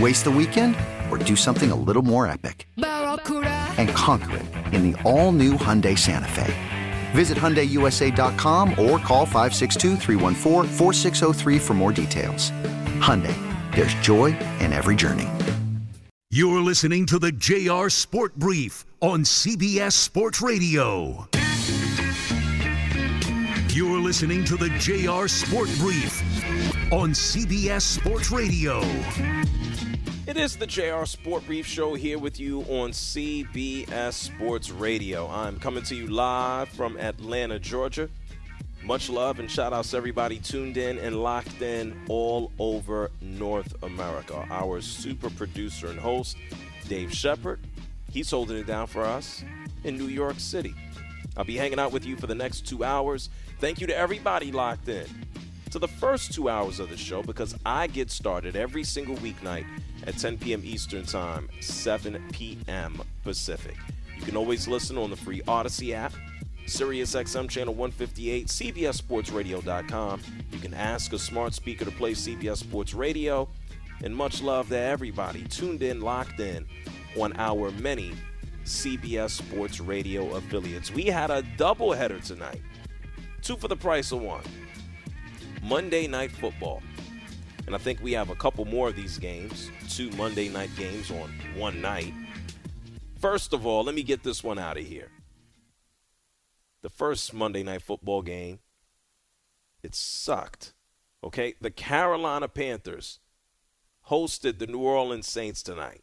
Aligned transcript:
Waste 0.00 0.24
the 0.24 0.30
weekend 0.30 0.74
or 1.08 1.18
do 1.18 1.36
something 1.36 1.70
a 1.70 1.76
little 1.76 2.02
more 2.02 2.26
epic? 2.26 2.66
And 2.76 3.88
conquer 3.90 4.38
it 4.38 4.46
in 4.74 4.90
the 4.90 5.00
all 5.02 5.30
new 5.30 5.52
Hyundai 5.52 5.96
Santa 5.96 6.26
Fe. 6.28 6.52
Visit 7.12 7.38
HyundaiUSA.com 7.38 8.70
or 8.70 8.98
call 8.98 9.24
562 9.24 9.96
for 11.60 11.74
more 11.74 11.92
details. 11.92 12.50
Hyundai, 13.00 13.36
there's 13.74 13.94
joy 13.94 14.36
in 14.58 14.72
every 14.72 14.96
journey. 14.96 15.28
You're 16.30 16.60
listening 16.60 17.06
to 17.06 17.20
the 17.20 17.30
JR 17.30 17.88
Sport 17.88 18.34
Brief 18.34 18.84
on 19.00 19.20
CBS 19.22 19.92
Sports 19.92 20.42
Radio. 20.42 21.28
You're 23.68 24.00
listening 24.00 24.44
to 24.46 24.56
the 24.56 24.70
JR 24.80 25.28
Sport 25.28 25.68
Brief 25.78 26.20
on 26.92 27.10
CBS 27.10 27.82
Sports 27.82 28.32
Radio. 28.32 28.80
It 30.34 30.40
is 30.40 30.56
the 30.56 30.66
JR 30.66 31.04
Sport 31.04 31.46
Brief 31.46 31.64
Show 31.64 31.94
here 31.94 32.18
with 32.18 32.40
you 32.40 32.62
on 32.62 32.90
CBS 32.90 34.14
Sports 34.14 34.68
Radio. 34.68 35.28
I'm 35.28 35.60
coming 35.60 35.84
to 35.84 35.94
you 35.94 36.08
live 36.08 36.68
from 36.70 36.98
Atlanta, 36.98 37.60
Georgia. 37.60 38.08
Much 38.82 39.08
love 39.08 39.38
and 39.38 39.48
shout 39.48 39.72
outs 39.72 39.92
to 39.92 39.96
everybody 39.96 40.40
tuned 40.40 40.76
in 40.76 40.98
and 40.98 41.22
locked 41.22 41.62
in 41.62 41.96
all 42.08 42.50
over 42.58 43.12
North 43.20 43.80
America. 43.84 44.44
Our 44.50 44.80
super 44.80 45.30
producer 45.30 45.86
and 45.86 46.00
host, 46.00 46.36
Dave 46.88 47.14
Shepard, 47.14 47.60
he's 48.10 48.28
holding 48.28 48.56
it 48.56 48.66
down 48.66 48.88
for 48.88 49.04
us 49.04 49.44
in 49.84 49.96
New 49.96 50.08
York 50.08 50.40
City. 50.40 50.74
I'll 51.36 51.44
be 51.44 51.56
hanging 51.56 51.78
out 51.78 51.92
with 51.92 52.04
you 52.04 52.16
for 52.16 52.26
the 52.26 52.34
next 52.34 52.66
two 52.66 52.82
hours. 52.82 53.30
Thank 53.60 53.80
you 53.80 53.86
to 53.86 53.96
everybody 53.96 54.50
locked 54.50 54.88
in 54.88 55.06
to 55.74 55.80
the 55.80 55.88
first 55.88 56.32
two 56.32 56.48
hours 56.48 56.78
of 56.78 56.88
the 56.88 56.96
show 56.96 57.20
because 57.20 57.56
I 57.66 57.88
get 57.88 58.08
started 58.08 58.54
every 58.54 58.84
single 58.84 59.16
weeknight 59.16 59.66
at 60.06 60.16
10 60.16 60.38
p.m. 60.38 60.62
Eastern 60.64 61.04
Time, 61.04 61.48
7 61.60 62.22
p.m. 62.30 63.02
Pacific. 63.24 63.74
You 64.16 64.22
can 64.22 64.36
always 64.36 64.68
listen 64.68 64.96
on 64.96 65.10
the 65.10 65.16
free 65.16 65.40
Audacy 65.48 65.92
app, 65.92 66.12
SiriusXM 66.68 67.50
channel 67.50 67.74
158, 67.74 68.46
CBSSportsRadio.com. 68.46 70.22
You 70.52 70.58
can 70.60 70.74
ask 70.74 71.12
a 71.12 71.18
smart 71.18 71.54
speaker 71.54 71.84
to 71.84 71.90
play 71.90 72.12
CBS 72.12 72.58
Sports 72.58 72.94
Radio. 72.94 73.48
And 74.04 74.14
much 74.14 74.42
love 74.42 74.68
to 74.68 74.78
everybody 74.78 75.42
tuned 75.42 75.82
in, 75.82 76.00
locked 76.00 76.38
in 76.38 76.66
on 77.18 77.32
our 77.36 77.72
many 77.72 78.12
CBS 78.62 79.30
Sports 79.30 79.80
Radio 79.80 80.36
affiliates. 80.36 80.92
We 80.92 81.06
had 81.06 81.32
a 81.32 81.42
doubleheader 81.42 82.24
tonight, 82.24 82.62
two 83.42 83.56
for 83.56 83.66
the 83.66 83.76
price 83.76 84.12
of 84.12 84.22
one. 84.22 84.44
Monday 85.64 86.06
Night 86.06 86.30
Football. 86.30 86.82
And 87.66 87.74
I 87.74 87.78
think 87.78 88.02
we 88.02 88.12
have 88.12 88.28
a 88.28 88.34
couple 88.34 88.66
more 88.66 88.88
of 88.88 88.96
these 88.96 89.16
games, 89.16 89.70
two 89.88 90.10
Monday 90.10 90.50
night 90.50 90.68
games 90.76 91.10
on 91.10 91.32
one 91.56 91.80
night. 91.80 92.12
First 93.18 93.54
of 93.54 93.64
all, 93.64 93.82
let 93.82 93.94
me 93.94 94.02
get 94.02 94.22
this 94.22 94.44
one 94.44 94.58
out 94.58 94.76
of 94.76 94.84
here. 94.84 95.08
The 96.82 96.90
first 96.90 97.32
Monday 97.32 97.62
Night 97.62 97.80
Football 97.80 98.20
game, 98.20 98.58
it 99.82 99.94
sucked. 99.94 100.74
Okay? 101.22 101.54
The 101.58 101.70
Carolina 101.70 102.48
Panthers 102.48 103.20
hosted 104.10 104.58
the 104.58 104.66
New 104.66 104.80
Orleans 104.80 105.26
Saints 105.26 105.62
tonight. 105.62 106.02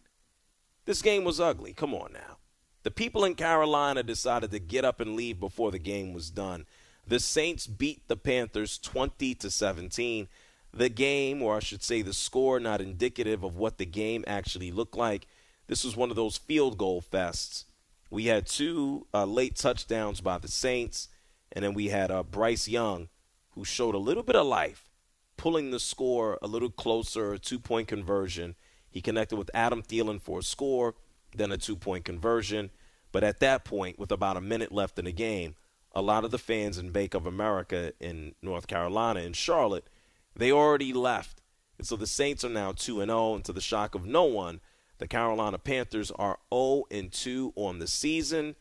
This 0.85 1.03
game 1.03 1.23
was 1.23 1.39
ugly. 1.39 1.73
Come 1.73 1.93
on 1.93 2.13
now. 2.13 2.37
The 2.81 2.89
people 2.89 3.23
in 3.23 3.35
Carolina 3.35 4.01
decided 4.01 4.49
to 4.49 4.59
get 4.59 4.83
up 4.83 4.99
and 4.99 5.15
leave 5.15 5.39
before 5.39 5.69
the 5.69 5.77
game 5.77 6.13
was 6.13 6.31
done. 6.31 6.65
The 7.07 7.19
Saints 7.19 7.67
beat 7.67 8.07
the 8.07 8.15
Panthers 8.15 8.77
20 8.77 9.35
to 9.35 9.49
17. 9.49 10.27
The 10.73 10.89
game, 10.89 11.41
or 11.41 11.57
I 11.57 11.59
should 11.59 11.83
say 11.83 12.01
the 12.01 12.13
score, 12.13 12.59
not 12.59 12.79
indicative 12.79 13.43
of 13.43 13.57
what 13.57 13.77
the 13.77 13.85
game 13.85 14.23
actually 14.27 14.71
looked 14.71 14.95
like. 14.95 15.27
This 15.67 15.83
was 15.83 15.97
one 15.97 16.09
of 16.09 16.15
those 16.15 16.37
field 16.37 16.77
goal 16.77 17.01
fests. 17.01 17.65
We 18.09 18.25
had 18.25 18.45
two 18.45 19.07
uh, 19.13 19.25
late 19.25 19.55
touchdowns 19.55 20.21
by 20.21 20.37
the 20.37 20.47
Saints, 20.47 21.09
and 21.51 21.63
then 21.63 21.73
we 21.73 21.89
had 21.89 22.11
uh, 22.11 22.23
Bryce 22.23 22.67
Young, 22.67 23.09
who 23.51 23.65
showed 23.65 23.95
a 23.95 23.99
little 23.99 24.23
bit 24.23 24.35
of 24.35 24.45
life, 24.45 24.89
pulling 25.37 25.71
the 25.71 25.79
score 25.79 26.37
a 26.41 26.47
little 26.47 26.69
closer, 26.69 27.33
a 27.33 27.39
two 27.39 27.59
point 27.59 27.87
conversion. 27.87 28.55
He 28.89 29.01
connected 29.01 29.37
with 29.37 29.49
Adam 29.53 29.81
Thielen 29.81 30.21
for 30.21 30.39
a 30.39 30.43
score, 30.43 30.95
then 31.35 31.51
a 31.51 31.57
two 31.57 31.75
point 31.75 32.05
conversion. 32.05 32.69
But 33.11 33.23
at 33.23 33.39
that 33.39 33.65
point, 33.65 33.97
with 33.97 34.11
about 34.11 34.37
a 34.37 34.41
minute 34.41 34.71
left 34.71 34.99
in 34.99 35.05
the 35.05 35.11
game, 35.11 35.55
a 35.93 36.01
lot 36.01 36.23
of 36.23 36.31
the 36.31 36.37
fans 36.37 36.77
in 36.77 36.91
Bank 36.91 37.13
of 37.13 37.25
America 37.25 37.93
in 37.99 38.35
North 38.41 38.67
Carolina 38.67 39.21
in 39.21 39.33
Charlotte, 39.33 39.87
they 40.35 40.51
already 40.51 40.93
left. 40.93 41.41
And 41.77 41.87
so 41.87 41.95
the 41.95 42.07
Saints 42.07 42.43
are 42.45 42.49
now 42.49 42.71
2 42.71 43.01
and 43.01 43.09
0 43.09 43.35
and 43.35 43.45
to 43.45 43.53
the 43.53 43.61
shock 43.61 43.95
of 43.95 44.05
no 44.05 44.23
one, 44.23 44.61
the 44.99 45.07
Carolina 45.07 45.57
Panthers 45.57 46.11
are 46.11 46.39
0 46.53 46.83
and 46.91 47.11
2 47.11 47.53
on 47.55 47.79
the 47.79 47.87
season. 47.87 48.55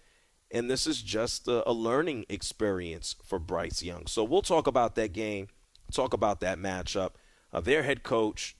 And 0.50 0.68
this 0.68 0.86
is 0.86 1.02
just 1.02 1.46
a, 1.46 1.68
a 1.68 1.72
learning 1.72 2.26
experience 2.28 3.14
for 3.24 3.38
Bryce 3.38 3.82
Young. 3.82 4.06
So 4.06 4.24
we'll 4.24 4.42
talk 4.42 4.66
about 4.66 4.96
that 4.96 5.12
game, 5.12 5.48
talk 5.92 6.12
about 6.12 6.40
that 6.40 6.58
matchup. 6.58 7.10
Uh, 7.52 7.60
their 7.60 7.84
head 7.84 8.02
coach 8.02 8.56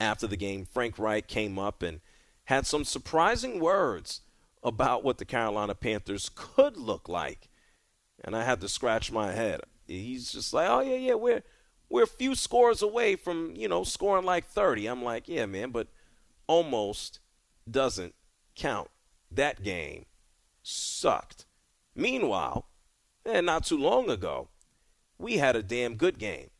after 0.00 0.26
the 0.26 0.36
game, 0.36 0.64
Frank 0.64 0.98
Reich, 0.98 1.26
came 1.26 1.58
up 1.58 1.82
and 1.82 2.00
had 2.44 2.66
some 2.66 2.84
surprising 2.84 3.60
words 3.60 4.22
about 4.62 5.04
what 5.04 5.18
the 5.18 5.24
Carolina 5.24 5.74
Panthers 5.74 6.30
could 6.34 6.76
look 6.76 7.08
like 7.08 7.48
and 8.24 8.34
I 8.34 8.42
had 8.42 8.60
to 8.62 8.68
scratch 8.68 9.12
my 9.12 9.32
head. 9.32 9.60
He's 9.86 10.32
just 10.32 10.52
like, 10.52 10.68
oh 10.68 10.80
yeah, 10.80 10.96
yeah, 10.96 11.14
we're 11.14 11.42
we're 11.90 12.04
a 12.04 12.08
few 12.08 12.34
scores 12.34 12.82
away 12.82 13.16
from 13.16 13.52
you 13.54 13.68
know 13.68 13.84
scoring 13.84 14.24
like 14.24 14.46
30. 14.46 14.86
I'm 14.86 15.04
like, 15.04 15.28
yeah, 15.28 15.46
man, 15.46 15.70
but 15.70 15.88
almost 16.46 17.20
doesn't 17.70 18.14
count. 18.56 18.88
That 19.30 19.62
game 19.62 20.06
sucked. 20.62 21.46
Meanwhile, 21.94 22.66
and 23.24 23.46
not 23.46 23.64
too 23.64 23.78
long 23.78 24.10
ago, 24.10 24.48
we 25.18 25.36
had 25.36 25.54
a 25.54 25.62
damn 25.62 25.96
good 25.96 26.18
game. 26.18 26.50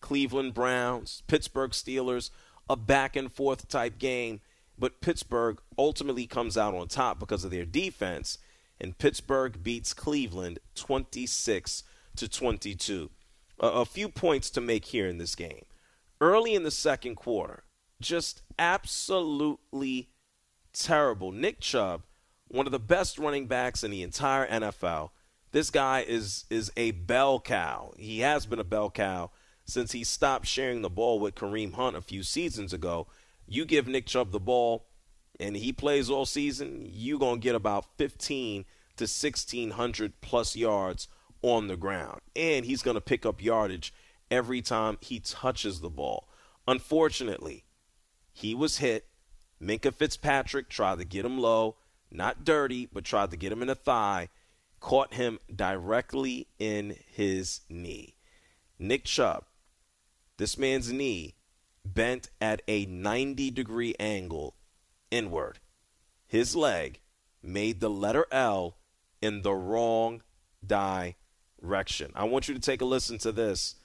Cleveland 0.00 0.52
Browns, 0.52 1.22
Pittsburgh 1.28 1.70
Steelers, 1.70 2.30
a 2.68 2.76
back 2.76 3.14
and 3.14 3.32
forth 3.32 3.68
type 3.68 3.98
game, 3.98 4.40
but 4.78 5.00
Pittsburgh 5.00 5.60
ultimately 5.78 6.26
comes 6.26 6.58
out 6.58 6.74
on 6.74 6.88
top 6.88 7.18
because 7.20 7.44
of 7.44 7.50
their 7.50 7.64
defense 7.64 8.38
and 8.82 8.98
Pittsburgh 8.98 9.62
beats 9.62 9.94
Cleveland 9.94 10.58
26 10.74 11.84
to 12.16 12.28
22. 12.28 13.10
A, 13.60 13.84
few 13.84 14.08
points 14.08 14.50
to 14.50 14.60
make 14.60 14.86
here 14.86 15.06
in 15.06 15.18
this 15.18 15.36
game. 15.36 15.64
Early 16.20 16.54
in 16.54 16.64
the 16.64 16.70
second 16.72 17.14
quarter, 17.14 17.62
just 18.00 18.42
absolutely 18.58 20.10
terrible. 20.72 21.30
Nick 21.30 21.60
Chubb, 21.60 22.02
one 22.48 22.66
of 22.66 22.72
the 22.72 22.80
best 22.80 23.18
running 23.18 23.46
backs 23.46 23.84
in 23.84 23.92
the 23.92 24.02
entire 24.02 24.48
NFL. 24.48 25.10
This 25.52 25.70
guy 25.70 26.04
is 26.06 26.44
is 26.50 26.72
a 26.76 26.90
bell 26.90 27.38
cow. 27.38 27.92
He 27.96 28.20
has 28.20 28.46
been 28.46 28.58
a 28.58 28.64
bell 28.64 28.90
cow 28.90 29.30
since 29.64 29.92
he 29.92 30.02
stopped 30.02 30.46
sharing 30.46 30.82
the 30.82 30.90
ball 30.90 31.20
with 31.20 31.36
Kareem 31.36 31.74
Hunt 31.74 31.96
a 31.96 32.00
few 32.00 32.22
seasons 32.22 32.72
ago. 32.72 33.06
You 33.46 33.64
give 33.64 33.86
Nick 33.86 34.06
Chubb 34.06 34.32
the 34.32 34.40
ball 34.40 34.86
and 35.42 35.56
he 35.56 35.72
plays 35.72 36.08
all 36.08 36.24
season, 36.24 36.88
you're 36.88 37.18
going 37.18 37.40
to 37.40 37.44
get 37.44 37.56
about 37.56 37.84
15 37.98 38.64
to 38.96 39.04
1600 39.04 40.20
plus 40.20 40.54
yards 40.54 41.08
on 41.42 41.66
the 41.66 41.76
ground. 41.76 42.20
And 42.36 42.64
he's 42.64 42.82
going 42.82 42.94
to 42.94 43.00
pick 43.00 43.26
up 43.26 43.42
yardage 43.42 43.92
every 44.30 44.62
time 44.62 44.98
he 45.00 45.18
touches 45.18 45.80
the 45.80 45.90
ball. 45.90 46.28
Unfortunately, 46.68 47.64
he 48.32 48.54
was 48.54 48.78
hit. 48.78 49.06
Minkah 49.60 49.92
Fitzpatrick 49.92 50.68
tried 50.68 50.98
to 50.98 51.04
get 51.04 51.24
him 51.24 51.38
low, 51.38 51.76
not 52.08 52.44
dirty, 52.44 52.88
but 52.92 53.04
tried 53.04 53.32
to 53.32 53.36
get 53.36 53.50
him 53.50 53.62
in 53.62 53.68
the 53.68 53.74
thigh, 53.74 54.28
caught 54.78 55.14
him 55.14 55.40
directly 55.54 56.46
in 56.60 56.96
his 57.12 57.62
knee. 57.68 58.14
Nick 58.78 59.04
Chubb, 59.04 59.44
this 60.36 60.56
man's 60.56 60.92
knee 60.92 61.34
bent 61.84 62.30
at 62.40 62.62
a 62.68 62.86
90 62.86 63.50
degree 63.50 63.94
angle 63.98 64.54
inward. 65.12 65.60
His 66.26 66.56
leg 66.56 67.00
made 67.42 67.80
the 67.80 67.90
letter 67.90 68.26
L 68.32 68.78
in 69.20 69.42
the 69.42 69.52
wrong 69.52 70.22
direction. 70.66 72.10
I 72.14 72.24
want 72.24 72.48
you 72.48 72.54
to 72.54 72.60
take 72.60 72.80
a 72.80 72.84
listen 72.84 73.18
to 73.18 73.32
this. 73.32 73.76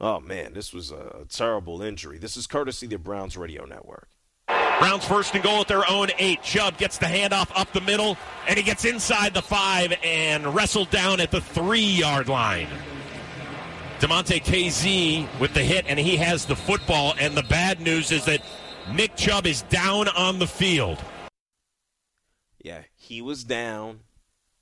Oh, 0.00 0.20
man, 0.20 0.54
this 0.54 0.72
was 0.72 0.90
a 0.90 1.26
terrible 1.28 1.82
injury. 1.82 2.18
This 2.18 2.36
is 2.36 2.46
courtesy 2.46 2.86
the 2.86 2.98
Browns 2.98 3.36
Radio 3.36 3.64
Network. 3.64 4.08
Browns 4.46 5.04
first 5.04 5.34
and 5.34 5.42
goal 5.42 5.62
at 5.62 5.68
their 5.68 5.88
own 5.90 6.08
eight. 6.18 6.42
Chubb 6.42 6.78
gets 6.78 6.98
the 6.98 7.06
handoff 7.06 7.50
up 7.54 7.72
the 7.72 7.80
middle, 7.80 8.16
and 8.46 8.56
he 8.56 8.62
gets 8.62 8.84
inside 8.84 9.34
the 9.34 9.42
five 9.42 9.92
and 10.04 10.54
wrestled 10.54 10.90
down 10.90 11.20
at 11.20 11.32
the 11.32 11.40
three 11.40 11.80
yard 11.80 12.28
line. 12.28 12.68
Damontae 13.98 14.40
Kazee 14.42 15.26
with 15.40 15.52
the 15.54 15.64
hit, 15.64 15.84
and 15.88 15.98
he 15.98 16.16
has 16.16 16.46
the 16.46 16.54
football. 16.54 17.14
And 17.18 17.36
the 17.36 17.42
bad 17.42 17.80
news 17.80 18.12
is 18.12 18.24
that 18.26 18.42
Nick 18.94 19.16
Chubb 19.16 19.46
is 19.46 19.62
down 19.62 20.08
on 20.08 20.38
the 20.38 20.46
field. 20.46 20.98
Yeah, 22.62 22.82
he 22.94 23.22
was 23.22 23.44
down. 23.44 24.00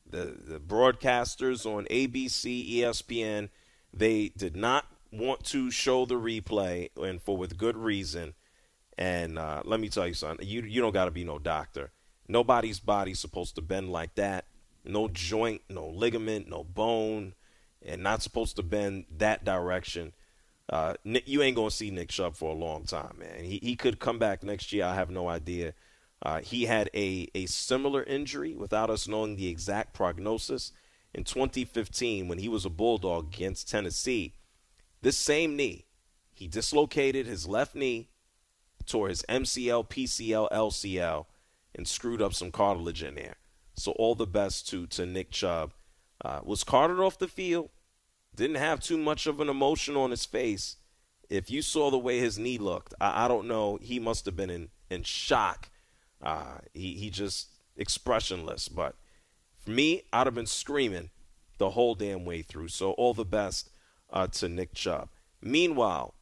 The 0.08 0.37
the 0.46 0.61
broadcasters 0.61 1.67
on 1.67 1.87
ABC, 1.87 2.76
ESPN, 2.76 3.49
they 3.93 4.28
did 4.37 4.56
not 4.56 4.87
want 5.12 5.44
to 5.44 5.70
show 5.70 6.06
the 6.06 6.14
replay, 6.14 6.90
and 6.96 7.20
for 7.20 7.37
with 7.37 7.56
good 7.56 7.76
reason. 7.76 8.34
And 8.99 9.38
uh, 9.38 9.62
let 9.64 9.81
me 9.81 9.88
tell 9.88 10.06
you 10.06 10.14
something: 10.14 10.46
you 10.46 10.62
you 10.62 10.81
don't 10.81 10.94
got 10.94 11.06
to 11.06 11.11
be 11.11 11.25
no 11.25 11.38
doctor. 11.38 11.90
Nobody's 12.29 12.81
body's 12.81 13.19
supposed 13.19 13.55
to 13.56 13.62
bend 13.62 13.90
like 13.90 14.14
that. 14.17 14.46
No 14.84 15.08
joint, 15.08 15.62
no 15.69 15.87
ligament, 15.87 16.49
no 16.49 16.64
bone 16.64 17.34
and 17.87 18.02
not 18.02 18.22
supposed 18.22 18.56
to 18.56 18.62
bend 18.62 19.05
that 19.17 19.44
direction. 19.44 20.12
Uh, 20.68 20.94
you 21.04 21.42
ain't 21.42 21.56
gonna 21.56 21.70
see 21.70 21.90
Nick 21.90 22.08
Chubb 22.08 22.34
for 22.34 22.50
a 22.50 22.58
long 22.58 22.84
time, 22.84 23.16
man. 23.18 23.44
He 23.44 23.60
he 23.62 23.76
could 23.76 24.00
come 24.00 24.18
back 24.18 24.42
next 24.42 24.72
year. 24.72 24.84
I 24.84 24.94
have 24.94 25.10
no 25.10 25.28
idea. 25.28 25.74
Uh, 26.22 26.40
he 26.40 26.64
had 26.64 26.90
a 26.92 27.28
a 27.34 27.46
similar 27.46 28.02
injury 28.02 28.54
without 28.54 28.90
us 28.90 29.06
knowing 29.06 29.36
the 29.36 29.48
exact 29.48 29.94
prognosis 29.94 30.72
in 31.14 31.22
2015 31.22 32.26
when 32.26 32.38
he 32.38 32.48
was 32.48 32.64
a 32.64 32.70
bulldog 32.70 33.32
against 33.32 33.70
Tennessee. 33.70 34.34
This 35.02 35.16
same 35.16 35.54
knee, 35.54 35.86
he 36.32 36.48
dislocated 36.48 37.26
his 37.26 37.46
left 37.46 37.76
knee, 37.76 38.08
tore 38.86 39.08
his 39.08 39.22
MCL, 39.28 39.88
PCL, 39.88 40.50
LCL, 40.50 41.26
and 41.76 41.86
screwed 41.86 42.20
up 42.20 42.34
some 42.34 42.50
cartilage 42.50 43.04
in 43.04 43.14
there. 43.14 43.36
So 43.76 43.92
all 43.92 44.16
the 44.16 44.26
best 44.26 44.69
to 44.70 44.86
to 44.88 45.06
Nick 45.06 45.30
Chubb. 45.30 45.72
Uh, 46.24 46.40
was 46.42 46.64
carted 46.64 46.98
off 46.98 47.19
the 47.19 47.28
field 47.28 47.69
didn't 48.36 48.56
have 48.56 48.80
too 48.80 48.98
much 48.98 49.26
of 49.26 49.40
an 49.40 49.48
emotion 49.48 49.96
on 49.96 50.10
his 50.10 50.24
face. 50.24 50.76
If 51.28 51.50
you 51.50 51.62
saw 51.62 51.90
the 51.90 51.98
way 51.98 52.20
his 52.20 52.38
knee 52.38 52.58
looked, 52.58 52.94
I, 53.00 53.24
I 53.24 53.28
don't 53.28 53.48
know. 53.48 53.78
He 53.82 53.98
must 53.98 54.26
have 54.26 54.36
been 54.36 54.50
in, 54.50 54.68
in 54.90 55.02
shock. 55.02 55.70
Uh, 56.22 56.58
he, 56.72 56.94
he 56.94 57.10
just 57.10 57.48
expressionless. 57.76 58.68
But 58.68 58.94
for 59.58 59.70
me, 59.70 60.02
I'd 60.12 60.26
have 60.26 60.34
been 60.34 60.46
screaming 60.46 61.10
the 61.58 61.70
whole 61.70 61.94
damn 61.94 62.24
way 62.24 62.42
through. 62.42 62.68
So 62.68 62.92
all 62.92 63.14
the 63.14 63.24
best 63.24 63.70
uh, 64.12 64.28
to 64.28 64.48
Nick 64.48 64.74
Chubb. 64.74 65.08
Meanwhile, 65.42 66.14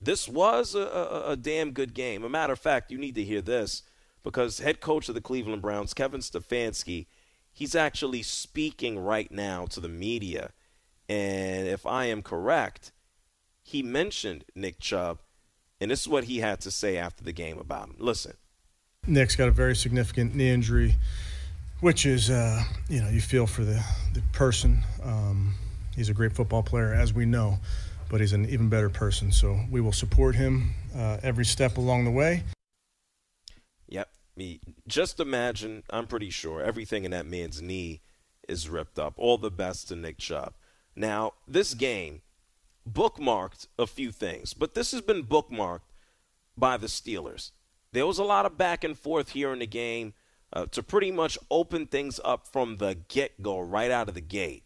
this 0.00 0.28
was 0.28 0.74
a, 0.74 0.80
a, 0.80 1.30
a 1.30 1.36
damn 1.36 1.72
good 1.72 1.94
game. 1.94 2.24
A 2.24 2.28
matter 2.28 2.52
of 2.52 2.58
fact, 2.58 2.90
you 2.90 2.98
need 2.98 3.14
to 3.14 3.24
hear 3.24 3.40
this 3.40 3.82
because 4.22 4.58
head 4.60 4.80
coach 4.80 5.08
of 5.08 5.14
the 5.14 5.20
Cleveland 5.20 5.62
Browns, 5.62 5.94
Kevin 5.94 6.20
Stefanski, 6.20 7.06
he's 7.52 7.74
actually 7.74 8.22
speaking 8.22 8.98
right 8.98 9.30
now 9.30 9.66
to 9.66 9.80
the 9.80 9.88
media 9.88 10.52
and 11.12 11.68
if 11.68 11.84
I 11.84 12.06
am 12.06 12.22
correct, 12.22 12.92
he 13.62 13.82
mentioned 13.82 14.44
Nick 14.54 14.78
Chubb, 14.80 15.18
and 15.80 15.90
this 15.90 16.00
is 16.00 16.08
what 16.08 16.24
he 16.24 16.38
had 16.38 16.60
to 16.62 16.70
say 16.70 16.96
after 16.96 17.22
the 17.22 17.32
game 17.32 17.58
about 17.58 17.88
him. 17.88 17.96
Listen. 17.98 18.32
Nick's 19.06 19.36
got 19.36 19.48
a 19.48 19.50
very 19.50 19.76
significant 19.76 20.34
knee 20.34 20.50
injury, 20.50 20.94
which 21.80 22.06
is, 22.06 22.30
uh, 22.30 22.62
you 22.88 23.02
know, 23.02 23.08
you 23.08 23.20
feel 23.20 23.46
for 23.46 23.64
the, 23.64 23.84
the 24.14 24.22
person. 24.32 24.84
Um, 25.02 25.54
he's 25.94 26.08
a 26.08 26.14
great 26.14 26.32
football 26.32 26.62
player, 26.62 26.94
as 26.94 27.12
we 27.12 27.26
know, 27.26 27.58
but 28.08 28.20
he's 28.20 28.32
an 28.32 28.48
even 28.48 28.68
better 28.68 28.88
person. 28.88 29.32
So 29.32 29.60
we 29.70 29.80
will 29.80 29.92
support 29.92 30.36
him 30.36 30.72
uh, 30.96 31.18
every 31.22 31.44
step 31.44 31.76
along 31.76 32.04
the 32.04 32.10
way. 32.10 32.44
Yep. 33.88 34.08
Me, 34.36 34.60
just 34.88 35.20
imagine, 35.20 35.82
I'm 35.90 36.06
pretty 36.06 36.30
sure 36.30 36.62
everything 36.62 37.04
in 37.04 37.10
that 37.10 37.26
man's 37.26 37.60
knee 37.60 38.00
is 38.48 38.68
ripped 38.68 38.98
up. 38.98 39.14
All 39.18 39.36
the 39.36 39.50
best 39.50 39.88
to 39.88 39.96
Nick 39.96 40.16
Chubb. 40.18 40.54
Now, 40.94 41.32
this 41.48 41.74
game 41.74 42.22
bookmarked 42.90 43.68
a 43.78 43.86
few 43.86 44.12
things, 44.12 44.54
but 44.54 44.74
this 44.74 44.92
has 44.92 45.00
been 45.00 45.24
bookmarked 45.24 45.80
by 46.56 46.76
the 46.76 46.86
Steelers. 46.86 47.52
There 47.92 48.06
was 48.06 48.18
a 48.18 48.24
lot 48.24 48.46
of 48.46 48.58
back 48.58 48.84
and 48.84 48.98
forth 48.98 49.30
here 49.30 49.52
in 49.52 49.60
the 49.60 49.66
game 49.66 50.14
uh, 50.52 50.66
to 50.66 50.82
pretty 50.82 51.10
much 51.10 51.38
open 51.50 51.86
things 51.86 52.20
up 52.24 52.46
from 52.46 52.76
the 52.76 52.98
get 53.08 53.42
go, 53.42 53.60
right 53.60 53.90
out 53.90 54.08
of 54.08 54.14
the 54.14 54.20
gate. 54.20 54.64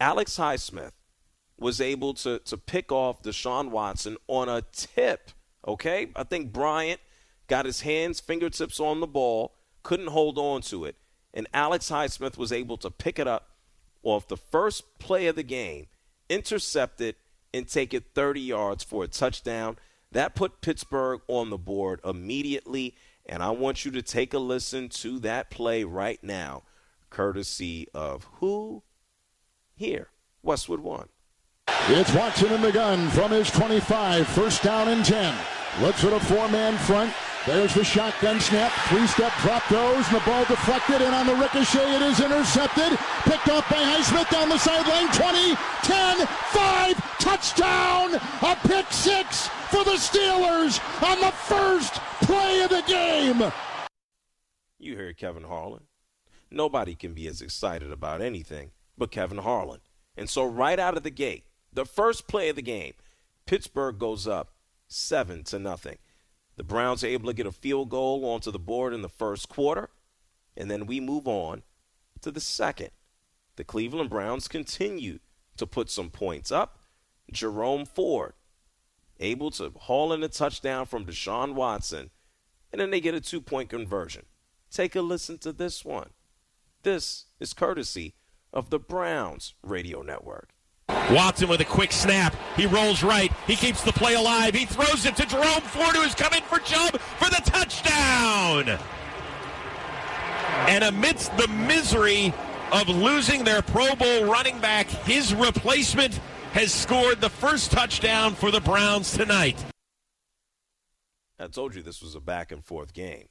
Alex 0.00 0.36
Highsmith 0.36 0.92
was 1.58 1.80
able 1.80 2.14
to, 2.14 2.38
to 2.40 2.56
pick 2.56 2.90
off 2.90 3.22
Deshaun 3.22 3.70
Watson 3.70 4.16
on 4.26 4.48
a 4.48 4.62
tip, 4.72 5.30
okay? 5.66 6.08
I 6.16 6.24
think 6.24 6.52
Bryant 6.52 7.00
got 7.46 7.66
his 7.66 7.82
hands, 7.82 8.18
fingertips 8.18 8.80
on 8.80 9.00
the 9.00 9.06
ball, 9.06 9.54
couldn't 9.82 10.08
hold 10.08 10.38
on 10.38 10.62
to 10.62 10.84
it, 10.84 10.96
and 11.34 11.46
Alex 11.52 11.90
Highsmith 11.90 12.36
was 12.36 12.50
able 12.50 12.78
to 12.78 12.90
pick 12.90 13.18
it 13.18 13.28
up 13.28 13.49
off 14.02 14.28
the 14.28 14.36
first 14.36 14.98
play 14.98 15.26
of 15.26 15.36
the 15.36 15.42
game, 15.42 15.86
intercept 16.28 17.00
it, 17.00 17.16
and 17.52 17.68
take 17.68 17.92
it 17.92 18.14
30 18.14 18.40
yards 18.40 18.84
for 18.84 19.04
a 19.04 19.08
touchdown. 19.08 19.76
That 20.12 20.34
put 20.34 20.60
Pittsburgh 20.60 21.20
on 21.28 21.50
the 21.50 21.58
board 21.58 22.00
immediately, 22.04 22.94
and 23.26 23.42
I 23.42 23.50
want 23.50 23.84
you 23.84 23.90
to 23.92 24.02
take 24.02 24.34
a 24.34 24.38
listen 24.38 24.88
to 24.88 25.18
that 25.20 25.50
play 25.50 25.84
right 25.84 26.22
now, 26.22 26.62
courtesy 27.10 27.88
of 27.94 28.24
who? 28.34 28.82
Here, 29.74 30.08
Westwood 30.42 30.80
One. 30.80 31.08
It's 31.88 32.12
Watson 32.12 32.52
in 32.52 32.60
the 32.60 32.72
gun 32.72 33.08
from 33.10 33.30
his 33.30 33.50
25, 33.50 34.26
first 34.28 34.62
down 34.62 34.88
and 34.88 35.04
10. 35.04 35.34
Looks 35.80 36.04
at 36.04 36.12
a 36.12 36.20
four-man 36.20 36.76
front, 36.78 37.12
there's 37.46 37.74
the 37.74 37.84
shotgun 37.84 38.40
snap. 38.40 38.72
Three-step 38.88 39.32
drop 39.40 39.68
goes, 39.68 40.06
and 40.06 40.16
the 40.16 40.24
ball 40.26 40.44
deflected, 40.44 41.02
and 41.02 41.14
on 41.14 41.26
the 41.26 41.34
ricochet 41.34 41.96
it 41.96 42.02
is 42.02 42.20
intercepted. 42.20 42.98
Picked 43.24 43.48
off 43.48 43.68
by 43.68 43.76
Highsmith 43.76 44.30
down 44.30 44.48
the 44.48 44.58
sideline. 44.58 45.10
20, 45.12 45.56
10, 45.82 46.26
5, 46.26 47.18
touchdown! 47.18 48.14
A 48.42 48.56
pick 48.66 48.92
six 48.92 49.48
for 49.70 49.84
the 49.84 49.92
Steelers 49.92 50.80
on 51.02 51.20
the 51.20 51.32
first 51.32 51.94
play 52.22 52.62
of 52.62 52.70
the 52.70 52.82
game. 52.86 53.52
You 54.78 54.96
heard 54.96 55.16
Kevin 55.16 55.44
Harlan. 55.44 55.84
Nobody 56.50 56.94
can 56.94 57.14
be 57.14 57.26
as 57.26 57.40
excited 57.40 57.92
about 57.92 58.20
anything 58.20 58.72
but 58.98 59.10
Kevin 59.10 59.38
Harlan. 59.38 59.80
And 60.16 60.28
so 60.28 60.44
right 60.44 60.78
out 60.78 60.96
of 60.96 61.02
the 61.02 61.10
gate, 61.10 61.44
the 61.72 61.86
first 61.86 62.26
play 62.26 62.48
of 62.48 62.56
the 62.56 62.62
game, 62.62 62.94
Pittsburgh 63.46 63.98
goes 63.98 64.26
up 64.26 64.52
7 64.88 65.44
to 65.44 65.58
nothing. 65.58 65.98
The 66.60 66.64
Browns 66.64 67.02
are 67.02 67.06
able 67.06 67.26
to 67.28 67.32
get 67.32 67.46
a 67.46 67.52
field 67.52 67.88
goal 67.88 68.22
onto 68.26 68.50
the 68.50 68.58
board 68.58 68.92
in 68.92 69.00
the 69.00 69.08
first 69.08 69.48
quarter, 69.48 69.88
and 70.54 70.70
then 70.70 70.84
we 70.84 71.00
move 71.00 71.26
on 71.26 71.62
to 72.20 72.30
the 72.30 72.38
second. 72.38 72.90
The 73.56 73.64
Cleveland 73.64 74.10
Browns 74.10 74.46
continue 74.46 75.20
to 75.56 75.66
put 75.66 75.88
some 75.88 76.10
points 76.10 76.52
up. 76.52 76.80
Jerome 77.32 77.86
Ford 77.86 78.34
able 79.18 79.50
to 79.52 79.72
haul 79.74 80.12
in 80.12 80.22
a 80.22 80.28
touchdown 80.28 80.84
from 80.84 81.06
Deshaun 81.06 81.54
Watson, 81.54 82.10
and 82.70 82.78
then 82.78 82.90
they 82.90 83.00
get 83.00 83.14
a 83.14 83.22
two 83.22 83.40
point 83.40 83.70
conversion. 83.70 84.26
Take 84.70 84.94
a 84.94 85.00
listen 85.00 85.38
to 85.38 85.54
this 85.54 85.82
one. 85.82 86.10
This 86.82 87.24
is 87.40 87.54
courtesy 87.54 88.16
of 88.52 88.68
the 88.68 88.78
Browns 88.78 89.54
Radio 89.62 90.02
Network. 90.02 90.50
Watson 91.10 91.48
with 91.48 91.60
a 91.60 91.64
quick 91.64 91.92
snap. 91.92 92.34
He 92.56 92.66
rolls 92.66 93.02
right. 93.02 93.32
He 93.46 93.56
keeps 93.56 93.82
the 93.82 93.92
play 93.92 94.14
alive. 94.14 94.54
He 94.54 94.64
throws 94.64 95.06
it 95.06 95.16
to 95.16 95.26
Jerome 95.26 95.62
Ford, 95.62 95.96
who 95.96 96.02
is 96.02 96.14
coming 96.14 96.42
for 96.42 96.58
Chubb 96.60 96.98
for 96.98 97.28
the 97.30 97.42
touchdown. 97.44 98.78
And 100.68 100.84
amidst 100.84 101.36
the 101.36 101.48
misery 101.48 102.32
of 102.72 102.88
losing 102.88 103.44
their 103.44 103.62
Pro 103.62 103.94
Bowl 103.94 104.24
running 104.24 104.60
back, 104.60 104.86
his 104.86 105.34
replacement 105.34 106.20
has 106.52 106.72
scored 106.72 107.20
the 107.20 107.30
first 107.30 107.70
touchdown 107.70 108.34
for 108.34 108.50
the 108.50 108.60
Browns 108.60 109.12
tonight. 109.12 109.64
I 111.38 111.46
told 111.46 111.74
you 111.74 111.82
this 111.82 112.02
was 112.02 112.14
a 112.14 112.20
back 112.20 112.52
and 112.52 112.62
forth 112.64 112.92
game. 112.92 113.28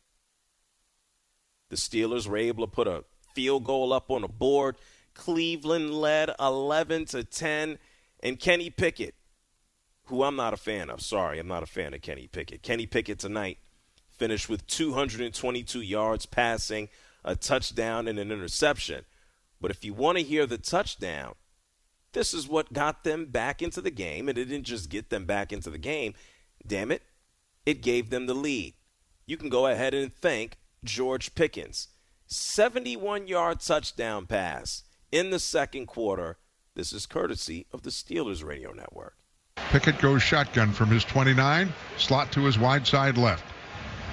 The 1.69 1.75
Steelers 1.75 2.27
were 2.27 2.37
able 2.37 2.65
to 2.65 2.71
put 2.71 2.87
a 2.87 3.03
field 3.35 3.63
goal 3.63 3.93
up 3.93 4.09
on 4.09 4.21
the 4.21 4.27
board. 4.27 4.75
Cleveland 5.19 5.93
led 5.93 6.31
11 6.39 7.03
to 7.07 7.25
10, 7.25 7.77
and 8.23 8.39
Kenny 8.39 8.69
Pickett, 8.69 9.15
who 10.05 10.23
I'm 10.23 10.37
not 10.37 10.53
a 10.53 10.57
fan 10.57 10.89
of. 10.89 11.01
Sorry, 11.01 11.39
I'm 11.39 11.47
not 11.47 11.61
a 11.61 11.65
fan 11.65 11.93
of 11.93 12.01
Kenny 12.01 12.27
Pickett. 12.27 12.63
Kenny 12.63 12.85
Pickett 12.85 13.19
tonight 13.19 13.57
finished 14.17 14.47
with 14.47 14.65
222 14.67 15.81
yards 15.81 16.25
passing, 16.25 16.87
a 17.25 17.35
touchdown, 17.35 18.07
and 18.07 18.17
an 18.17 18.31
interception. 18.31 19.03
But 19.59 19.71
if 19.71 19.83
you 19.83 19.93
want 19.93 20.17
to 20.19 20.23
hear 20.23 20.45
the 20.45 20.57
touchdown, 20.57 21.35
this 22.13 22.33
is 22.33 22.47
what 22.47 22.71
got 22.71 23.03
them 23.03 23.25
back 23.25 23.61
into 23.61 23.81
the 23.81 23.91
game, 23.91 24.29
and 24.29 24.37
it 24.37 24.45
didn't 24.45 24.67
just 24.67 24.89
get 24.89 25.09
them 25.09 25.25
back 25.25 25.51
into 25.51 25.69
the 25.69 25.77
game. 25.77 26.13
Damn 26.65 26.91
it, 26.91 27.03
it 27.65 27.81
gave 27.81 28.09
them 28.09 28.25
the 28.25 28.33
lead. 28.33 28.73
You 29.25 29.35
can 29.35 29.49
go 29.49 29.67
ahead 29.67 29.93
and 29.93 30.15
thank 30.15 30.59
George 30.81 31.35
Pickens. 31.35 31.89
71 32.27 33.27
yard 33.27 33.59
touchdown 33.59 34.25
pass 34.25 34.83
in 35.11 35.29
the 35.29 35.39
second 35.39 35.87
quarter. 35.87 36.37
This 36.75 36.93
is 36.93 37.05
courtesy 37.05 37.65
of 37.71 37.83
the 37.83 37.89
Steelers 37.89 38.43
Radio 38.43 38.71
Network. 38.71 39.15
Pickett 39.69 39.99
goes 39.99 40.23
shotgun 40.23 40.71
from 40.71 40.89
his 40.89 41.03
29, 41.03 41.73
slot 41.97 42.31
to 42.31 42.41
his 42.45 42.57
wide 42.57 42.87
side 42.87 43.17
left. 43.17 43.43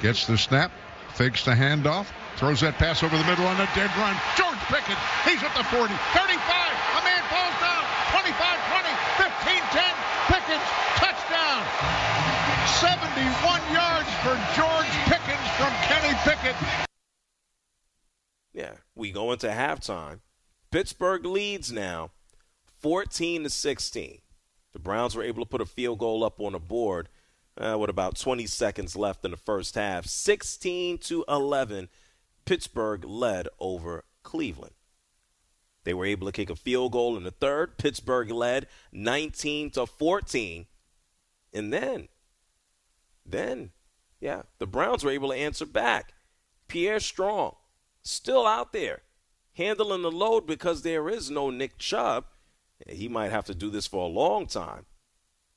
Gets 0.02 0.26
the 0.26 0.36
snap, 0.36 0.72
fakes 1.14 1.44
the 1.44 1.52
handoff, 1.52 2.08
throws 2.36 2.60
that 2.60 2.74
pass 2.74 3.02
over 3.02 3.16
the 3.16 3.24
middle 3.24 3.46
on 3.46 3.56
a 3.56 3.68
dead 3.74 3.90
run. 3.96 4.16
George 4.36 4.58
Pickett, 4.68 4.98
he's 5.24 5.42
at 5.42 5.54
the 5.56 5.64
40, 5.64 5.94
35, 6.12 6.26
a 6.26 7.02
man 7.06 7.22
falls 7.30 7.56
down, 7.62 7.84
25 8.12 8.36
20, 8.36 8.92
15 9.16 9.62
10, 9.72 9.96
Pickens, 10.28 10.66
touchdown. 10.98 11.62
71 12.82 13.62
yards 13.72 14.10
for 14.20 14.34
George 14.58 14.94
Pickens 15.06 15.48
from 15.56 15.72
Kenny 15.86 16.14
Pickett. 16.26 16.56
Yeah, 18.52 18.74
we 18.94 19.12
go 19.12 19.32
into 19.32 19.46
halftime. 19.48 20.20
Pittsburgh 20.76 21.24
leads 21.24 21.72
now 21.72 22.10
14 22.66 23.44
to 23.44 23.48
16. 23.48 24.18
The 24.74 24.78
Browns 24.78 25.14
were 25.14 25.22
able 25.22 25.42
to 25.42 25.48
put 25.48 25.62
a 25.62 25.64
field 25.64 26.00
goal 26.00 26.22
up 26.22 26.38
on 26.38 26.52
the 26.52 26.58
board 26.58 27.08
uh, 27.56 27.78
with 27.80 27.88
about 27.88 28.18
20 28.18 28.44
seconds 28.44 28.94
left 28.94 29.24
in 29.24 29.30
the 29.30 29.38
first 29.38 29.74
half. 29.74 30.04
16 30.04 30.98
to 30.98 31.24
11, 31.30 31.88
Pittsburgh 32.44 33.06
led 33.06 33.48
over 33.58 34.04
Cleveland. 34.22 34.74
They 35.84 35.94
were 35.94 36.04
able 36.04 36.26
to 36.26 36.32
kick 36.32 36.50
a 36.50 36.56
field 36.56 36.92
goal 36.92 37.16
in 37.16 37.24
the 37.24 37.30
third. 37.30 37.78
Pittsburgh 37.78 38.30
led 38.30 38.66
19 38.92 39.70
to 39.70 39.86
14. 39.86 40.66
And 41.54 41.72
then, 41.72 42.08
then, 43.24 43.70
yeah, 44.20 44.42
the 44.58 44.66
Browns 44.66 45.04
were 45.04 45.10
able 45.10 45.30
to 45.30 45.36
answer 45.36 45.64
back. 45.64 46.12
Pierre 46.68 47.00
Strong, 47.00 47.56
still 48.02 48.46
out 48.46 48.74
there, 48.74 49.00
handling 49.56 50.02
the 50.02 50.10
load 50.10 50.46
because 50.46 50.82
there 50.82 51.08
is 51.08 51.30
no 51.30 51.50
Nick 51.50 51.78
Chubb. 51.78 52.26
He 52.88 53.08
might 53.08 53.30
have 53.30 53.46
to 53.46 53.54
do 53.54 53.70
this 53.70 53.86
for 53.86 54.04
a 54.04 54.12
long 54.12 54.46
time. 54.46 54.84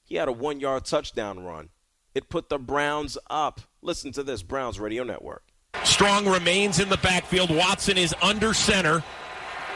He 0.04 0.16
had 0.16 0.28
a 0.28 0.32
one 0.32 0.60
yard 0.60 0.86
touchdown 0.86 1.44
run. 1.44 1.70
It 2.16 2.30
put 2.30 2.50
the 2.50 2.58
Browns 2.58 3.18
up. 3.30 3.62
Listen 3.82 4.12
to 4.14 4.24
this 4.24 4.42
Browns 4.42 4.80
Radio 4.80 5.04
Network. 5.04 5.44
Strong 5.84 6.28
remains 6.28 6.80
in 6.80 6.90
the 6.90 6.98
backfield. 6.98 7.56
Watson 7.56 7.98
is 7.98 8.16
under 8.22 8.54
center. 8.54 9.04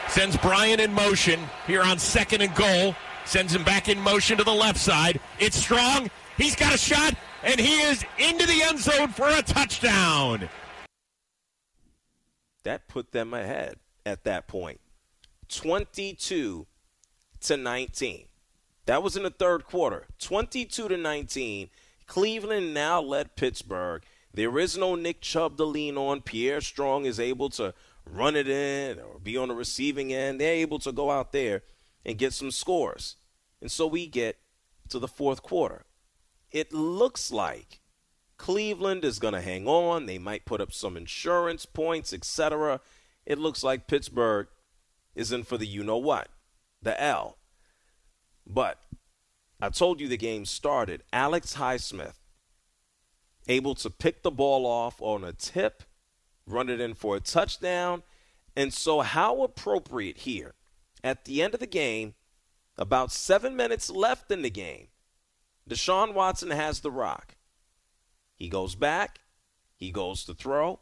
Sends 0.08 0.36
Bryant 0.38 0.80
in 0.80 0.92
motion 0.92 1.40
here 1.66 1.82
on 1.82 1.98
second 1.98 2.40
and 2.40 2.54
goal. 2.54 2.94
Sends 3.24 3.54
him 3.54 3.62
back 3.62 3.88
in 3.88 4.00
motion 4.00 4.36
to 4.38 4.44
the 4.44 4.52
left 4.52 4.78
side. 4.78 5.20
It's 5.38 5.56
Strong. 5.56 6.10
He's 6.36 6.56
got 6.56 6.74
a 6.74 6.78
shot, 6.78 7.14
and 7.42 7.60
he 7.60 7.80
is 7.82 8.04
into 8.18 8.46
the 8.46 8.62
end 8.62 8.80
zone 8.80 9.08
for 9.08 9.28
a 9.28 9.40
touchdown. 9.40 10.48
That 12.64 12.88
put 12.88 13.12
them 13.12 13.32
ahead 13.32 13.76
at 14.06 14.24
that 14.24 14.46
point 14.46 14.80
22 15.48 16.66
to 17.40 17.56
19. 17.56 18.26
That 18.86 19.02
was 19.02 19.16
in 19.16 19.22
the 19.22 19.30
third 19.30 19.64
quarter. 19.64 20.06
22 20.18 20.88
to 20.88 20.96
19. 20.96 21.70
Cleveland 22.06 22.74
now 22.74 23.00
led 23.00 23.36
Pittsburgh. 23.36 24.02
There 24.32 24.58
is 24.58 24.76
no 24.76 24.94
Nick 24.94 25.20
Chubb 25.20 25.56
to 25.56 25.64
lean 25.64 25.96
on. 25.96 26.20
Pierre 26.20 26.60
Strong 26.60 27.06
is 27.06 27.20
able 27.20 27.48
to 27.50 27.72
run 28.04 28.36
it 28.36 28.48
in 28.48 28.98
or 28.98 29.18
be 29.18 29.36
on 29.36 29.48
the 29.48 29.54
receiving 29.54 30.12
end. 30.12 30.40
They're 30.40 30.54
able 30.54 30.78
to 30.80 30.92
go 30.92 31.10
out 31.10 31.32
there 31.32 31.62
and 32.04 32.18
get 32.18 32.32
some 32.32 32.50
scores. 32.50 33.16
And 33.60 33.70
so 33.70 33.86
we 33.86 34.06
get 34.06 34.38
to 34.88 34.98
the 34.98 35.08
fourth 35.08 35.42
quarter. 35.42 35.84
It 36.50 36.72
looks 36.72 37.30
like 37.30 37.80
Cleveland 38.36 39.04
is 39.04 39.18
going 39.18 39.34
to 39.34 39.40
hang 39.40 39.66
on. 39.66 40.06
They 40.06 40.18
might 40.18 40.44
put 40.44 40.60
up 40.60 40.72
some 40.72 40.96
insurance 40.96 41.64
points, 41.64 42.12
etc. 42.12 42.80
It 43.26 43.38
looks 43.38 43.62
like 43.62 43.86
Pittsburgh 43.86 44.48
is 45.14 45.32
in 45.32 45.44
for 45.44 45.56
the 45.56 45.66
you 45.66 45.82
know 45.82 45.96
what, 45.96 46.28
the 46.82 47.00
L. 47.00 47.38
But 48.46 48.78
I 49.60 49.70
told 49.70 50.00
you 50.00 50.08
the 50.08 50.16
game 50.16 50.44
started. 50.44 51.02
Alex 51.12 51.56
Highsmith 51.56 52.16
able 53.48 53.74
to 53.76 53.90
pick 53.90 54.22
the 54.22 54.30
ball 54.30 54.66
off 54.66 55.00
on 55.00 55.24
a 55.24 55.32
tip, 55.32 55.82
run 56.46 56.68
it 56.68 56.80
in 56.80 56.94
for 56.94 57.16
a 57.16 57.20
touchdown. 57.20 58.02
And 58.56 58.72
so, 58.72 59.00
how 59.00 59.42
appropriate 59.42 60.18
here 60.18 60.54
at 61.02 61.24
the 61.24 61.42
end 61.42 61.54
of 61.54 61.60
the 61.60 61.66
game, 61.66 62.14
about 62.76 63.12
seven 63.12 63.56
minutes 63.56 63.90
left 63.90 64.30
in 64.30 64.42
the 64.42 64.50
game, 64.50 64.88
Deshaun 65.68 66.14
Watson 66.14 66.50
has 66.50 66.80
the 66.80 66.90
rock. 66.90 67.36
He 68.36 68.48
goes 68.48 68.74
back, 68.74 69.20
he 69.76 69.90
goes 69.90 70.24
to 70.24 70.34
throw. 70.34 70.80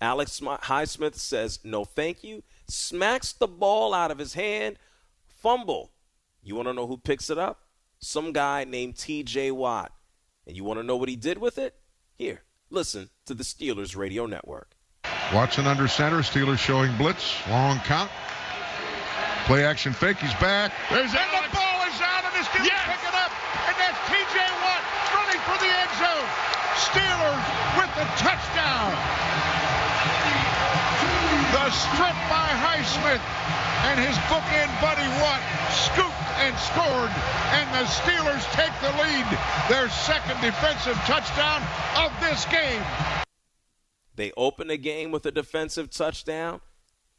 Alex 0.00 0.40
Highsmith 0.40 1.16
says, 1.16 1.60
No, 1.62 1.84
thank 1.84 2.24
you. 2.24 2.42
Smacks 2.68 3.32
the 3.32 3.48
ball 3.48 3.92
out 3.92 4.10
of 4.10 4.18
his 4.18 4.34
hand, 4.34 4.78
fumble. 5.26 5.92
You 6.42 6.54
want 6.54 6.68
to 6.68 6.72
know 6.74 6.86
who 6.86 6.96
picks 6.96 7.28
it 7.28 7.38
up? 7.38 7.66
Some 7.98 8.32
guy 8.32 8.64
named 8.64 8.94
TJ 8.94 9.52
Watt. 9.52 9.92
And 10.46 10.56
you 10.56 10.64
want 10.64 10.80
to 10.80 10.84
know 10.84 10.96
what 10.96 11.08
he 11.08 11.16
did 11.16 11.38
with 11.38 11.58
it? 11.58 11.74
Here, 12.14 12.42
listen 12.70 13.10
to 13.26 13.34
the 13.34 13.44
Steelers 13.44 13.96
Radio 13.96 14.26
Network. 14.26 14.74
Watson 15.34 15.66
under 15.66 15.86
center, 15.86 16.20
Steelers 16.20 16.58
showing 16.58 16.96
blitz, 16.96 17.36
long 17.48 17.78
count. 17.80 18.10
Play 19.44 19.64
action 19.64 19.92
fake, 19.92 20.18
he's 20.18 20.34
back. 20.34 20.72
There's 20.90 21.12
and 21.12 21.30
the 21.32 21.50
ball 21.52 21.80
is 21.86 22.00
out, 22.00 22.24
and 22.24 22.34
the 22.34 22.44
Steelers 22.48 22.66
yes. 22.66 22.82
pick 22.88 23.02
it 23.04 23.14
up. 23.14 23.32
And 23.68 23.76
that's 23.76 23.98
TJ 24.08 24.36
Watt 24.64 24.82
running 25.12 25.40
for 25.44 25.56
the 25.60 25.70
end 25.70 25.92
zone. 26.00 26.28
Steelers 26.88 27.44
with 27.76 27.92
the 27.94 28.06
touchdown. 28.16 29.49
The 31.70 31.76
strip 31.76 32.18
by 32.28 32.48
Highsmith 32.50 33.22
and 33.86 34.00
his 34.00 34.16
bookend 34.26 34.80
buddy 34.80 35.06
Watt 35.22 35.40
scooped 35.70 36.10
and 36.40 36.58
scored, 36.58 37.12
and 37.54 37.70
the 37.72 37.86
Steelers 37.86 38.42
take 38.50 38.72
the 38.80 38.90
lead. 39.00 39.24
Their 39.68 39.88
second 39.88 40.40
defensive 40.40 40.96
touchdown 41.06 41.62
of 41.96 42.10
this 42.20 42.44
game. 42.46 42.82
They 44.16 44.32
opened 44.36 44.70
the 44.70 44.78
game 44.78 45.12
with 45.12 45.24
a 45.26 45.30
defensive 45.30 45.90
touchdown, 45.90 46.60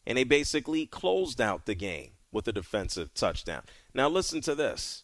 and 0.06 0.18
they 0.18 0.26
basically 0.26 0.86
closed 0.86 1.40
out 1.40 1.66
the 1.66 1.74
game 1.74 2.12
with 2.34 2.46
a 2.46 2.52
defensive 2.52 3.14
touchdown. 3.14 3.62
Now, 3.94 4.10
listen 4.10 4.42
to 4.42 4.54
this. 4.54 5.04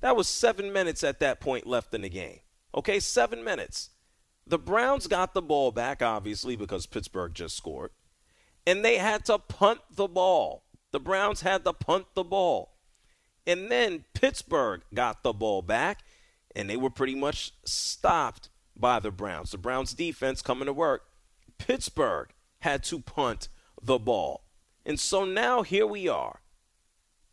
That 0.00 0.14
was 0.14 0.28
seven 0.28 0.72
minutes 0.72 1.02
at 1.02 1.18
that 1.18 1.40
point 1.40 1.66
left 1.66 1.92
in 1.92 2.02
the 2.02 2.08
game. 2.08 2.38
Okay, 2.72 3.00
seven 3.00 3.42
minutes. 3.42 3.90
The 4.46 4.60
Browns 4.60 5.08
got 5.08 5.34
the 5.34 5.42
ball 5.42 5.72
back, 5.72 6.02
obviously, 6.02 6.54
because 6.54 6.86
Pittsburgh 6.86 7.34
just 7.34 7.56
scored. 7.56 7.90
And 8.66 8.84
they 8.84 8.98
had 8.98 9.24
to 9.26 9.38
punt 9.38 9.80
the 9.90 10.08
ball. 10.08 10.64
The 10.92 11.00
Browns 11.00 11.40
had 11.40 11.64
to 11.64 11.72
punt 11.72 12.06
the 12.14 12.24
ball. 12.24 12.72
And 13.46 13.70
then 13.70 14.04
Pittsburgh 14.14 14.82
got 14.94 15.22
the 15.22 15.32
ball 15.32 15.62
back, 15.62 16.04
and 16.54 16.70
they 16.70 16.76
were 16.76 16.90
pretty 16.90 17.14
much 17.14 17.52
stopped 17.64 18.48
by 18.76 19.00
the 19.00 19.10
Browns. 19.10 19.50
The 19.50 19.58
Browns 19.58 19.94
defense 19.94 20.42
coming 20.42 20.66
to 20.66 20.72
work. 20.72 21.04
Pittsburgh 21.58 22.28
had 22.60 22.84
to 22.84 23.00
punt 23.00 23.48
the 23.82 23.98
ball. 23.98 24.44
And 24.84 24.98
so 24.98 25.24
now 25.24 25.62
here 25.62 25.86
we 25.86 26.08
are. 26.08 26.40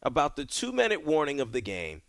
About 0.01 0.35
the 0.35 0.45
two 0.45 0.71
minute 0.71 1.05
warning 1.05 1.39
of 1.39 1.51
the 1.51 1.61
game, 1.61 2.01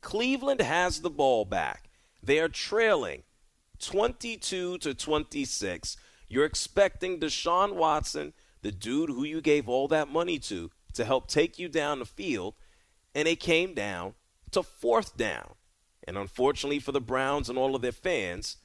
Cleveland 0.00 0.60
has 0.60 1.00
the 1.00 1.10
ball 1.10 1.44
back. 1.44 1.90
They 2.22 2.38
are 2.38 2.48
trailing 2.48 3.22
22 3.78 4.78
to 4.78 4.94
26. 4.94 5.96
You're 6.28 6.44
expecting 6.44 7.20
Deshaun 7.20 7.74
Watson, 7.74 8.32
the 8.64 8.72
dude 8.72 9.10
who 9.10 9.24
you 9.24 9.42
gave 9.42 9.68
all 9.68 9.86
that 9.88 10.08
money 10.08 10.38
to, 10.38 10.70
to 10.94 11.04
help 11.04 11.28
take 11.28 11.58
you 11.58 11.68
down 11.68 11.98
the 11.98 12.06
field, 12.06 12.54
and 13.14 13.28
it 13.28 13.38
came 13.38 13.74
down 13.74 14.14
to 14.52 14.62
fourth 14.62 15.18
down. 15.18 15.54
And 16.08 16.16
unfortunately 16.16 16.78
for 16.78 16.90
the 16.90 17.00
Browns 17.00 17.50
and 17.50 17.58
all 17.58 17.76
of 17.76 17.82
their 17.82 17.92
fans, 17.92 18.56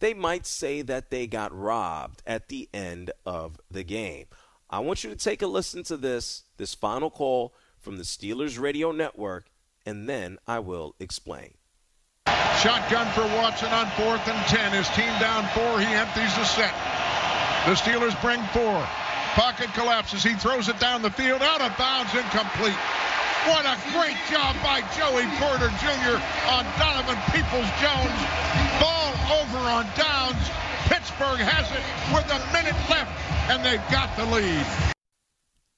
they 0.00 0.14
might 0.14 0.46
say 0.46 0.80
that 0.80 1.10
they 1.10 1.26
got 1.26 1.56
robbed 1.56 2.22
at 2.26 2.48
the 2.48 2.70
end 2.72 3.10
of 3.26 3.60
the 3.70 3.84
game. 3.84 4.26
I 4.70 4.78
want 4.78 5.04
you 5.04 5.10
to 5.10 5.16
take 5.16 5.42
a 5.42 5.46
listen 5.46 5.82
to 5.84 5.98
this, 5.98 6.44
this 6.56 6.74
final 6.74 7.10
call 7.10 7.54
from 7.78 7.98
the 7.98 8.04
Steelers 8.04 8.58
Radio 8.58 8.92
Network, 8.92 9.50
and 9.84 10.08
then 10.08 10.38
I 10.46 10.60
will 10.60 10.94
explain. 10.98 11.52
Shotgun 12.62 13.12
for 13.12 13.24
Watson 13.36 13.68
on 13.72 13.90
fourth 13.90 14.26
and 14.26 14.46
10. 14.46 14.72
His 14.72 14.88
team 14.90 15.12
down 15.20 15.46
four. 15.48 15.80
He 15.80 15.86
empties 15.86 16.34
the 16.34 16.44
set. 16.44 16.72
The 17.66 17.74
Steelers 17.74 18.18
bring 18.22 18.42
four. 18.54 18.88
Pocket 19.38 19.72
collapses. 19.72 20.24
He 20.24 20.34
throws 20.34 20.68
it 20.68 20.80
down 20.80 21.00
the 21.00 21.10
field. 21.10 21.42
Out 21.42 21.60
of 21.60 21.70
bounds. 21.78 22.12
Incomplete. 22.12 22.74
What 23.46 23.64
a 23.64 23.78
great 23.94 24.18
job 24.28 24.56
by 24.64 24.82
Joey 24.98 25.30
Porter 25.38 25.70
Jr. 25.78 26.18
on 26.50 26.66
Donovan 26.74 27.16
Peoples 27.30 27.70
Jones. 27.78 28.18
Ball 28.82 29.14
over 29.38 29.58
on 29.58 29.86
downs. 29.94 30.42
Pittsburgh 30.90 31.38
has 31.38 31.70
it 31.70 31.86
with 32.12 32.26
a 32.34 32.52
minute 32.52 32.74
left, 32.90 33.14
and 33.48 33.64
they've 33.64 33.90
got 33.92 34.10
the 34.16 34.26
lead. 34.26 34.66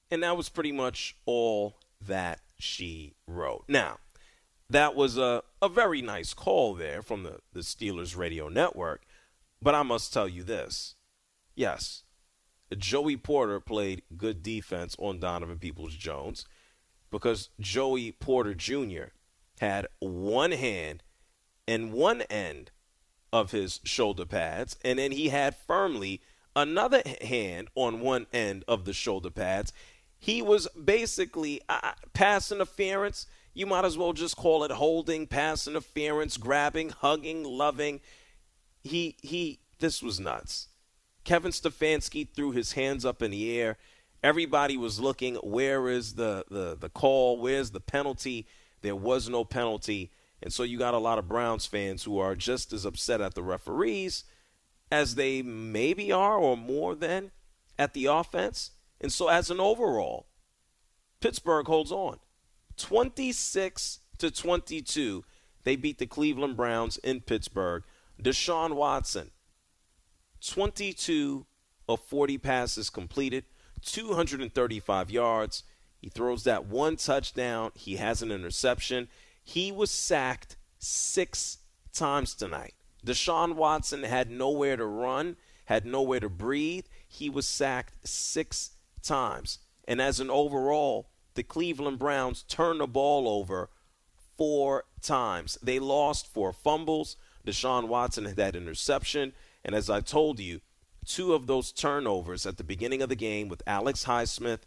And 0.09 0.23
that 0.23 0.35
was 0.35 0.49
pretty 0.49 0.71
much 0.71 1.15
all 1.27 1.75
that 2.07 2.39
she 2.57 3.13
wrote. 3.27 3.65
Now, 3.67 3.99
that 4.71 4.95
was 4.95 5.19
a, 5.19 5.43
a 5.61 5.69
very 5.69 6.01
nice 6.01 6.33
call 6.33 6.73
there 6.73 7.03
from 7.03 7.21
the, 7.21 7.37
the 7.53 7.59
Steelers 7.59 8.17
radio 8.17 8.49
network. 8.49 9.03
But 9.61 9.75
I 9.75 9.83
must 9.83 10.11
tell 10.11 10.27
you 10.27 10.41
this. 10.41 10.95
Yes, 11.53 12.01
Joey 12.77 13.17
Porter 13.17 13.59
played 13.59 14.03
good 14.17 14.41
defense 14.43 14.95
on 14.99 15.19
Donovan 15.19 15.59
Peoples 15.59 15.95
Jones 15.95 16.45
because 17.11 17.49
Joey 17.59 18.11
Porter 18.13 18.53
Jr. 18.53 19.11
had 19.59 19.87
one 19.99 20.51
hand 20.51 21.03
and 21.67 21.91
one 21.91 22.21
end 22.23 22.71
of 23.33 23.51
his 23.51 23.79
shoulder 23.83 24.25
pads, 24.25 24.77
and 24.83 24.99
then 24.99 25.11
he 25.11 25.29
had 25.29 25.55
firmly 25.55 26.21
another 26.55 27.01
hand 27.21 27.69
on 27.75 28.01
one 28.01 28.27
end 28.33 28.63
of 28.67 28.85
the 28.85 28.93
shoulder 28.93 29.29
pads. 29.29 29.71
He 30.17 30.41
was 30.41 30.67
basically 30.69 31.61
uh, 31.67 31.93
pass 32.13 32.51
interference. 32.51 33.25
You 33.53 33.65
might 33.65 33.85
as 33.85 33.97
well 33.97 34.13
just 34.13 34.37
call 34.37 34.63
it 34.63 34.71
holding, 34.71 35.27
pass 35.27 35.67
interference, 35.67 36.37
grabbing, 36.37 36.89
hugging, 36.89 37.43
loving. 37.43 38.01
He 38.83 39.17
he. 39.21 39.59
This 39.79 40.03
was 40.03 40.19
nuts. 40.19 40.67
Kevin 41.23 41.51
Stefanski 41.51 42.27
threw 42.33 42.51
his 42.51 42.73
hands 42.73 43.05
up 43.05 43.21
in 43.21 43.31
the 43.31 43.57
air. 43.59 43.77
Everybody 44.23 44.77
was 44.77 44.99
looking. 44.99 45.35
Where 45.35 45.89
is 45.89 46.15
the 46.15 46.45
the 46.49 46.75
the 46.79 46.89
call? 46.89 47.39
Where's 47.39 47.71
the 47.71 47.79
penalty? 47.79 48.47
There 48.81 48.95
was 48.95 49.29
no 49.29 49.45
penalty. 49.45 50.11
And 50.43 50.51
so 50.51 50.63
you 50.63 50.77
got 50.77 50.95
a 50.95 50.99
lot 50.99 51.19
of 51.19 51.27
Browns 51.27 51.65
fans 51.65 52.03
who 52.03 52.17
are 52.17 52.35
just 52.35 52.73
as 52.73 52.85
upset 52.85 53.21
at 53.21 53.35
the 53.35 53.43
referees 53.43 54.23
as 54.91 55.15
they 55.15 55.41
maybe 55.41 56.11
are 56.11 56.37
or 56.37 56.57
more 56.57 56.95
than 56.95 57.31
at 57.77 57.93
the 57.93 58.05
offense. 58.05 58.71
And 58.99 59.13
so 59.13 59.27
as 59.27 59.49
an 59.49 59.59
overall, 59.59 60.27
Pittsburgh 61.19 61.67
holds 61.67 61.91
on. 61.91 62.19
26 62.77 63.99
to 64.17 64.31
22, 64.31 65.23
they 65.63 65.75
beat 65.75 65.99
the 65.99 66.07
Cleveland 66.07 66.57
Browns 66.57 66.97
in 66.97 67.21
Pittsburgh. 67.21 67.83
Deshaun 68.21 68.75
Watson, 68.75 69.31
22 70.45 71.45
of 71.87 71.99
40 72.01 72.37
passes 72.37 72.89
completed, 72.89 73.45
235 73.83 75.09
yards. 75.11 75.63
He 75.99 76.09
throws 76.09 76.43
that 76.43 76.65
one 76.65 76.95
touchdown. 76.95 77.71
He 77.75 77.97
has 77.97 78.21
an 78.21 78.31
interception. 78.31 79.07
He 79.43 79.71
was 79.71 79.91
sacked 79.91 80.55
six 80.79 81.59
times 81.93 82.33
tonight. 82.33 82.73
Deshaun 83.05 83.55
Watson 83.55 84.03
had 84.03 84.29
nowhere 84.29 84.77
to 84.77 84.85
run, 84.85 85.37
had 85.65 85.85
nowhere 85.85 86.19
to 86.19 86.29
breathe. 86.29 86.85
He 87.07 87.29
was 87.29 87.47
sacked 87.47 88.07
six 88.07 88.71
times. 89.01 89.59
And 89.87 90.01
as 90.01 90.19
an 90.19 90.29
overall, 90.29 91.09
the 91.33 91.43
Cleveland 91.43 91.99
Browns 91.99 92.43
turned 92.43 92.81
the 92.81 92.87
ball 92.87 93.27
over 93.27 93.69
four 94.37 94.85
times. 95.01 95.57
They 95.61 95.79
lost 95.79 96.31
four 96.31 96.53
fumbles. 96.53 97.15
Deshaun 97.45 97.87
Watson 97.87 98.25
had 98.25 98.35
that 98.37 98.55
interception. 98.55 99.33
And 99.63 99.75
as 99.75 99.89
I 99.89 100.01
told 100.01 100.39
you, 100.39 100.61
two 101.05 101.33
of 101.33 101.47
those 101.47 101.71
turnovers 101.71 102.45
at 102.45 102.57
the 102.57 102.63
beginning 102.63 103.01
of 103.01 103.09
the 103.09 103.15
game 103.15 103.47
with 103.47 103.63
Alex 103.67 104.05
Highsmith 104.05 104.61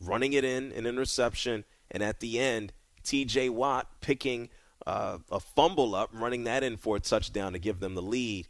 running 0.00 0.32
it 0.32 0.44
in, 0.44 0.72
an 0.72 0.86
interception, 0.86 1.64
and 1.90 2.02
at 2.02 2.20
the 2.20 2.38
end, 2.38 2.72
TJ 3.02 3.50
Watt 3.50 4.00
picking 4.00 4.48
uh, 4.86 5.18
a 5.30 5.40
fumble 5.40 5.94
up, 5.94 6.10
running 6.12 6.44
that 6.44 6.62
in 6.62 6.76
for 6.76 6.96
a 6.96 7.00
touchdown 7.00 7.52
to 7.52 7.58
give 7.58 7.80
them 7.80 7.94
the 7.94 8.02
lead. 8.02 8.48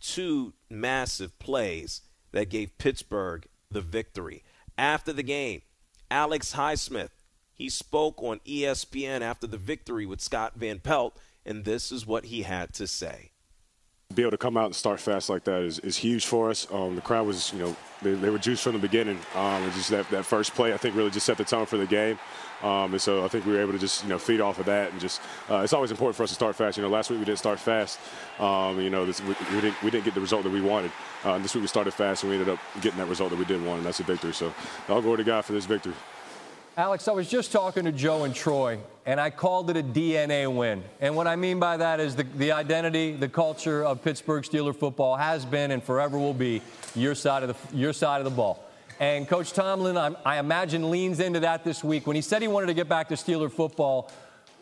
Two 0.00 0.54
massive 0.70 1.38
plays 1.38 2.02
that 2.32 2.50
gave 2.50 2.78
Pittsburgh 2.78 3.46
the 3.70 3.80
victory. 3.80 4.44
After 4.76 5.12
the 5.12 5.22
game, 5.22 5.62
Alex 6.10 6.54
Highsmith, 6.54 7.10
he 7.52 7.68
spoke 7.68 8.22
on 8.22 8.40
ESPN 8.46 9.20
after 9.20 9.46
the 9.46 9.56
victory 9.56 10.06
with 10.06 10.20
Scott 10.20 10.52
Van 10.56 10.78
Pelt, 10.78 11.18
and 11.44 11.64
this 11.64 11.90
is 11.90 12.06
what 12.06 12.26
he 12.26 12.42
had 12.42 12.72
to 12.74 12.86
say 12.86 13.32
be 14.14 14.22
able 14.22 14.30
to 14.30 14.38
come 14.38 14.56
out 14.56 14.64
and 14.64 14.74
start 14.74 14.98
fast 14.98 15.28
like 15.28 15.44
that 15.44 15.60
is, 15.60 15.80
is 15.80 15.94
huge 15.98 16.24
for 16.24 16.48
us. 16.48 16.66
Um, 16.72 16.94
the 16.94 17.02
crowd 17.02 17.26
was, 17.26 17.52
you 17.52 17.58
know, 17.58 17.76
they, 18.00 18.14
they 18.14 18.30
were 18.30 18.38
juiced 18.38 18.62
from 18.62 18.72
the 18.72 18.78
beginning. 18.78 19.18
Um, 19.34 19.70
just 19.72 19.90
that, 19.90 20.08
that 20.08 20.24
first 20.24 20.54
play, 20.54 20.72
I 20.72 20.78
think, 20.78 20.96
really 20.96 21.10
just 21.10 21.26
set 21.26 21.36
the 21.36 21.44
tone 21.44 21.66
for 21.66 21.76
the 21.76 21.86
game. 21.86 22.18
Um, 22.62 22.92
and 22.92 23.02
so 23.02 23.22
I 23.22 23.28
think 23.28 23.44
we 23.44 23.52
were 23.52 23.60
able 23.60 23.72
to 23.72 23.78
just, 23.78 24.04
you 24.04 24.08
know, 24.08 24.18
feed 24.18 24.40
off 24.40 24.58
of 24.58 24.64
that. 24.64 24.92
And 24.92 25.00
just, 25.00 25.20
uh, 25.50 25.58
it's 25.58 25.74
always 25.74 25.90
important 25.90 26.16
for 26.16 26.22
us 26.22 26.30
to 26.30 26.34
start 26.34 26.56
fast. 26.56 26.78
You 26.78 26.84
know, 26.84 26.88
last 26.88 27.10
week 27.10 27.18
we 27.18 27.26
didn't 27.26 27.38
start 27.38 27.60
fast. 27.60 28.00
Um, 28.38 28.80
you 28.80 28.88
know, 28.88 29.04
this, 29.04 29.20
we, 29.20 29.36
we, 29.54 29.60
didn't, 29.60 29.82
we 29.82 29.90
didn't 29.90 30.06
get 30.06 30.14
the 30.14 30.22
result 30.22 30.42
that 30.44 30.52
we 30.52 30.62
wanted. 30.62 30.90
Uh, 31.22 31.34
and 31.34 31.44
this 31.44 31.54
week 31.54 31.62
we 31.62 31.68
started 31.68 31.92
fast 31.92 32.22
and 32.22 32.30
we 32.30 32.38
ended 32.38 32.52
up 32.52 32.60
getting 32.80 32.98
that 32.98 33.08
result 33.08 33.28
that 33.28 33.38
we 33.38 33.44
didn't 33.44 33.66
want, 33.66 33.78
and 33.78 33.86
that's 33.86 34.00
a 34.00 34.04
victory. 34.04 34.32
So 34.32 34.54
I'll 34.88 35.02
go 35.02 35.16
to 35.16 35.24
God 35.24 35.44
for 35.44 35.52
this 35.52 35.66
victory. 35.66 35.94
Alex, 36.78 37.08
I 37.08 37.12
was 37.12 37.28
just 37.28 37.50
talking 37.50 37.86
to 37.86 37.90
Joe 37.90 38.22
and 38.22 38.32
Troy, 38.32 38.78
and 39.04 39.18
I 39.20 39.30
called 39.30 39.68
it 39.68 39.76
a 39.76 39.82
DNA 39.82 40.46
win. 40.46 40.84
And 41.00 41.16
what 41.16 41.26
I 41.26 41.34
mean 41.34 41.58
by 41.58 41.76
that 41.76 41.98
is 41.98 42.14
the, 42.14 42.22
the 42.22 42.52
identity, 42.52 43.14
the 43.14 43.28
culture 43.28 43.84
of 43.84 44.04
Pittsburgh 44.04 44.44
Steeler 44.44 44.72
football 44.72 45.16
has 45.16 45.44
been 45.44 45.72
and 45.72 45.82
forever 45.82 46.16
will 46.16 46.34
be 46.34 46.62
your 46.94 47.16
side 47.16 47.42
of 47.42 47.48
the, 47.48 47.76
your 47.76 47.92
side 47.92 48.18
of 48.18 48.26
the 48.26 48.30
ball. 48.30 48.64
And 49.00 49.26
Coach 49.26 49.52
Tomlin, 49.54 49.98
I, 49.98 50.14
I 50.24 50.38
imagine, 50.38 50.88
leans 50.88 51.18
into 51.18 51.40
that 51.40 51.64
this 51.64 51.82
week. 51.82 52.06
When 52.06 52.14
he 52.14 52.22
said 52.22 52.42
he 52.42 52.48
wanted 52.48 52.68
to 52.68 52.74
get 52.74 52.88
back 52.88 53.08
to 53.08 53.16
Steeler 53.16 53.50
football, 53.50 54.08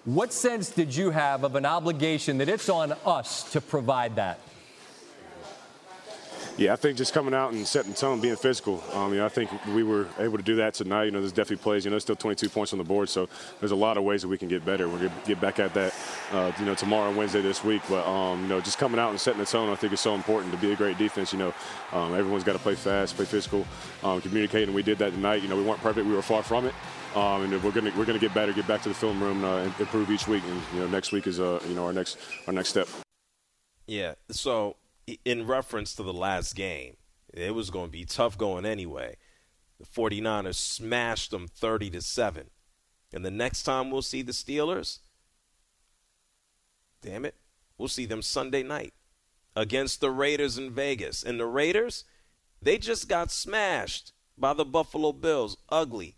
what 0.06 0.32
sense 0.32 0.70
did 0.70 0.96
you 0.96 1.10
have 1.10 1.44
of 1.44 1.54
an 1.54 1.66
obligation 1.66 2.38
that 2.38 2.48
it's 2.48 2.70
on 2.70 2.94
us 3.04 3.52
to 3.52 3.60
provide 3.60 4.16
that? 4.16 4.40
Yeah, 6.58 6.72
I 6.72 6.76
think 6.76 6.96
just 6.96 7.12
coming 7.12 7.34
out 7.34 7.52
and 7.52 7.66
setting 7.66 7.92
the 7.92 7.98
tone, 7.98 8.18
being 8.18 8.34
physical. 8.34 8.82
Um, 8.94 9.12
you 9.12 9.18
know, 9.18 9.26
I 9.26 9.28
think 9.28 9.50
we 9.74 9.82
were 9.82 10.08
able 10.18 10.38
to 10.38 10.42
do 10.42 10.56
that 10.56 10.72
tonight. 10.72 11.04
You 11.04 11.10
know, 11.10 11.20
there's 11.20 11.32
definitely 11.32 11.62
plays. 11.62 11.84
You 11.84 11.90
know, 11.90 11.98
still 11.98 12.16
22 12.16 12.48
points 12.48 12.72
on 12.72 12.78
the 12.78 12.84
board, 12.84 13.10
so 13.10 13.28
there's 13.60 13.72
a 13.72 13.76
lot 13.76 13.98
of 13.98 14.04
ways 14.04 14.22
that 14.22 14.28
we 14.28 14.38
can 14.38 14.48
get 14.48 14.64
better. 14.64 14.88
We're 14.88 15.08
gonna 15.08 15.22
get 15.26 15.38
back 15.38 15.58
at 15.58 15.74
that, 15.74 15.94
uh, 16.32 16.52
you 16.58 16.64
know, 16.64 16.74
tomorrow 16.74 17.08
and 17.08 17.16
Wednesday 17.16 17.42
this 17.42 17.62
week. 17.62 17.82
But 17.90 18.06
um, 18.06 18.40
you 18.40 18.48
know, 18.48 18.62
just 18.62 18.78
coming 18.78 18.98
out 18.98 19.10
and 19.10 19.20
setting 19.20 19.40
the 19.40 19.44
tone, 19.44 19.68
I 19.68 19.74
think 19.74 19.92
is 19.92 20.00
so 20.00 20.14
important 20.14 20.50
to 20.52 20.58
be 20.58 20.72
a 20.72 20.76
great 20.76 20.96
defense. 20.96 21.30
You 21.30 21.40
know, 21.40 21.54
um, 21.92 22.14
everyone's 22.14 22.44
got 22.44 22.54
to 22.54 22.58
play 22.58 22.74
fast, 22.74 23.16
play 23.16 23.26
physical, 23.26 23.66
um, 24.02 24.22
communicate, 24.22 24.66
and 24.66 24.74
we 24.74 24.82
did 24.82 24.96
that 24.98 25.12
tonight. 25.12 25.42
You 25.42 25.48
know, 25.48 25.56
we 25.56 25.62
weren't 25.62 25.80
perfect. 25.80 26.06
We 26.06 26.14
were 26.14 26.22
far 26.22 26.42
from 26.42 26.64
it. 26.64 26.74
Um, 27.14 27.44
and 27.44 27.62
we're 27.62 27.70
gonna 27.70 27.92
we're 27.98 28.06
gonna 28.06 28.18
get 28.18 28.32
better, 28.32 28.54
get 28.54 28.66
back 28.66 28.80
to 28.82 28.88
the 28.88 28.94
film 28.94 29.22
room, 29.22 29.44
uh, 29.44 29.58
and 29.58 29.74
improve 29.78 30.10
each 30.10 30.26
week. 30.26 30.42
And 30.48 30.62
you 30.72 30.80
know, 30.80 30.86
next 30.86 31.12
week 31.12 31.26
is 31.26 31.38
uh, 31.38 31.60
you 31.68 31.74
know 31.74 31.84
our 31.84 31.92
next 31.92 32.16
our 32.46 32.54
next 32.54 32.70
step. 32.70 32.88
Yeah. 33.86 34.14
So 34.30 34.76
in 35.24 35.46
reference 35.46 35.94
to 35.94 36.02
the 36.02 36.12
last 36.12 36.54
game, 36.54 36.96
it 37.32 37.54
was 37.54 37.70
going 37.70 37.86
to 37.86 37.92
be 37.92 38.04
tough 38.04 38.36
going 38.36 38.64
anyway. 38.64 39.16
The 39.78 39.86
49ers 39.86 40.54
smashed 40.54 41.30
them 41.30 41.48
30 41.48 41.90
to 41.90 42.00
7. 42.00 42.50
And 43.12 43.24
the 43.24 43.30
next 43.30 43.62
time 43.62 43.90
we'll 43.90 44.02
see 44.02 44.22
the 44.22 44.32
Steelers, 44.32 44.98
damn 47.02 47.24
it, 47.24 47.34
we'll 47.78 47.88
see 47.88 48.06
them 48.06 48.22
Sunday 48.22 48.62
night 48.62 48.94
against 49.54 50.00
the 50.00 50.10
Raiders 50.10 50.58
in 50.58 50.70
Vegas. 50.70 51.22
And 51.22 51.38
the 51.38 51.46
Raiders, 51.46 52.04
they 52.60 52.78
just 52.78 53.08
got 53.08 53.30
smashed 53.30 54.12
by 54.36 54.54
the 54.54 54.64
Buffalo 54.64 55.12
Bills. 55.12 55.56
Ugly. 55.68 56.16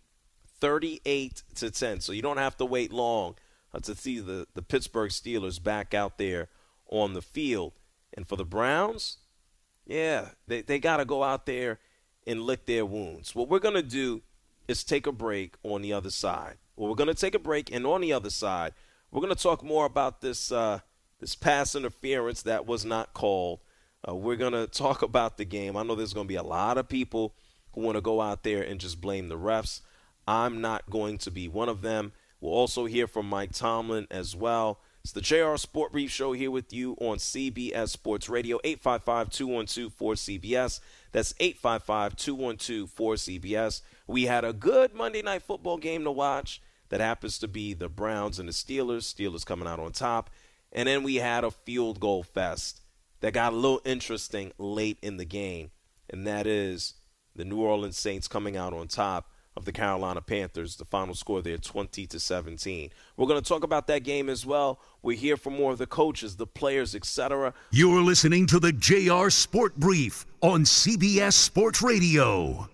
38 0.59 1.43
to 1.55 1.71
10. 1.71 2.01
So 2.01 2.11
you 2.11 2.21
don't 2.21 2.37
have 2.37 2.57
to 2.57 2.65
wait 2.65 2.91
long 2.91 3.35
to 3.81 3.95
see 3.95 4.19
the, 4.19 4.47
the 4.55 4.61
Pittsburgh 4.61 5.11
Steelers 5.11 5.61
back 5.61 5.93
out 5.93 6.17
there 6.17 6.49
on 6.89 7.13
the 7.13 7.21
field. 7.21 7.73
And 8.19 8.27
for 8.27 8.35
the 8.35 8.43
Browns, 8.43 9.19
yeah, 9.85 10.31
they, 10.45 10.61
they 10.61 10.77
got 10.77 10.97
to 10.97 11.05
go 11.05 11.23
out 11.23 11.45
there 11.45 11.79
and 12.27 12.41
lick 12.41 12.65
their 12.65 12.85
wounds. 12.85 13.33
What 13.33 13.47
we're 13.47 13.59
going 13.59 13.75
to 13.75 13.81
do 13.81 14.23
is 14.67 14.83
take 14.83 15.07
a 15.07 15.13
break 15.13 15.55
on 15.63 15.81
the 15.81 15.93
other 15.93 16.09
side. 16.09 16.57
Well, 16.75 16.89
we're 16.89 16.95
going 16.95 17.07
to 17.07 17.13
take 17.13 17.33
a 17.33 17.39
break, 17.39 17.73
and 17.73 17.87
on 17.87 18.01
the 18.01 18.11
other 18.11 18.29
side, 18.29 18.73
we're 19.09 19.21
going 19.21 19.33
to 19.33 19.41
talk 19.41 19.63
more 19.63 19.85
about 19.85 20.19
this 20.19 20.51
uh, 20.51 20.79
this 21.21 21.33
pass 21.33 21.75
interference 21.75 22.41
that 22.41 22.65
was 22.65 22.83
not 22.83 23.13
called. 23.13 23.61
Uh, 24.05 24.15
we're 24.15 24.35
going 24.35 24.51
to 24.51 24.67
talk 24.67 25.01
about 25.01 25.37
the 25.37 25.45
game. 25.45 25.77
I 25.77 25.83
know 25.83 25.95
there's 25.95 26.13
going 26.13 26.27
to 26.27 26.33
be 26.33 26.35
a 26.35 26.43
lot 26.43 26.77
of 26.77 26.89
people 26.89 27.35
who 27.71 27.79
want 27.79 27.95
to 27.95 28.01
go 28.01 28.19
out 28.19 28.43
there 28.43 28.61
and 28.61 28.81
just 28.81 28.99
blame 28.99 29.29
the 29.29 29.37
refs. 29.37 29.79
I'm 30.27 30.59
not 30.59 30.89
going 30.89 31.19
to 31.19 31.31
be 31.31 31.47
one 31.47 31.69
of 31.69 31.83
them. 31.83 32.11
We'll 32.41 32.51
also 32.51 32.83
hear 32.83 33.07
from 33.07 33.29
Mike 33.29 33.53
Tomlin 33.53 34.07
as 34.11 34.35
well. 34.35 34.81
It's 35.03 35.13
the 35.13 35.21
JR 35.21 35.55
Sport 35.55 35.93
Brief 35.93 36.11
Show 36.11 36.33
here 36.33 36.51
with 36.51 36.73
you 36.73 36.93
on 36.99 37.17
CBS 37.17 37.89
Sports 37.89 38.27
Radio, 38.27 38.59
855 38.65 39.29
212 39.29 39.97
4CBS. 39.97 40.81
That's 41.13 41.33
855 41.39 42.17
212 42.17 42.89
4CBS. 42.89 43.81
We 44.07 44.25
had 44.25 44.43
a 44.43 44.51
good 44.51 44.93
Monday 44.93 45.21
night 45.21 45.43
football 45.43 45.77
game 45.77 46.03
to 46.03 46.11
watch. 46.11 46.61
that 46.89 46.99
happens 46.99 47.39
to 47.39 47.47
be 47.47 47.73
the 47.73 47.87
Browns 47.87 48.39
and 48.39 48.49
the 48.49 48.53
Steelers. 48.53 49.03
Steelers 49.03 49.45
coming 49.45 49.67
out 49.69 49.79
on 49.79 49.93
top. 49.93 50.29
And 50.71 50.87
then 50.87 51.03
we 51.03 51.15
had 51.15 51.45
a 51.45 51.51
field 51.51 52.01
goal 52.01 52.23
fest 52.23 52.81
that 53.21 53.33
got 53.33 53.53
a 53.53 53.55
little 53.55 53.81
interesting 53.85 54.51
late 54.57 54.97
in 55.01 55.17
the 55.17 55.25
game, 55.25 55.71
and 56.09 56.27
that 56.27 56.45
is 56.45 56.95
the 57.35 57.45
New 57.45 57.61
Orleans 57.61 57.97
Saints 57.97 58.27
coming 58.27 58.57
out 58.57 58.73
on 58.73 58.87
top 58.87 59.31
of 59.59 59.65
the 59.65 59.71
Carolina 59.71 60.21
Panthers. 60.21 60.77
The 60.77 60.85
final 60.85 61.13
score 61.13 61.41
there 61.41 61.57
20 61.57 62.07
to 62.07 62.19
17. 62.19 62.89
We're 63.17 63.27
going 63.27 63.41
to 63.41 63.47
talk 63.47 63.63
about 63.63 63.85
that 63.87 64.03
game 64.03 64.29
as 64.29 64.45
well. 64.45 64.79
We're 65.03 65.17
here 65.17 65.37
for 65.37 65.51
more 65.51 65.71
of 65.71 65.77
the 65.77 65.85
coaches, 65.85 66.37
the 66.37 66.47
players, 66.47 66.95
etc. 66.95 67.53
You're 67.69 68.01
listening 68.01 68.47
to 68.47 68.59
the 68.59 68.71
JR 68.71 69.29
Sport 69.29 69.75
Brief 69.75 70.25
on 70.41 70.63
CBS 70.63 71.33
Sports 71.33 71.81
Radio. 71.81 72.69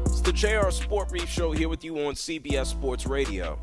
It's 0.06 0.22
the 0.22 0.32
JR 0.32 0.70
Sport 0.70 1.10
Brief 1.10 1.28
Show 1.28 1.52
here 1.52 1.68
with 1.68 1.84
you 1.84 1.98
on 1.98 2.14
CBS 2.14 2.68
Sports 2.68 3.04
Radio. 3.04 3.58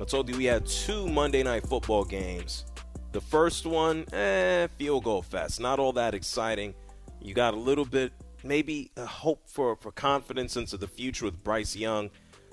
I 0.00 0.04
told 0.04 0.28
you 0.28 0.36
we 0.36 0.44
had 0.44 0.64
two 0.64 1.08
Monday 1.08 1.42
night 1.42 1.66
football 1.66 2.04
games. 2.04 2.66
The 3.14 3.20
first 3.20 3.64
one, 3.64 4.12
eh, 4.12 4.66
field 4.76 5.04
goal 5.04 5.22
fest. 5.22 5.60
Not 5.60 5.78
all 5.78 5.92
that 5.92 6.14
exciting. 6.14 6.74
You 7.22 7.32
got 7.32 7.54
a 7.54 7.56
little 7.56 7.84
bit, 7.84 8.12
maybe 8.42 8.90
a 8.96 9.06
hope 9.06 9.48
for, 9.48 9.76
for 9.76 9.92
confidence 9.92 10.56
into 10.56 10.76
the 10.76 10.88
future 10.88 11.24
with 11.24 11.44
Bryce 11.44 11.76
Young 11.76 12.10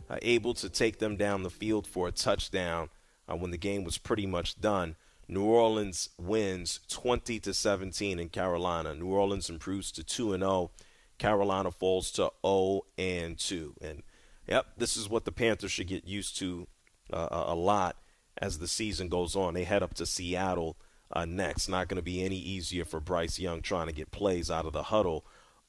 uh, 0.08 0.18
able 0.22 0.54
to 0.54 0.70
take 0.70 1.00
them 1.00 1.18
down 1.18 1.42
the 1.42 1.50
field 1.50 1.88
for 1.88 2.08
a 2.08 2.12
touchdown 2.12 2.90
uh, 3.28 3.36
when 3.36 3.50
the 3.50 3.58
game 3.58 3.84
was 3.84 3.98
pretty 3.98 4.28
much 4.28 4.62
done. 4.62 4.98
New 5.28 5.46
Orleans 5.46 6.10
wins 6.20 6.80
20 6.90 7.40
to 7.40 7.56
17 7.56 8.20
in 8.20 8.30
Carolina. 8.30 8.94
New 8.94 9.08
Orleans 9.08 9.50
improves 9.50 9.92
to 9.94 10.04
2 10.04 10.34
and 10.34 10.44
0. 10.44 10.70
Carolina 11.18 11.72
falls 11.72 12.12
to 12.12 12.32
0 12.46 12.82
and 13.00 13.40
2. 13.40 13.78
And 13.82 14.04
yep, 14.48 14.68
this 14.78 14.96
is 14.96 15.10
what 15.10 15.26
the 15.26 15.32
Panthers 15.32 15.72
should 15.72 15.88
get 15.88 16.06
used 16.06 16.38
to 16.38 16.68
uh, 17.12 17.46
a 17.48 17.56
lot 17.56 17.96
as 18.38 18.60
the 18.60 18.68
season 18.68 19.10
goes 19.10 19.36
on. 19.36 19.54
They 19.54 19.64
head 19.64 19.84
up 19.84 19.94
to 19.96 20.06
Seattle 20.06 20.78
uh, 21.12 21.26
next. 21.26 21.68
Not 21.68 21.88
going 21.88 21.98
to 21.98 22.04
be 22.04 22.24
any 22.24 22.38
easier 22.38 22.86
for 22.86 23.00
Bryce 23.00 23.40
Young 23.40 23.62
trying 23.62 23.88
to 23.88 23.94
get 23.94 24.12
plays 24.12 24.50
out 24.50 24.66
of 24.66 24.74
the 24.74 24.84
huddle 24.84 25.26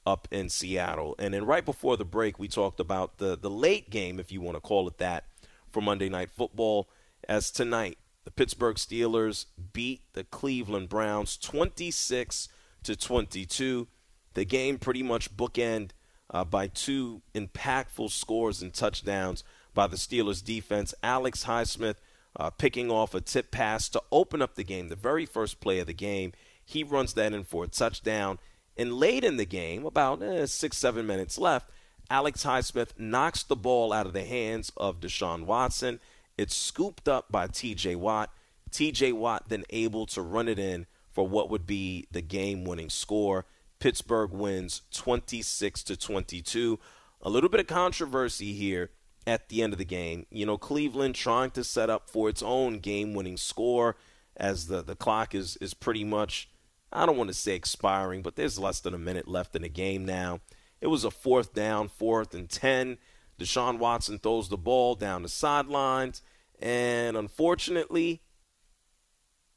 up 0.06 0.28
in 0.30 0.48
Seattle. 0.48 1.14
And 1.18 1.34
then 1.34 1.46
right 1.46 1.64
before 1.64 1.96
the 1.96 2.04
break, 2.04 2.38
we 2.38 2.48
talked 2.48 2.80
about 2.80 3.18
the 3.18 3.36
the 3.36 3.50
late 3.50 3.90
game, 3.90 4.18
if 4.18 4.32
you 4.32 4.40
want 4.40 4.56
to 4.56 4.60
call 4.60 4.88
it 4.88 4.98
that, 4.98 5.24
for 5.70 5.80
Monday 5.80 6.08
Night 6.08 6.30
Football. 6.30 6.88
As 7.28 7.50
tonight, 7.50 7.98
the 8.24 8.30
Pittsburgh 8.30 8.76
Steelers 8.76 9.46
beat 9.72 10.02
the 10.12 10.24
Cleveland 10.24 10.88
Browns 10.88 11.36
26 11.36 12.48
to 12.84 12.96
22. 12.96 13.88
The 14.34 14.44
game 14.44 14.78
pretty 14.78 15.02
much 15.02 15.36
bookend 15.36 15.90
uh, 16.30 16.44
by 16.44 16.66
two 16.66 17.22
impactful 17.34 18.10
scores 18.10 18.62
and 18.62 18.72
touchdowns 18.72 19.44
by 19.74 19.86
the 19.86 19.96
Steelers 19.96 20.44
defense. 20.44 20.94
Alex 21.02 21.44
Highsmith 21.44 21.96
uh, 22.36 22.50
picking 22.50 22.90
off 22.90 23.14
a 23.14 23.20
tip 23.20 23.50
pass 23.50 23.88
to 23.90 24.02
open 24.10 24.40
up 24.40 24.54
the 24.54 24.64
game, 24.64 24.88
the 24.88 24.96
very 24.96 25.26
first 25.26 25.60
play 25.60 25.78
of 25.78 25.86
the 25.86 25.92
game. 25.92 26.32
He 26.64 26.82
runs 26.82 27.14
that 27.14 27.32
in 27.32 27.44
for 27.44 27.64
a 27.64 27.68
touchdown. 27.68 28.38
And 28.76 28.94
late 28.94 29.24
in 29.24 29.36
the 29.36 29.44
game, 29.44 29.84
about 29.84 30.22
eh, 30.22 30.46
six, 30.46 30.78
seven 30.78 31.06
minutes 31.06 31.36
left, 31.38 31.70
Alex 32.08 32.44
Highsmith 32.44 32.98
knocks 32.98 33.42
the 33.42 33.56
ball 33.56 33.92
out 33.92 34.06
of 34.06 34.12
the 34.12 34.24
hands 34.24 34.72
of 34.76 35.00
Deshaun 35.00 35.44
Watson. 35.44 36.00
It's 36.38 36.54
scooped 36.54 37.08
up 37.08 37.30
by 37.30 37.48
TJ 37.48 37.96
Watt. 37.96 38.30
TJ 38.70 39.12
Watt 39.12 39.48
then 39.48 39.64
able 39.70 40.06
to 40.06 40.22
run 40.22 40.48
it 40.48 40.58
in 40.58 40.86
for 41.10 41.28
what 41.28 41.50
would 41.50 41.66
be 41.66 42.06
the 42.10 42.22
game 42.22 42.64
winning 42.64 42.88
score. 42.88 43.44
Pittsburgh 43.78 44.30
wins 44.30 44.82
26 44.92 45.82
to 45.84 45.96
22. 45.96 46.78
A 47.20 47.30
little 47.30 47.50
bit 47.50 47.60
of 47.60 47.66
controversy 47.66 48.54
here 48.54 48.90
at 49.26 49.48
the 49.48 49.62
end 49.62 49.72
of 49.72 49.78
the 49.78 49.84
game. 49.84 50.26
You 50.30 50.46
know, 50.46 50.58
Cleveland 50.58 51.14
trying 51.14 51.50
to 51.52 51.64
set 51.64 51.90
up 51.90 52.10
for 52.10 52.28
its 52.28 52.42
own 52.42 52.78
game 52.78 53.14
winning 53.14 53.36
score 53.36 53.96
as 54.36 54.66
the, 54.66 54.82
the 54.82 54.96
clock 54.96 55.34
is, 55.34 55.56
is 55.58 55.74
pretty 55.74 56.04
much, 56.04 56.48
I 56.92 57.06
don't 57.06 57.16
want 57.16 57.28
to 57.28 57.34
say 57.34 57.54
expiring, 57.54 58.22
but 58.22 58.36
there's 58.36 58.58
less 58.58 58.80
than 58.80 58.94
a 58.94 58.98
minute 58.98 59.28
left 59.28 59.54
in 59.54 59.62
the 59.62 59.68
game 59.68 60.04
now. 60.04 60.40
It 60.80 60.88
was 60.88 61.04
a 61.04 61.10
fourth 61.10 61.54
down, 61.54 61.88
fourth 61.88 62.34
and 62.34 62.50
10. 62.50 62.98
Deshaun 63.38 63.78
Watson 63.78 64.18
throws 64.18 64.48
the 64.48 64.56
ball 64.56 64.94
down 64.94 65.22
the 65.22 65.28
sidelines, 65.28 66.22
and 66.60 67.16
unfortunately, 67.16 68.22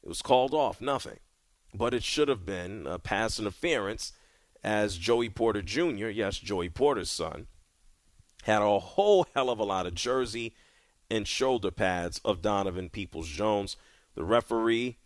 it 0.02 0.08
was 0.08 0.22
called 0.22 0.54
off. 0.54 0.80
Nothing. 0.80 1.18
But 1.74 1.94
it 1.94 2.02
should 2.02 2.28
have 2.28 2.46
been 2.46 2.86
a 2.86 2.98
pass 2.98 3.38
interference 3.38 4.12
as 4.62 4.96
Joey 4.96 5.28
Porter 5.28 5.62
Jr., 5.62 6.08
yes, 6.08 6.38
Joey 6.38 6.68
Porter's 6.68 7.10
son, 7.10 7.46
had 8.46 8.62
a 8.62 8.78
whole 8.78 9.26
hell 9.34 9.50
of 9.50 9.58
a 9.58 9.64
lot 9.64 9.86
of 9.86 9.94
jersey 9.94 10.54
and 11.10 11.26
shoulder 11.26 11.72
pads 11.72 12.20
of 12.24 12.42
Donovan 12.42 12.88
Peoples 12.88 13.28
Jones. 13.28 13.76
The 14.14 14.22
referee, 14.22 14.98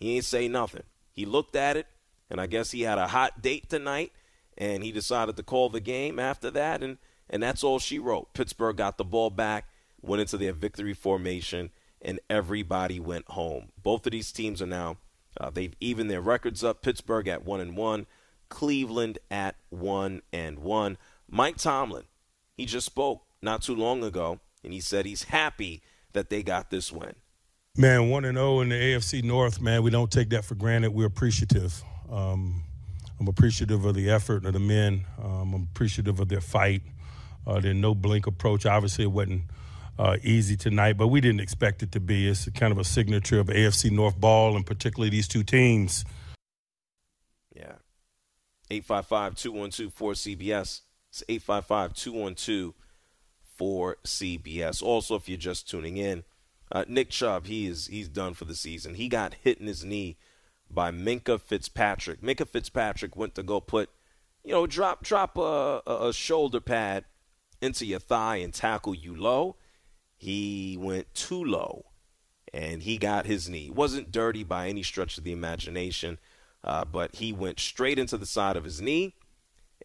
he 0.00 0.16
ain't 0.16 0.24
say 0.24 0.48
nothing. 0.48 0.82
He 1.12 1.24
looked 1.24 1.54
at 1.54 1.76
it, 1.76 1.86
and 2.28 2.40
I 2.40 2.46
guess 2.46 2.72
he 2.72 2.82
had 2.82 2.98
a 2.98 3.06
hot 3.06 3.40
date 3.40 3.70
tonight, 3.70 4.12
and 4.56 4.82
he 4.82 4.90
decided 4.90 5.36
to 5.36 5.44
call 5.44 5.68
the 5.68 5.80
game 5.80 6.18
after 6.18 6.50
that, 6.50 6.82
and, 6.82 6.98
and 7.30 7.40
that's 7.40 7.62
all 7.62 7.78
she 7.78 8.00
wrote. 8.00 8.34
Pittsburgh 8.34 8.76
got 8.76 8.98
the 8.98 9.04
ball 9.04 9.30
back, 9.30 9.68
went 10.02 10.20
into 10.20 10.36
their 10.36 10.52
victory 10.52 10.94
formation, 10.94 11.70
and 12.02 12.18
everybody 12.28 12.98
went 12.98 13.28
home. 13.30 13.68
Both 13.80 14.06
of 14.06 14.12
these 14.12 14.32
teams 14.32 14.60
are 14.60 14.66
now 14.66 14.96
uh, 15.40 15.50
they've 15.50 15.76
evened 15.78 16.10
their 16.10 16.20
records 16.20 16.64
up. 16.64 16.82
Pittsburgh 16.82 17.28
at 17.28 17.44
one 17.44 17.60
and 17.60 17.76
one, 17.76 18.06
Cleveland 18.48 19.20
at 19.30 19.54
one 19.70 20.22
and 20.32 20.58
one. 20.58 20.98
Mike 21.30 21.58
Tomlin 21.58 22.04
he 22.58 22.66
just 22.66 22.84
spoke 22.84 23.22
not 23.40 23.62
too 23.62 23.74
long 23.74 24.04
ago, 24.04 24.40
and 24.62 24.74
he 24.74 24.80
said 24.80 25.06
he's 25.06 25.22
happy 25.22 25.80
that 26.12 26.28
they 26.28 26.42
got 26.42 26.70
this 26.70 26.92
win. 26.92 27.14
Man, 27.76 28.10
one 28.10 28.24
and 28.24 28.36
zero 28.36 28.56
oh 28.56 28.60
in 28.60 28.70
the 28.70 28.74
AFC 28.74 29.22
North. 29.22 29.60
Man, 29.60 29.82
we 29.84 29.90
don't 29.90 30.10
take 30.10 30.30
that 30.30 30.44
for 30.44 30.56
granted. 30.56 30.90
We're 30.90 31.06
appreciative. 31.06 31.80
Um, 32.10 32.64
I'm 33.20 33.28
appreciative 33.28 33.84
of 33.84 33.94
the 33.94 34.10
effort 34.10 34.44
of 34.44 34.52
the 34.52 34.58
men. 34.58 35.04
Um, 35.22 35.54
I'm 35.54 35.68
appreciative 35.72 36.18
of 36.18 36.28
their 36.28 36.40
fight, 36.40 36.82
uh, 37.46 37.60
their 37.60 37.74
no 37.74 37.94
blink 37.94 38.26
approach. 38.26 38.66
Obviously, 38.66 39.04
it 39.04 39.12
wasn't 39.12 39.42
uh, 39.96 40.16
easy 40.24 40.56
tonight, 40.56 40.96
but 40.96 41.08
we 41.08 41.20
didn't 41.20 41.40
expect 41.40 41.84
it 41.84 41.92
to 41.92 42.00
be. 42.00 42.28
It's 42.28 42.48
kind 42.50 42.72
of 42.72 42.78
a 42.78 42.84
signature 42.84 43.38
of 43.38 43.46
AFC 43.46 43.92
North 43.92 44.18
ball, 44.18 44.56
and 44.56 44.66
particularly 44.66 45.10
these 45.10 45.28
two 45.28 45.44
teams. 45.44 46.04
Yeah. 47.54 47.76
855 48.68 49.36
212 49.36 49.94
4CBS. 49.94 50.80
It's 51.20 51.46
855 51.46 51.94
212 51.94 52.74
4CBS. 53.58 54.82
Also, 54.82 55.16
if 55.16 55.28
you're 55.28 55.36
just 55.36 55.68
tuning 55.68 55.96
in, 55.96 56.24
uh, 56.70 56.84
Nick 56.86 57.10
Chubb, 57.10 57.46
he 57.46 57.66
is 57.66 57.86
he's 57.88 58.08
done 58.08 58.34
for 58.34 58.44
the 58.44 58.54
season. 58.54 58.94
He 58.94 59.08
got 59.08 59.34
hit 59.42 59.58
in 59.58 59.66
his 59.66 59.84
knee 59.84 60.16
by 60.70 60.90
Minkah 60.92 61.40
Fitzpatrick. 61.40 62.20
Minkah 62.20 62.48
Fitzpatrick 62.48 63.16
went 63.16 63.34
to 63.34 63.42
go 63.42 63.60
put, 63.60 63.90
you 64.44 64.52
know, 64.52 64.66
drop 64.66 65.02
drop 65.02 65.36
a, 65.36 65.82
a 65.86 66.12
shoulder 66.12 66.60
pad 66.60 67.04
into 67.60 67.84
your 67.84 67.98
thigh 67.98 68.36
and 68.36 68.54
tackle 68.54 68.94
you 68.94 69.16
low. 69.16 69.56
He 70.16 70.76
went 70.78 71.12
too 71.14 71.42
low, 71.42 71.86
and 72.52 72.82
he 72.82 72.98
got 72.98 73.26
his 73.26 73.48
knee. 73.48 73.66
It 73.66 73.74
wasn't 73.74 74.12
dirty 74.12 74.44
by 74.44 74.68
any 74.68 74.82
stretch 74.82 75.18
of 75.18 75.24
the 75.24 75.32
imagination, 75.32 76.18
uh, 76.62 76.84
but 76.84 77.16
he 77.16 77.32
went 77.32 77.58
straight 77.58 77.98
into 77.98 78.18
the 78.18 78.26
side 78.26 78.56
of 78.56 78.64
his 78.64 78.80
knee, 78.80 79.14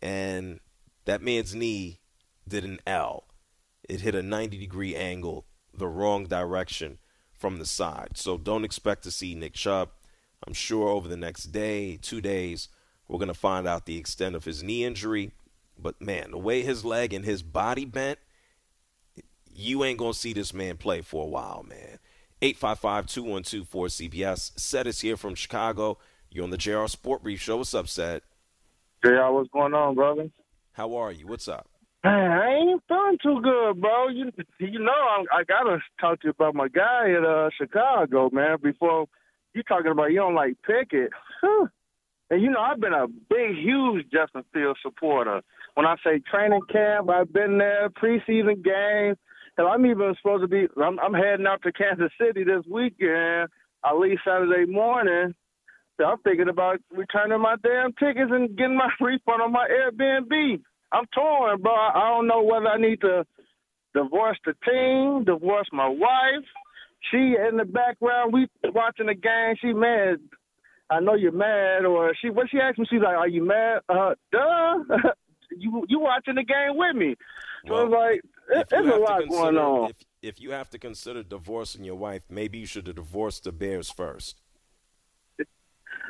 and 0.02 0.60
that 1.06 1.22
man's 1.22 1.54
knee 1.54 2.00
did 2.48 2.64
an 2.64 2.80
L. 2.86 3.26
It 3.88 4.02
hit 4.02 4.16
a 4.16 4.22
90 4.22 4.58
degree 4.58 4.96
angle 4.96 5.46
the 5.74 5.88
wrong 5.88 6.26
direction 6.26 7.00
from 7.34 7.60
the 7.60 7.66
side. 7.66 8.12
So 8.16 8.38
don't 8.38 8.64
expect 8.64 9.04
to 9.04 9.12
see 9.12 9.36
Nick 9.36 9.54
Chubb. 9.54 9.90
I'm 10.46 10.54
sure 10.54 10.90
over 10.90 11.08
the 11.08 11.18
next 11.18 11.46
day, 11.46 11.98
two 12.02 12.22
days, 12.22 12.70
we're 13.08 13.18
going 13.18 13.28
to 13.28 13.34
find 13.34 13.68
out 13.68 13.86
the 13.86 13.98
extent 13.98 14.36
of 14.36 14.46
his 14.46 14.64
knee 14.64 14.86
injury. 14.86 15.32
But 15.78 16.02
man, 16.02 16.32
the 16.32 16.38
way 16.38 16.62
his 16.62 16.86
leg 16.86 17.14
and 17.14 17.26
his 17.26 17.42
body 17.42 17.86
bent, 17.86 18.20
you 19.54 19.84
ain't 19.84 20.00
going 20.00 20.14
to 20.14 20.18
see 20.18 20.34
this 20.34 20.54
man 20.54 20.78
play 20.78 21.02
for 21.02 21.24
a 21.24 21.30
while, 21.30 21.66
man. 21.68 22.00
855 22.42 23.08
212 23.08 23.70
4CBS. 23.70 24.60
Seth 24.60 24.88
is 24.88 25.02
here 25.02 25.18
from 25.18 25.36
Chicago. 25.36 25.98
You're 26.30 26.44
on 26.44 26.50
the 26.50 26.58
JR 26.58 26.88
Sport 26.88 27.24
Brief 27.24 27.40
Show. 27.40 27.58
What's 27.58 27.74
up, 27.74 27.88
Seth? 27.88 28.24
JR, 29.04 29.32
what's 29.32 29.50
going 29.50 29.74
on, 29.74 29.96
brother? 29.96 30.30
How 30.74 30.96
are 30.96 31.12
you? 31.12 31.28
What's 31.28 31.48
up? 31.48 31.68
I 32.04 32.48
ain't 32.60 32.84
feeling 32.88 33.18
too 33.24 33.40
good, 33.42 33.80
bro. 33.80 34.10
You 34.10 34.32
you 34.60 34.80
know 34.80 34.92
I, 34.92 35.24
I 35.32 35.44
gotta 35.48 35.78
talk 36.02 36.20
to 36.22 36.28
you 36.28 36.32
about 36.32 36.56
my 36.56 36.68
guy 36.68 37.12
at 37.12 37.24
uh, 37.24 37.50
Chicago, 37.58 38.30
man. 38.34 38.58
Before 38.62 39.06
you 39.54 39.64
talking 39.64 39.92
about 39.92 40.12
you 40.12 40.18
don't 40.18 40.36
like 40.36 40.58
Pickett, 40.66 41.12
Whew. 41.42 41.70
and 42.30 42.42
you 42.42 42.50
know 42.50 42.60
I've 42.60 42.82
been 42.82 42.94
a 42.94 43.08
big, 43.08 43.56
huge 43.56 44.08
Justin 44.12 44.44
Fields 44.52 44.80
supporter. 44.82 45.42
When 45.76 45.86
I 45.86 45.96
say 46.04 46.20
training 46.30 46.62
camp, 46.72 47.10
I've 47.10 47.32
been 47.32 47.58
there. 47.58 47.90
Preseason 47.90 48.64
games, 48.64 49.18
and 49.58 49.68
I'm 49.68 49.86
even 49.86 50.14
supposed 50.18 50.42
to 50.42 50.48
be. 50.48 50.68
I'm, 50.84 51.00
I'm 51.00 51.14
heading 51.14 51.48
out 51.48 51.62
to 51.64 51.72
Kansas 51.72 52.12
City 52.20 52.44
this 52.44 52.66
weekend. 52.70 53.48
I 53.84 53.94
leave 53.94 54.18
Saturday 54.26 54.70
morning. 54.70 55.36
So 55.98 56.06
I'm 56.06 56.18
thinking 56.20 56.50
about 56.50 56.80
returning 56.92 57.40
my 57.42 57.56
damn 57.64 57.94
tickets 57.94 58.32
and 58.32 58.56
getting 58.58 58.78
my 58.78 58.90
refund 59.00 59.42
on 59.42 59.52
my 59.52 59.68
Airbnb. 59.68 60.60
I'm 60.92 61.06
torn, 61.14 61.62
bro. 61.62 61.72
I 61.72 62.10
don't 62.16 62.28
know 62.28 62.44
whether 62.44 62.68
I 62.68 62.78
need 62.78 63.02
to 63.02 63.26
divorce 63.94 64.38
the 64.46 64.54
team, 64.66 65.24
divorce 65.24 65.68
my 65.72 65.88
wife. 65.88 66.46
She 67.12 67.36
in 67.50 67.58
the 67.58 67.66
background, 67.66 68.34
we 68.34 68.48
watching 68.64 69.08
the 69.08 69.16
game. 69.16 69.56
She 69.60 69.74
mad. 69.74 70.20
I 70.90 71.00
know 71.00 71.16
you're 71.16 71.32
mad, 71.32 71.86
or 71.86 72.14
she. 72.22 72.30
What 72.30 72.48
she 72.50 72.60
asked 72.60 72.80
me, 72.80 72.86
she's 72.90 73.02
like, 73.02 73.18
"Are 73.18 73.28
you 73.28 73.44
mad?" 73.44 73.82
Uh, 73.90 74.14
duh. 74.32 74.84
you 75.58 75.86
you 75.90 76.00
watching 76.00 76.36
the 76.36 76.44
game 76.44 76.78
with 76.78 76.96
me? 76.96 77.16
So 77.68 77.74
Well, 77.74 77.84
it's 77.84 77.94
like 77.94 78.22
it, 78.50 78.70
there's 78.70 78.88
a 78.88 78.98
lot 78.98 79.28
going 79.28 79.58
on. 79.58 79.90
If, 79.90 79.98
if 80.22 80.42
you 80.42 80.52
have 80.52 80.70
to 80.72 80.80
consider 80.80 81.24
divorcing 81.24 81.84
your 81.84 81.96
wife, 81.96 82.24
maybe 82.30 82.60
you 82.60 82.66
should 82.66 82.86
divorce 82.86 83.40
the 83.40 83.52
Bears 83.52 83.90
first. 83.90 84.43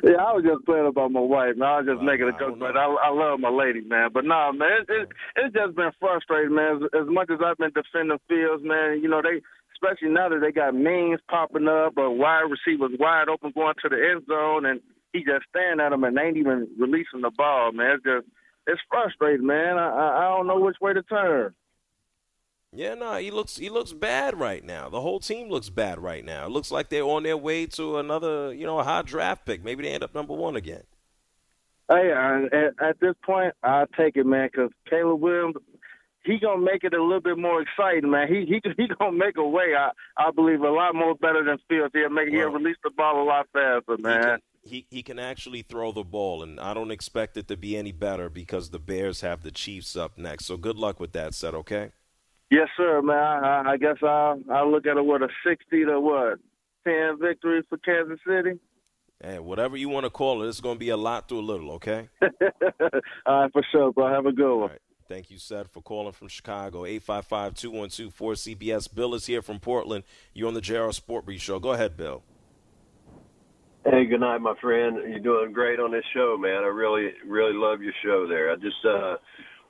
Yeah, 0.02 0.18
I 0.18 0.32
was 0.34 0.42
just 0.42 0.66
playing 0.66 0.86
about 0.86 1.12
my 1.12 1.20
wife, 1.20 1.54
man. 1.56 1.68
I 1.68 1.78
was 1.78 1.86
just 1.86 2.02
making 2.02 2.26
a 2.26 2.34
joke, 2.38 2.58
but 2.58 2.76
I, 2.76 2.84
I 2.84 3.10
love 3.14 3.38
my 3.38 3.48
lady, 3.48 3.80
man. 3.82 4.10
But 4.12 4.24
nah, 4.24 4.50
man, 4.50 4.82
it, 4.82 4.90
it, 4.90 5.08
it's 5.36 5.54
just 5.54 5.76
been 5.76 5.92
frustrating, 6.00 6.54
man. 6.54 6.82
As, 6.82 7.06
as 7.06 7.08
much 7.08 7.30
as 7.30 7.38
I've 7.44 7.56
been 7.58 7.70
defending 7.70 8.18
Fields, 8.26 8.64
man, 8.66 9.00
you 9.00 9.08
know 9.08 9.22
they, 9.22 9.38
especially 9.78 10.10
now 10.10 10.28
that 10.28 10.40
they 10.42 10.50
got 10.50 10.74
means 10.74 11.20
popping 11.30 11.68
up, 11.68 11.94
or 11.96 12.10
wide 12.10 12.50
receivers 12.50 12.98
wide 12.98 13.28
open 13.30 13.52
going 13.54 13.74
to 13.82 13.88
the 13.88 13.96
end 13.96 14.26
zone, 14.26 14.66
and 14.66 14.80
he 15.12 15.20
just 15.20 15.46
staring 15.48 15.80
at 15.80 15.90
them 15.90 16.02
and 16.04 16.16
they 16.16 16.22
ain't 16.22 16.36
even 16.36 16.66
releasing 16.78 17.22
the 17.22 17.30
ball, 17.30 17.72
man. 17.72 17.96
It's 17.96 18.04
just 18.04 18.26
it's 18.66 18.82
frustrating, 18.90 19.46
man. 19.46 19.78
I 19.78 19.88
I, 19.88 20.06
I 20.18 20.36
don't 20.36 20.48
know 20.48 20.58
which 20.58 20.76
way 20.80 20.92
to 20.92 21.02
turn. 21.02 21.54
Yeah, 22.76 22.94
no, 22.94 23.16
he 23.16 23.30
looks 23.30 23.56
he 23.56 23.70
looks 23.70 23.92
bad 23.92 24.38
right 24.38 24.64
now. 24.64 24.88
The 24.88 25.00
whole 25.00 25.20
team 25.20 25.48
looks 25.48 25.68
bad 25.68 26.00
right 26.00 26.24
now. 26.24 26.46
It 26.46 26.50
looks 26.50 26.72
like 26.72 26.88
they're 26.88 27.04
on 27.04 27.22
their 27.22 27.36
way 27.36 27.66
to 27.66 27.98
another, 27.98 28.52
you 28.52 28.66
know, 28.66 28.80
a 28.80 28.84
high 28.84 29.02
draft 29.02 29.46
pick. 29.46 29.62
Maybe 29.62 29.84
they 29.84 29.90
end 29.90 30.02
up 30.02 30.14
number 30.14 30.34
one 30.34 30.56
again. 30.56 30.82
Hey, 31.88 32.10
uh, 32.12 32.56
at, 32.56 32.88
at 32.88 33.00
this 33.00 33.14
point, 33.24 33.54
I 33.62 33.84
take 33.96 34.16
it, 34.16 34.26
man, 34.26 34.48
because 34.50 34.70
Caleb 34.88 35.20
Williams, 35.20 35.54
he 36.24 36.38
gonna 36.40 36.62
make 36.62 36.82
it 36.82 36.94
a 36.94 37.02
little 37.02 37.20
bit 37.20 37.38
more 37.38 37.62
exciting, 37.62 38.10
man. 38.10 38.26
He 38.26 38.44
he 38.44 38.60
he 38.76 38.88
gonna 38.98 39.12
make 39.12 39.36
a 39.36 39.46
way. 39.46 39.76
I 39.78 39.90
I 40.16 40.32
believe 40.32 40.62
a 40.62 40.70
lot 40.70 40.96
more 40.96 41.14
better 41.14 41.44
than 41.44 41.58
Fields. 41.68 41.92
He'll 41.94 42.10
make 42.10 42.30
he'll 42.30 42.48
release 42.48 42.78
the 42.82 42.90
ball 42.90 43.22
a 43.22 43.24
lot 43.24 43.46
faster, 43.52 43.98
man. 43.98 44.40
He 44.64 44.86
he 44.90 45.04
can 45.04 45.20
actually 45.20 45.62
throw 45.62 45.92
the 45.92 46.02
ball, 46.02 46.42
and 46.42 46.58
I 46.58 46.74
don't 46.74 46.90
expect 46.90 47.36
it 47.36 47.46
to 47.48 47.56
be 47.56 47.76
any 47.76 47.92
better 47.92 48.28
because 48.28 48.70
the 48.70 48.80
Bears 48.80 49.20
have 49.20 49.42
the 49.42 49.52
Chiefs 49.52 49.94
up 49.94 50.18
next. 50.18 50.46
So 50.46 50.56
good 50.56 50.76
luck 50.76 50.98
with 50.98 51.12
that 51.12 51.34
Seth, 51.34 51.54
okay? 51.54 51.92
Yes, 52.54 52.68
sir, 52.76 53.02
man. 53.02 53.16
I, 53.16 53.72
I 53.72 53.76
guess 53.76 53.96
I'll 54.00 54.40
I'll 54.48 54.70
look 54.70 54.86
at 54.86 54.96
it 54.96 55.04
with 55.04 55.22
a 55.22 55.28
sixty 55.44 55.84
to 55.84 55.98
what 55.98 56.38
ten 56.86 57.18
victory 57.20 57.64
for 57.68 57.78
Kansas 57.78 58.20
City. 58.24 58.60
Hey, 59.20 59.40
whatever 59.40 59.76
you 59.76 59.88
want 59.88 60.04
to 60.04 60.10
call 60.10 60.44
it, 60.44 60.48
it's 60.48 60.60
going 60.60 60.76
to 60.76 60.78
be 60.78 60.90
a 60.90 60.96
lot 60.96 61.28
to 61.30 61.40
a 61.40 61.42
little, 61.42 61.72
okay? 61.72 62.08
All 63.26 63.42
right, 63.42 63.52
for 63.52 63.64
sure, 63.72 63.92
bro. 63.92 64.08
Have 64.08 64.26
a 64.26 64.32
good 64.32 64.56
one. 64.56 64.70
Thank 65.08 65.32
you, 65.32 65.38
Seth, 65.38 65.68
for 65.68 65.82
calling 65.82 66.12
from 66.12 66.28
Chicago. 66.28 66.84
855-212-4CBS. 66.84 68.94
Bill 68.94 69.14
is 69.14 69.26
here 69.26 69.42
from 69.42 69.58
Portland. 69.58 70.04
You're 70.32 70.46
on 70.48 70.54
the 70.54 70.60
JR 70.60 70.92
Sport 70.92 71.24
Brief 71.24 71.40
Show. 71.40 71.58
Go 71.58 71.72
ahead, 71.72 71.96
Bill. 71.96 72.22
Hey, 73.84 74.04
good 74.04 74.20
night, 74.20 74.38
my 74.38 74.54
friend. 74.60 74.98
You're 75.08 75.18
doing 75.20 75.52
great 75.52 75.80
on 75.80 75.90
this 75.92 76.04
show, 76.14 76.36
man. 76.38 76.62
I 76.64 76.68
really, 76.68 77.10
really 77.26 77.54
love 77.54 77.82
your 77.82 77.94
show 78.04 78.28
there. 78.28 78.52
I 78.52 78.56
just 78.56 78.84
uh, 78.84 79.16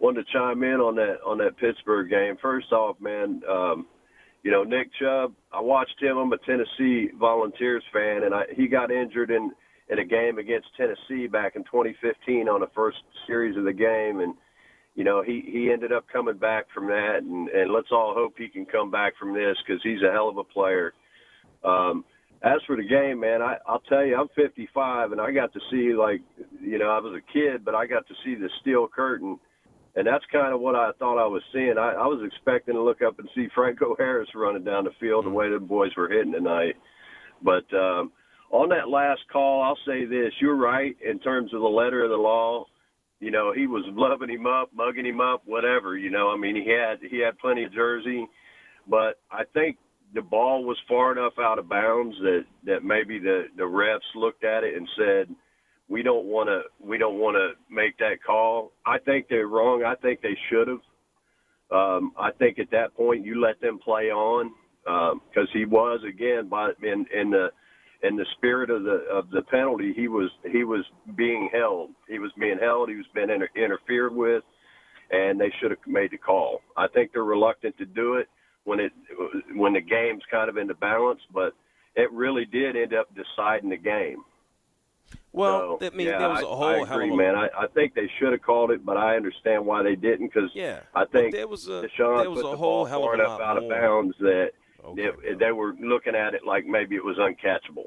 wanted 0.05 0.27
to 0.27 0.33
chime 0.33 0.63
in 0.63 0.81
on 0.81 0.95
that 0.97 1.17
on 1.27 1.39
that 1.39 1.57
Pittsburgh 1.57 2.11
game. 2.11 2.37
First 2.43 2.71
off, 2.73 3.01
man, 3.01 3.41
um, 3.49 3.87
you 4.43 4.51
know 4.51 4.63
Nick 4.63 4.89
Chubb. 5.01 5.33
I 5.53 5.61
watched 5.61 6.01
him. 6.01 6.19
I'm 6.19 6.33
a 6.33 6.39
Tennessee 6.39 7.09
Volunteers 7.19 7.83
fan, 7.91 8.25
and 8.25 8.35
I, 8.35 8.43
he 8.55 8.69
got 8.69 8.91
injured 8.91 9.31
in 9.31 9.53
in 9.89 9.99
a 9.99 10.05
game 10.05 10.39
against 10.39 10.69
Tennessee 10.77 11.27
back 11.27 11.57
in 11.57 11.65
2015 11.65 12.49
on 12.49 12.61
the 12.61 12.67
first 12.75 12.99
series 13.27 13.57
of 13.57 13.65
the 13.65 13.73
game, 13.73 14.21
and 14.21 14.35
you 14.95 15.05
know 15.05 15.23
he 15.23 15.43
he 15.51 15.71
ended 15.73 15.91
up 15.91 16.05
coming 16.13 16.37
back 16.37 16.67
from 16.75 16.87
that, 16.89 17.21
and 17.23 17.49
and 17.49 17.73
let's 17.73 17.89
all 17.91 18.13
hope 18.15 18.35
he 18.37 18.49
can 18.49 18.67
come 18.67 18.91
back 18.91 19.15
from 19.19 19.33
this 19.33 19.57
because 19.67 19.83
he's 19.83 20.03
a 20.07 20.13
hell 20.13 20.29
of 20.29 20.37
a 20.37 20.45
player. 20.45 20.93
Um, 21.65 22.05
as 22.43 22.61
for 22.67 22.77
the 22.77 22.85
game, 22.85 23.21
man, 23.21 23.41
I, 23.41 23.57
I'll 23.67 23.81
tell 23.89 24.05
you, 24.05 24.17
I'm 24.17 24.29
55, 24.37 25.13
and 25.13 25.21
I 25.21 25.33
got 25.33 25.55
to 25.55 25.61
see 25.71 25.95
like, 25.95 26.21
you 26.61 26.79
know, 26.79 26.91
I 26.91 26.99
was 26.99 27.17
a 27.17 27.33
kid, 27.33 27.65
but 27.65 27.75
I 27.75 27.87
got 27.87 28.07
to 28.07 28.15
see 28.23 28.35
the 28.35 28.51
steel 28.61 28.87
curtain, 28.87 29.39
and 29.97 30.07
that's 30.07 30.25
kind 30.33 30.53
of 30.53 30.61
what 30.61 30.75
I 30.75 30.91
thought 30.99 31.23
I 31.23 31.27
was 31.27 31.43
seeing. 31.53 31.75
I, 31.79 31.93
I 31.93 32.07
was 32.07 32.23
expecting 32.27 32.75
to 32.75 32.83
look 32.83 33.03
up 33.03 33.19
and 33.19 33.29
see 33.35 33.49
Franco 33.55 33.95
Harris 33.99 34.29
running 34.35 34.65
down 34.65 34.85
the 34.85 34.91
field 35.01 35.27
the 35.27 35.31
way 35.31 35.51
the 35.51 35.59
boys 35.59 35.93
were 35.97 36.09
hitting 36.09 36.33
tonight. 36.33 36.75
But 37.43 37.65
um, 37.77 38.13
on 38.51 38.69
that 38.71 38.89
last 38.89 39.21
call, 39.33 39.63
I'll 39.63 39.79
say 39.87 40.05
this: 40.05 40.33
you're 40.41 40.57
right 40.57 40.97
in 41.05 41.19
terms 41.19 41.53
of 41.55 41.61
the 41.61 41.67
letter 41.67 42.05
of 42.05 42.11
the 42.11 42.17
law. 42.17 42.67
You 43.21 43.31
know, 43.31 43.53
he 43.55 43.67
was 43.67 43.85
loving 43.89 44.29
him 44.29 44.47
up, 44.47 44.71
mugging 44.75 45.07
him 45.07 45.21
up, 45.21 45.43
whatever. 45.47 45.97
You 45.97 46.11
know, 46.11 46.31
I 46.31 46.37
mean, 46.37 46.57
he 46.57 46.69
had 46.71 46.99
he 47.09 47.21
had 47.21 47.39
plenty 47.39 47.65
of 47.65 47.73
jersey, 47.73 48.27
but 48.89 49.21
I 49.31 49.45
think 49.55 49.79
the 50.15 50.23
ball 50.23 50.65
was 50.65 50.77
far 50.89 51.13
enough 51.13 51.35
out 51.39 51.59
of 51.59 51.69
bounds 51.69 52.17
that 52.21 52.45
that 52.65 52.85
maybe 52.85 53.19
the 53.19 53.45
the 53.57 53.63
refs 53.63 54.01
looked 54.15 54.45
at 54.45 54.65
it 54.65 54.75
and 54.77 54.89
said 54.97 55.35
we 55.95 56.03
don't 56.03 56.25
want 56.27 56.49
to 56.49 56.63
we 56.85 56.99
don't 56.99 57.21
want 57.21 57.37
to 57.37 57.53
make 57.73 57.97
that 57.99 58.17
call. 58.27 58.73
I 58.85 58.99
think 58.99 59.27
they're 59.31 59.47
wrong. 59.47 59.85
I 59.85 59.95
think 59.95 60.21
they 60.23 60.37
should 60.51 60.67
have. 60.67 60.81
Um, 61.71 62.13
I 62.19 62.31
think 62.33 62.59
at 62.59 62.73
that 62.73 62.97
point 62.97 63.25
you 63.25 63.41
let 63.41 63.61
them 63.61 63.79
play 63.79 64.11
on 64.11 64.51
because 64.85 65.49
he 65.53 65.65
was 65.65 66.01
again 66.03 66.49
by 66.49 66.71
in 66.83 67.07
in 67.15 67.31
the 67.31 67.47
in 68.03 68.17
the 68.17 68.27
spirit 68.37 68.71
of 68.71 68.83
the 68.83 69.05
of 69.09 69.31
the 69.31 69.43
penalty 69.43 69.93
he 69.95 70.09
was 70.09 70.31
he 70.51 70.65
was 70.65 70.85
being 71.15 71.49
held. 71.53 71.91
He 72.09 72.19
was 72.19 72.33
being 72.41 72.59
held. 72.61 72.89
He 72.89 72.97
was 72.97 73.07
being 73.15 73.31
inter- 73.31 73.49
interfered 73.55 74.13
with, 74.17 74.43
and 75.13 75.41
they 75.41 75.53
should 75.61 75.71
have 75.71 75.79
made 75.87 76.11
the 76.11 76.19
call. 76.19 76.61
I 76.77 76.89
think 76.89 77.13
they're 77.13 77.23
reluctant 77.23 77.79
to 77.79 77.87
do 77.87 78.15
it 78.15 78.27
when 78.65 78.81
it 78.81 78.91
when 79.55 79.75
the 79.75 79.81
game's 79.81 80.25
kind 80.29 80.49
of 80.51 80.57
into 80.57 80.75
balance, 80.75 81.21
but 81.33 81.53
it 81.95 82.11
really 82.11 82.47
did 82.47 82.75
end 82.75 82.95
up 82.95 83.07
deciding 83.15 83.71
the 83.71 83.77
game. 83.77 84.25
Well, 85.35 85.79
So, 85.81 85.87
I 85.87 85.91
mean, 85.91 86.07
yeah, 86.07 86.19
there 86.19 86.29
was 86.29 86.43
a 86.43 86.47
whole 86.47 86.65
I 86.65 86.75
hell 86.87 86.99
agree, 86.99 87.09
of 87.09 87.15
a 87.15 87.17
man. 87.17 87.35
I, 87.35 87.49
I 87.59 87.67
think 87.75 87.95
they 87.95 88.09
should 88.19 88.31
have 88.33 88.43
called 88.43 88.71
it, 88.71 88.87
but 88.87 88.97
I 88.97 89.17
understand 89.17 89.67
why 89.67 89.83
they 89.83 89.97
didn't 89.97 90.33
because 90.33 90.51
Yeah, 90.55 90.81
I 90.95 91.05
think 91.07 91.33
there 91.35 91.49
was 91.49 91.67
a- 91.67 91.83
Deshaun 91.83 92.19
there 92.21 92.31
was 92.31 92.41
put 92.43 92.49
a 92.49 92.51
the 92.53 92.57
whole 92.57 92.85
hell 92.85 93.05
of 93.05 93.11
a 93.11 93.15
enough 93.15 93.41
lot 93.41 93.43
out 93.43 93.57
of 93.57 93.65
more. 93.65 93.73
bounds 93.73 94.17
that 94.21 94.51
it- 94.97 95.39
they 95.41 95.51
were 95.51 95.75
looking 95.81 96.15
at 96.15 96.35
it 96.35 96.45
like 96.47 96.67
maybe 96.67 96.95
it 96.95 97.05
was 97.05 97.17
uncatchable. 97.19 97.87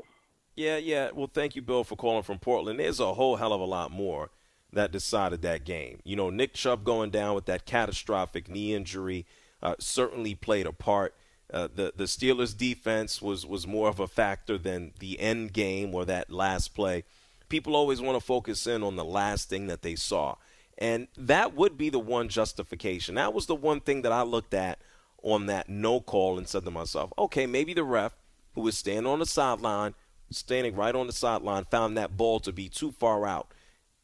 Yeah, 0.55 0.75
yeah. 0.77 1.11
Well, 1.13 1.29
thank 1.33 1.55
you, 1.55 1.61
Bill, 1.61 1.85
for 1.85 1.95
calling 1.95 2.23
from 2.23 2.37
Portland. 2.39 2.79
There's 2.81 2.99
a 2.99 3.13
whole 3.13 3.37
hell 3.37 3.53
of 3.53 3.61
a 3.61 3.65
lot 3.65 3.91
more 3.91 4.29
that 4.73 4.91
decided 4.91 5.41
that 5.43 5.63
game. 5.63 6.01
You 6.03 6.17
know, 6.17 6.29
Nick 6.29 6.53
Chubb 6.53 6.83
going 6.83 7.11
down 7.11 7.33
with 7.33 7.45
that 7.45 7.65
catastrophic 7.65 8.49
knee 8.49 8.73
injury 8.73 9.25
uh, 9.63 9.75
certainly 9.79 10.35
played 10.35 10.65
a 10.65 10.73
part. 10.73 11.15
Uh, 11.53 11.69
the 11.73 11.93
the 11.95 12.03
Steelers' 12.03 12.57
defense 12.57 13.21
was 13.21 13.45
was 13.45 13.65
more 13.65 13.87
of 13.87 14.01
a 14.01 14.07
factor 14.07 14.57
than 14.57 14.91
the 14.99 15.17
end 15.19 15.53
game 15.53 15.95
or 15.95 16.03
that 16.03 16.29
last 16.29 16.75
play. 16.75 17.05
People 17.49 17.75
always 17.75 18.01
want 18.01 18.19
to 18.19 18.25
focus 18.25 18.67
in 18.67 18.83
on 18.83 18.95
the 18.95 19.05
last 19.05 19.49
thing 19.49 19.67
that 19.67 19.81
they 19.81 19.95
saw, 19.95 20.35
and 20.77 21.07
that 21.17 21.55
would 21.55 21.77
be 21.77 21.89
the 21.89 21.99
one 21.99 22.29
justification. 22.29 23.15
That 23.15 23.33
was 23.33 23.45
the 23.45 23.55
one 23.55 23.79
thing 23.79 24.01
that 24.03 24.11
I 24.11 24.23
looked 24.23 24.53
at 24.53 24.79
on 25.23 25.47
that 25.47 25.69
no 25.69 25.99
call 25.99 26.37
and 26.37 26.47
said 26.47 26.65
to 26.65 26.71
myself, 26.71 27.11
okay, 27.17 27.45
maybe 27.45 27.73
the 27.73 27.83
ref 27.83 28.15
who 28.53 28.61
was 28.61 28.77
standing 28.77 29.05
on 29.05 29.19
the 29.19 29.25
sideline, 29.25 29.93
standing 30.29 30.75
right 30.75 30.95
on 30.95 31.07
the 31.07 31.13
sideline, 31.13 31.65
found 31.65 31.97
that 31.97 32.17
ball 32.17 32.39
to 32.41 32.51
be 32.51 32.69
too 32.69 32.91
far 32.91 33.25
out. 33.25 33.53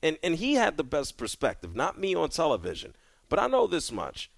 And 0.02 0.18
and 0.22 0.36
he 0.36 0.56
had 0.56 0.78
the 0.78 0.84
best 0.84 1.18
perspective, 1.18 1.76
not 1.76 2.00
me 2.00 2.14
on 2.16 2.30
television. 2.30 2.94
But 3.30 3.40
I 3.40 3.48
know 3.48 3.66
this 3.66 3.92
much. 3.92 4.30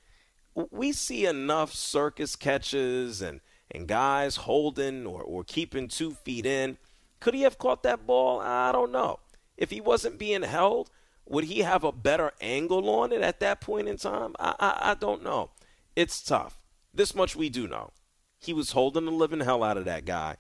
We 0.72 0.94
see 0.94 1.26
enough 1.26 1.74
circus 1.74 2.38
catches 2.38 3.22
and, 3.22 3.42
and 3.70 3.88
guys 3.88 4.38
holding 4.38 5.06
or, 5.06 5.22
or 5.22 5.44
keeping 5.44 5.90
two 5.90 6.12
feet 6.12 6.46
in. 6.46 6.78
Could 7.26 7.34
he 7.34 7.42
have 7.42 7.58
caught 7.58 7.82
that 7.82 8.06
ball? 8.06 8.40
I 8.40 8.72
don't 8.72 8.92
know. 8.92 9.20
If 9.58 9.72
he 9.72 9.82
wasn't 9.82 10.20
being 10.20 10.44
held, 10.44 10.92
would 11.26 11.46
he 11.46 11.62
have 11.62 11.84
a 11.84 11.92
better 11.92 12.34
angle 12.40 12.88
on 12.88 13.12
it 13.12 13.22
at 13.22 13.40
that 13.40 13.62
point 13.62 13.88
in 13.88 13.98
time? 13.98 14.36
I, 14.38 14.54
I, 14.60 14.92
I 14.92 14.94
don't 14.94 15.24
know. 15.24 15.50
It's 15.96 16.22
tough. 16.22 16.62
This 16.94 17.16
much 17.16 17.36
we 17.36 17.50
do 17.50 17.68
know. 17.68 17.94
He 18.38 18.54
was 18.54 18.74
holding 18.74 19.06
the 19.06 19.12
living 19.12 19.40
hell 19.40 19.64
out 19.64 19.76
of 19.76 19.86
that 19.86 20.06
guy. 20.06 20.38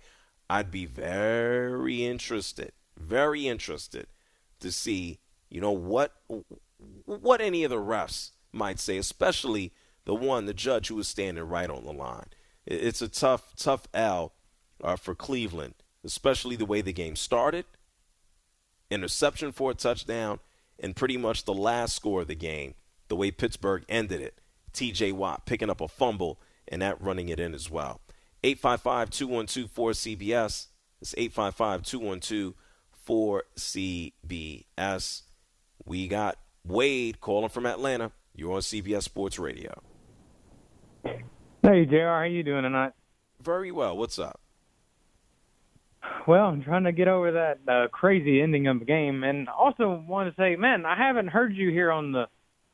I'd 0.48 0.70
be 0.70 0.86
very 0.86 2.06
interested, 2.06 2.72
very 2.96 3.48
interested 3.48 4.06
to 4.60 4.72
see, 4.72 5.22
you 5.50 5.62
know, 5.62 5.72
what 5.72 6.14
what 7.06 7.42
any 7.42 7.64
of 7.64 7.72
the 7.72 7.78
refs 7.78 8.30
might 8.52 8.80
say, 8.80 8.98
especially 8.98 9.74
the 10.06 10.14
one, 10.14 10.46
the 10.46 10.54
judge 10.54 10.90
who 10.90 10.96
was 10.98 11.08
standing 11.08 11.46
right 11.46 11.72
on 11.72 11.84
the 11.84 11.94
line. 11.94 12.28
It's 12.68 13.02
a 13.02 13.08
tough, 13.08 13.56
tough 13.56 13.88
L 13.92 14.36
uh, 14.84 14.98
for 14.98 15.16
Cleveland, 15.16 15.74
especially 16.06 16.56
the 16.56 16.66
way 16.66 16.82
the 16.82 16.94
game 16.94 17.16
started. 17.16 17.66
Interception 18.90 19.52
for 19.52 19.72
a 19.72 19.74
touchdown, 19.74 20.40
and 20.80 20.96
pretty 20.96 21.18
much 21.18 21.44
the 21.44 21.54
last 21.54 21.96
score 21.96 22.22
of 22.22 22.28
the 22.28 22.36
game, 22.36 22.76
the 23.08 23.16
way 23.16 23.32
Pittsburgh 23.32 23.84
ended 23.90 24.22
it. 24.22 24.40
TJ 24.74 25.14
Watt 25.14 25.46
picking 25.46 25.70
up 25.70 25.82
a 25.82 25.88
fumble 25.88 26.40
and 26.68 26.82
that 26.82 27.02
running 27.02 27.30
it 27.30 27.40
in 27.40 27.54
as 27.54 27.72
well. 27.72 28.02
855 28.44 29.10
212 29.10 29.74
4CBS. 29.74 30.68
It's 31.02 31.16
855 31.18 31.84
212 31.84 32.54
4CBS. 33.08 35.22
We 35.86 36.08
got 36.08 36.38
Wade 36.66 37.22
calling 37.22 37.50
from 37.50 37.66
Atlanta. 37.66 38.12
You're 38.34 38.54
on 38.54 38.62
CBS 38.62 39.04
Sports 39.04 39.40
Radio. 39.40 39.82
Hey, 41.04 41.86
JR, 41.86 42.08
how 42.08 42.24
you 42.24 42.44
doing 42.44 42.64
tonight? 42.64 42.94
Very 43.42 43.72
well. 43.72 43.98
What's 43.98 44.20
up? 44.20 44.40
Well, 46.28 46.46
I'm 46.46 46.64
trying 46.64 46.86
to 46.86 46.92
get 46.92 47.08
over 47.08 47.32
that 47.32 47.60
uh, 47.68 47.88
crazy 47.90 48.42
ending 48.42 48.68
of 48.68 48.80
the 48.80 48.86
game, 48.86 49.24
and 49.24 49.48
also 49.48 50.04
want 50.08 50.30
to 50.30 50.42
say, 50.42 50.56
man, 50.56 50.86
I 50.86 50.96
haven't 50.96 51.28
heard 51.28 51.56
you 51.56 51.70
here 51.70 51.92
on 51.92 52.12
the 52.12 52.28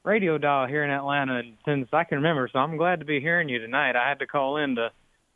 radio 0.04 0.38
dial 0.38 0.68
here 0.68 0.84
in 0.84 0.90
Atlanta 0.90 1.42
since 1.66 1.90
I 1.92 2.04
can 2.04 2.18
remember. 2.18 2.50
So 2.52 2.60
I'm 2.60 2.78
glad 2.78 3.00
to 3.00 3.06
be 3.06 3.20
hearing 3.20 3.50
you 3.50 3.60
tonight. 3.60 3.96
I 3.96 4.08
had 4.08 4.20
to 4.20 4.28
call 4.28 4.58
in 4.58 4.76
to 4.76 4.92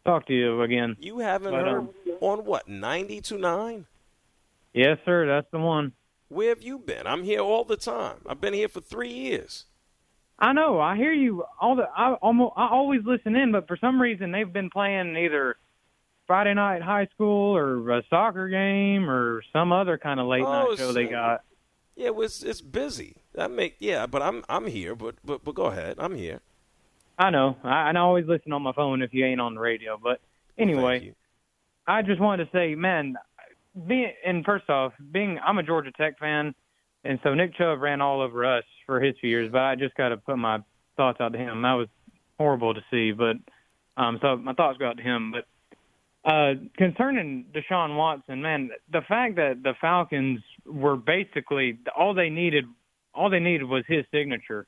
talk 0.06 0.28
to 0.28 0.34
you 0.34 0.62
again. 0.62 0.96
You 1.00 1.20
haven't 1.20 1.52
but, 1.52 1.66
heard 1.66 1.80
um, 1.80 1.90
on 2.22 2.46
what 2.46 2.68
ninety 2.68 3.22
to 3.22 3.38
nine? 3.38 3.86
Yes, 4.74 4.98
sir. 5.06 5.28
That's 5.28 5.50
the 5.52 5.60
one. 5.60 5.94
Where 6.30 6.50
have 6.50 6.64
you 6.64 6.80
been? 6.80 7.08
I'm 7.08 7.24
here 7.24 7.42
all 7.42 7.64
the 7.64 7.78
time. 7.78 8.18
I've 8.28 8.42
been 8.42 8.54
here 8.54 8.68
for 8.68 8.82
three 8.82 9.12
years. 9.12 9.66
I 10.38 10.54
know. 10.54 10.80
I 10.80 10.96
hear 10.98 11.14
you 11.14 11.46
all 11.62 11.76
the. 11.76 11.88
I 11.96 12.14
almost. 12.14 12.54
I 12.58 12.68
always 12.70 13.02
listen 13.06 13.36
in, 13.36 13.52
but 13.52 13.68
for 13.68 13.78
some 13.78 14.02
reason 14.02 14.32
they've 14.32 14.52
been 14.52 14.70
playing 14.70 15.16
either 15.16 15.58
Friday 16.28 16.54
night 16.54 16.82
high 16.82 17.08
school 17.14 17.56
or 17.56 17.98
a 17.98 18.04
soccer 18.10 18.48
game 18.48 19.10
or 19.10 19.44
some 19.54 19.72
other 19.72 19.98
kind 19.98 20.20
of 20.20 20.28
late 20.28 20.44
oh, 20.44 20.70
night 20.70 20.78
show 20.78 20.92
they 20.92 21.06
got. 21.06 21.42
Yeah, 21.96 22.08
it 22.08 22.16
was, 22.16 22.44
it's 22.44 22.62
busy. 22.62 23.18
That 23.34 23.52
make 23.52 23.76
yeah, 23.80 24.06
but 24.06 24.22
I'm 24.22 24.44
I'm 24.50 24.68
here. 24.68 24.96
But 24.96 25.16
but 25.24 25.44
but 25.44 25.56
go 25.56 25.66
ahead. 25.66 25.98
I'm 26.00 26.16
here. 26.16 26.42
I 27.18 27.30
know. 27.30 27.58
I, 27.64 27.90
I 27.90 27.98
always 27.98 28.26
listen 28.28 28.52
on 28.54 28.62
my 28.62 28.74
phone 28.74 29.02
if 29.02 29.14
you 29.14 29.26
ain't 29.26 29.42
on 29.42 29.56
the 29.56 29.62
radio. 29.62 30.00
But 30.02 30.20
anyway, 30.58 31.14
I 31.88 32.02
just 32.02 32.20
wanted 32.20 32.46
to 32.46 32.52
say, 32.52 32.76
man, 32.76 33.16
being 33.88 34.12
and 34.26 34.44
first 34.44 34.70
off, 34.70 34.94
being 35.12 35.40
I'm 35.46 35.58
a 35.58 35.64
Georgia 35.64 35.92
Tech 35.92 36.18
fan, 36.20 36.54
and 37.04 37.20
so 37.24 37.34
Nick 37.34 37.56
Chubb 37.56 37.82
ran 37.82 38.02
all 38.02 38.22
over 38.22 38.46
us 38.46 38.64
for 38.86 39.00
his 39.00 39.16
few 39.20 39.30
years. 39.30 39.52
But 39.52 39.62
I 39.62 39.76
just 39.76 39.96
got 39.96 40.10
to 40.10 40.18
put 40.18 40.38
my 40.38 40.60
thoughts 40.98 41.20
out 41.22 41.34
to 41.34 41.40
him. 41.40 41.62
That 41.62 41.74
was 41.74 41.88
horrible 42.38 42.74
to 42.74 42.82
see. 42.92 43.12
But 43.12 43.38
um, 43.98 44.20
so 44.22 44.38
my 44.38 44.54
thoughts 44.54 44.78
go 44.78 44.88
out 44.88 44.98
to 44.98 45.04
him. 45.04 45.32
But 45.32 45.46
uh, 46.26 46.54
concerning 46.78 47.46
Deshaun 47.54 47.96
Watson, 47.96 48.42
man, 48.42 48.72
the 48.92 49.02
fact 49.08 49.36
that 49.36 49.62
the 49.64 49.74
Falcons 49.80 50.40
were 50.66 50.96
basically 50.96 51.78
all 51.96 52.14
they 52.14 52.30
needed, 52.30 52.66
all 53.14 53.30
they 53.30 53.40
needed 53.40 53.66
was 53.66 53.84
his 53.88 54.06
signature 54.12 54.66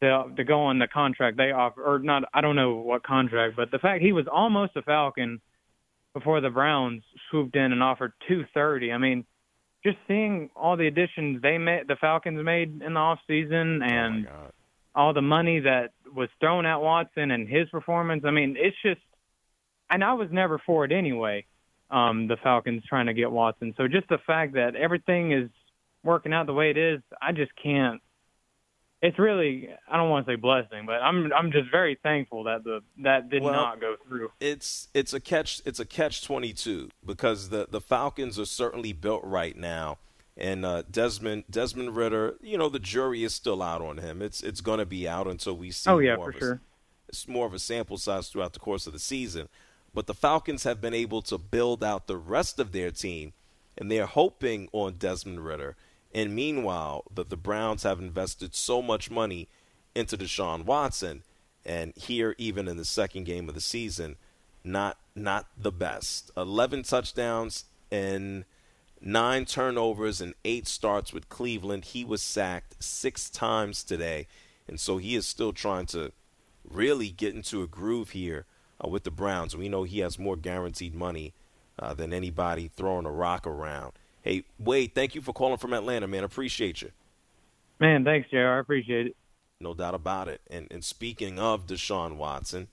to 0.00 0.24
to 0.36 0.44
go 0.44 0.60
on 0.60 0.78
the 0.78 0.86
contract 0.86 1.36
they 1.36 1.50
offer, 1.50 1.82
or 1.82 1.98
not. 1.98 2.24
I 2.32 2.40
don't 2.40 2.56
know 2.56 2.74
what 2.76 3.02
contract, 3.02 3.56
but 3.56 3.70
the 3.70 3.78
fact 3.78 4.02
he 4.02 4.12
was 4.12 4.26
almost 4.30 4.76
a 4.76 4.82
Falcon 4.82 5.40
before 6.14 6.40
the 6.40 6.50
Browns 6.50 7.02
swooped 7.30 7.56
in 7.56 7.72
and 7.72 7.82
offered 7.82 8.12
two 8.28 8.44
thirty. 8.54 8.92
I 8.92 8.98
mean, 8.98 9.24
just 9.84 9.98
seeing 10.06 10.50
all 10.54 10.76
the 10.76 10.86
additions 10.86 11.42
they 11.42 11.58
made, 11.58 11.88
the 11.88 11.96
Falcons 11.96 12.44
made 12.44 12.80
in 12.80 12.94
the 12.94 13.00
off 13.00 13.18
season, 13.26 13.82
oh 13.82 13.86
and 13.86 14.28
oh 14.28 14.50
all 14.94 15.12
the 15.12 15.22
money 15.22 15.60
that 15.60 15.90
was 16.14 16.28
thrown 16.40 16.66
at 16.66 16.80
Watson 16.80 17.30
and 17.30 17.48
his 17.48 17.68
performance. 17.70 18.22
I 18.24 18.30
mean, 18.30 18.56
it's 18.58 18.76
just 18.84 19.00
and 19.90 20.04
I 20.04 20.14
was 20.14 20.28
never 20.30 20.58
for 20.64 20.84
it 20.84 20.92
anyway. 20.92 21.44
Um, 21.90 22.28
the 22.28 22.36
Falcons 22.36 22.84
trying 22.88 23.06
to 23.06 23.14
get 23.14 23.30
Watson. 23.30 23.74
So 23.76 23.88
just 23.88 24.08
the 24.08 24.18
fact 24.24 24.54
that 24.54 24.76
everything 24.76 25.32
is 25.32 25.50
working 26.04 26.32
out 26.32 26.46
the 26.46 26.54
way 26.54 26.70
it 26.70 26.78
is, 26.78 27.00
I 27.20 27.32
just 27.32 27.50
can't. 27.60 28.00
It's 29.02 29.18
really 29.18 29.70
I 29.90 29.96
don't 29.96 30.10
want 30.10 30.26
to 30.26 30.32
say 30.32 30.36
blessing, 30.36 30.84
but 30.86 31.02
I'm 31.02 31.32
I'm 31.32 31.50
just 31.50 31.70
very 31.70 31.98
thankful 32.02 32.44
that 32.44 32.64
the 32.64 32.80
that 33.02 33.30
did 33.30 33.42
well, 33.42 33.52
not 33.52 33.80
go 33.80 33.96
through. 34.06 34.30
It's 34.40 34.88
it's 34.94 35.12
a 35.12 35.20
catch 35.20 35.62
it's 35.64 35.80
a 35.80 35.86
catch 35.86 36.22
twenty 36.22 36.52
two 36.52 36.90
because 37.04 37.48
the 37.48 37.66
the 37.68 37.80
Falcons 37.80 38.38
are 38.38 38.44
certainly 38.44 38.92
built 38.92 39.24
right 39.24 39.56
now. 39.56 39.98
And 40.36 40.64
uh, 40.64 40.84
Desmond 40.90 41.44
Desmond 41.50 41.96
Ridder, 41.96 42.36
you 42.40 42.56
know, 42.56 42.68
the 42.68 42.78
jury 42.78 43.24
is 43.24 43.34
still 43.34 43.62
out 43.62 43.82
on 43.82 43.98
him. 43.98 44.22
It's 44.22 44.42
it's 44.42 44.60
going 44.60 44.78
to 44.78 44.86
be 44.86 45.08
out 45.08 45.26
until 45.26 45.56
we 45.56 45.70
see. 45.70 45.90
Oh 45.90 45.98
yeah, 45.98 46.16
for 46.16 46.32
sure. 46.32 46.52
A, 46.52 46.60
it's 47.08 47.26
more 47.26 47.46
of 47.46 47.54
a 47.54 47.58
sample 47.58 47.98
size 47.98 48.28
throughout 48.28 48.52
the 48.52 48.60
course 48.60 48.86
of 48.86 48.92
the 48.92 48.98
season. 48.98 49.48
But 49.92 50.06
the 50.06 50.14
Falcons 50.14 50.64
have 50.64 50.80
been 50.80 50.94
able 50.94 51.22
to 51.22 51.38
build 51.38 51.82
out 51.82 52.06
the 52.06 52.16
rest 52.16 52.58
of 52.58 52.72
their 52.72 52.90
team, 52.90 53.32
and 53.76 53.90
they're 53.90 54.06
hoping 54.06 54.68
on 54.72 54.94
Desmond 54.94 55.44
Ridder. 55.44 55.76
And 56.14 56.34
meanwhile, 56.34 57.04
the, 57.12 57.24
the 57.24 57.36
Browns 57.36 57.82
have 57.82 57.98
invested 57.98 58.54
so 58.54 58.82
much 58.82 59.10
money 59.10 59.48
into 59.94 60.16
Deshaun 60.16 60.64
Watson, 60.64 61.22
and 61.64 61.92
here, 61.96 62.34
even 62.38 62.68
in 62.68 62.76
the 62.76 62.84
second 62.84 63.24
game 63.24 63.48
of 63.48 63.54
the 63.54 63.60
season, 63.60 64.16
not 64.62 64.98
not 65.14 65.46
the 65.56 65.72
best. 65.72 66.30
Eleven 66.36 66.82
touchdowns 66.82 67.64
and 67.90 68.44
nine 69.00 69.44
turnovers 69.44 70.20
and 70.20 70.34
eight 70.44 70.66
starts 70.66 71.12
with 71.12 71.28
Cleveland. 71.28 71.86
He 71.86 72.04
was 72.04 72.22
sacked 72.22 72.82
six 72.82 73.30
times 73.30 73.82
today, 73.82 74.26
and 74.68 74.78
so 74.78 74.98
he 74.98 75.14
is 75.14 75.26
still 75.26 75.52
trying 75.52 75.86
to 75.86 76.12
really 76.68 77.08
get 77.08 77.34
into 77.34 77.62
a 77.62 77.66
groove 77.66 78.10
here 78.10 78.46
uh, 78.82 78.88
with 78.88 79.04
the 79.04 79.10
Browns. 79.10 79.56
We 79.56 79.68
know 79.68 79.84
he 79.84 80.00
has 80.00 80.18
more 80.18 80.36
guaranteed 80.36 80.94
money 80.94 81.34
uh, 81.78 81.94
than 81.94 82.12
anybody 82.12 82.70
throwing 82.74 83.06
a 83.06 83.10
rock 83.10 83.46
around. 83.46 83.92
Hey, 84.22 84.44
Wade, 84.58 84.94
thank 84.94 85.14
you 85.14 85.20
for 85.20 85.32
calling 85.32 85.58
from 85.58 85.72
Atlanta, 85.72 86.06
man. 86.06 86.24
Appreciate 86.24 86.82
you. 86.82 86.90
Man, 87.78 88.04
thanks, 88.04 88.28
JR. 88.30 88.38
I 88.38 88.58
appreciate 88.58 89.06
it. 89.06 89.16
No 89.60 89.74
doubt 89.74 89.94
about 89.94 90.28
it. 90.28 90.40
And, 90.50 90.66
and 90.70 90.84
speaking 90.84 91.38
of 91.38 91.66
Deshaun 91.66 92.16
Watson, 92.16 92.68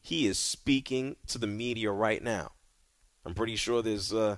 he 0.00 0.26
is 0.26 0.38
speaking 0.38 1.16
to 1.26 1.38
the 1.38 1.46
media 1.46 1.90
right 1.90 2.22
now. 2.22 2.52
I'm 3.24 3.34
pretty 3.34 3.56
sure 3.56 3.82
there's. 3.82 4.12
Uh, 4.12 4.36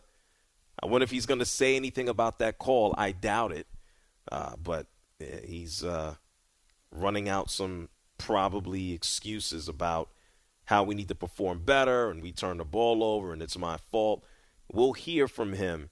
I 0.82 0.86
wonder 0.86 1.04
if 1.04 1.10
he's 1.10 1.26
going 1.26 1.38
to 1.40 1.46
say 1.46 1.76
anything 1.76 2.08
about 2.08 2.38
that 2.38 2.58
call. 2.58 2.94
I 2.96 3.12
doubt 3.12 3.52
it. 3.52 3.66
Uh, 4.30 4.54
but 4.62 4.86
he's 5.44 5.84
uh, 5.84 6.14
running 6.90 7.28
out 7.28 7.50
some 7.50 7.88
probably 8.18 8.92
excuses 8.92 9.68
about 9.68 10.10
how 10.70 10.84
we 10.84 10.94
need 10.94 11.08
to 11.08 11.14
perform 11.16 11.58
better 11.64 12.10
and 12.10 12.22
we 12.22 12.30
turn 12.30 12.58
the 12.58 12.64
ball 12.64 13.02
over 13.02 13.32
and 13.32 13.42
it's 13.42 13.58
my 13.58 13.76
fault. 13.76 14.24
We'll 14.72 14.92
hear 14.92 15.26
from 15.26 15.54
him 15.54 15.90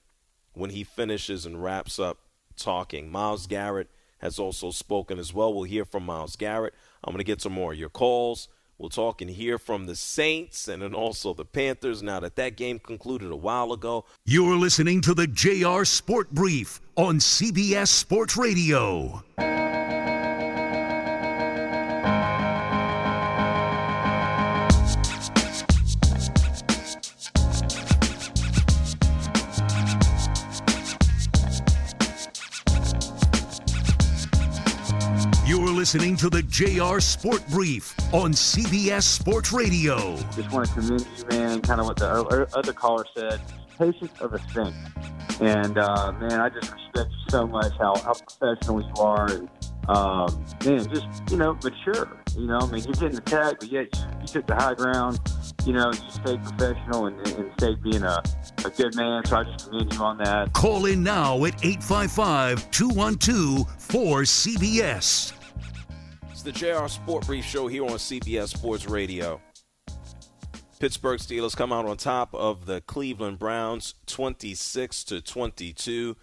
when 0.53 0.69
he 0.69 0.85
finishes 0.85 1.45
and 1.45 1.61
wraps 1.61 1.99
up 1.99 2.19
talking. 2.55 3.11
Myles 3.11 3.45
Garrett 3.45 3.89
has 4.19 4.39
also 4.39 4.71
spoken 4.71 5.19
as 5.19 5.33
well. 5.33 5.53
We'll 5.53 5.63
hear 5.63 5.83
from 5.83 6.05
Myles 6.05 6.37
Garrett. 6.37 6.73
I'm 7.03 7.11
going 7.11 7.17
to 7.19 7.25
get 7.25 7.41
some 7.41 7.51
more 7.51 7.73
of 7.73 7.77
your 7.77 7.89
calls. 7.89 8.47
We'll 8.77 8.87
talk 8.87 9.21
and 9.21 9.29
hear 9.29 9.57
from 9.57 9.85
the 9.85 9.97
Saints 9.97 10.69
and 10.69 10.81
then 10.81 10.93
also 10.93 11.33
the 11.33 11.43
Panthers 11.43 12.01
now 12.01 12.21
that 12.21 12.37
that 12.37 12.55
game 12.55 12.79
concluded 12.79 13.31
a 13.31 13.35
while 13.35 13.73
ago. 13.73 14.05
You're 14.23 14.55
listening 14.55 15.01
to 15.01 15.13
the 15.13 15.27
JR 15.27 15.83
Sport 15.83 16.31
Brief 16.31 16.79
on 16.95 17.17
CBS 17.17 17.89
Sports 17.89 18.37
Radio. 18.37 19.25
Listening 35.91 36.15
to 36.15 36.29
the 36.29 36.43
JR 36.43 36.99
Sport 36.99 37.41
Brief 37.49 37.95
on 38.13 38.31
CBS 38.31 39.01
Sports 39.01 39.51
Radio. 39.51 40.15
Just 40.35 40.51
want 40.51 40.67
to 40.67 40.73
commend 40.75 41.07
you, 41.17 41.25
man, 41.31 41.61
kind 41.61 41.81
of 41.81 41.87
what 41.87 41.97
the 41.97 42.47
other 42.55 42.73
caller 42.73 43.07
said. 43.17 43.41
Patience 43.75 44.11
of 44.21 44.35
a 44.35 44.39
saint. 44.53 44.75
And, 45.41 45.79
uh, 45.79 46.11
man, 46.11 46.41
I 46.41 46.49
just 46.49 46.71
respect 46.71 47.09
you 47.09 47.29
so 47.29 47.47
much, 47.47 47.73
how, 47.79 47.95
how 48.03 48.13
professional 48.13 48.83
you 48.83 48.93
are. 48.99 49.31
And, 49.31 49.49
um, 49.87 50.45
man, 50.63 50.87
just, 50.93 51.07
you 51.31 51.37
know, 51.37 51.57
mature. 51.63 52.07
You 52.37 52.45
know, 52.45 52.59
I 52.59 52.65
mean, 52.67 52.83
you're 52.83 52.93
getting 52.93 53.17
attacked, 53.17 53.61
but 53.61 53.71
yet 53.71 53.87
you, 53.91 54.03
you 54.21 54.27
took 54.27 54.45
the 54.45 54.53
high 54.53 54.75
ground, 54.75 55.19
you 55.65 55.73
know, 55.73 55.91
you 55.91 56.11
stayed 56.11 56.43
professional 56.43 57.07
and, 57.07 57.19
and 57.29 57.51
stayed 57.57 57.81
being 57.81 58.03
a, 58.03 58.21
a 58.63 58.69
good 58.69 58.95
man. 58.95 59.25
So 59.25 59.37
I 59.37 59.43
just 59.43 59.67
commend 59.67 59.91
you 59.91 60.01
on 60.01 60.19
that. 60.19 60.53
Call 60.53 60.85
in 60.85 61.01
now 61.01 61.43
at 61.45 61.65
855 61.65 62.69
212 62.69 63.65
4CBS. 63.79 65.38
The 66.49 66.73
JR 66.73 66.87
Sport 66.87 67.27
Brief 67.27 67.45
Show 67.45 67.67
here 67.67 67.83
on 67.83 67.91
CBS 67.91 68.47
Sports 68.47 68.87
Radio. 68.87 69.39
Pittsburgh 70.79 71.19
Steelers 71.19 71.55
come 71.55 71.71
out 71.71 71.85
on 71.85 71.95
top 71.95 72.33
of 72.33 72.65
the 72.65 72.81
Cleveland 72.81 73.37
Browns 73.37 73.93
26 74.07 75.03
to 75.03 75.21
22 75.21 76.17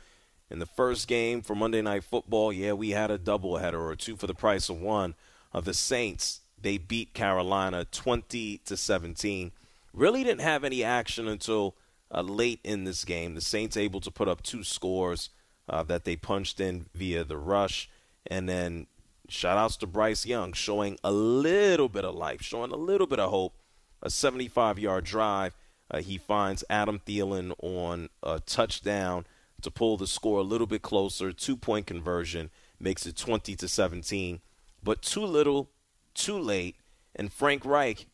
In 0.50 0.58
the 0.58 0.66
first 0.66 1.06
game 1.06 1.42
for 1.42 1.54
Monday 1.54 1.80
Night 1.80 2.02
Football, 2.02 2.52
yeah, 2.52 2.72
we 2.72 2.90
had 2.90 3.12
a 3.12 3.20
doubleheader 3.20 3.78
or 3.78 3.94
two 3.94 4.16
for 4.16 4.26
the 4.26 4.34
price 4.34 4.68
of 4.68 4.80
one. 4.80 5.14
Of 5.52 5.64
the 5.64 5.72
Saints, 5.74 6.40
they 6.60 6.76
beat 6.76 7.14
Carolina 7.14 7.84
20 7.84 8.58
to 8.64 8.76
17. 8.76 9.52
Really 9.92 10.24
didn't 10.24 10.40
have 10.40 10.64
any 10.64 10.82
action 10.82 11.28
until 11.28 11.76
uh, 12.12 12.22
late 12.22 12.58
in 12.64 12.82
this 12.82 13.04
game. 13.04 13.36
The 13.36 13.40
Saints 13.40 13.76
able 13.76 14.00
to 14.00 14.10
put 14.10 14.26
up 14.26 14.42
two 14.42 14.64
scores 14.64 15.30
uh, 15.68 15.84
that 15.84 16.02
they 16.02 16.16
punched 16.16 16.58
in 16.58 16.86
via 16.96 17.22
the 17.22 17.38
rush, 17.38 17.88
and 18.26 18.48
then 18.48 18.88
shout 19.28 19.58
outs 19.58 19.76
to 19.78 19.86
Bryce 19.86 20.26
Young 20.26 20.52
showing 20.52 20.98
a 21.02 21.12
little 21.12 21.88
bit 21.88 22.04
of 22.04 22.14
life, 22.14 22.42
showing 22.42 22.72
a 22.72 22.76
little 22.76 23.06
bit 23.06 23.20
of 23.20 23.30
hope. 23.30 23.56
A 24.02 24.10
75 24.10 24.78
yard 24.78 25.04
drive. 25.04 25.56
Uh, 25.90 26.00
he 26.00 26.18
finds 26.18 26.64
Adam 26.68 27.00
Thielen 27.06 27.52
on 27.62 28.08
a 28.22 28.40
touchdown 28.40 29.24
to 29.62 29.70
pull 29.70 29.96
the 29.96 30.06
score 30.06 30.40
a 30.40 30.44
little 30.44 30.66
bit 30.66 30.82
closer. 30.82 31.32
Two 31.32 31.56
point 31.56 31.86
conversion 31.86 32.50
makes 32.78 33.06
it 33.06 33.16
20 33.16 33.56
to 33.56 33.68
17. 33.68 34.40
But 34.82 35.02
too 35.02 35.24
little, 35.24 35.70
too 36.14 36.38
late. 36.38 36.76
And 37.14 37.32
Frank 37.32 37.64
Reich, 37.64 38.06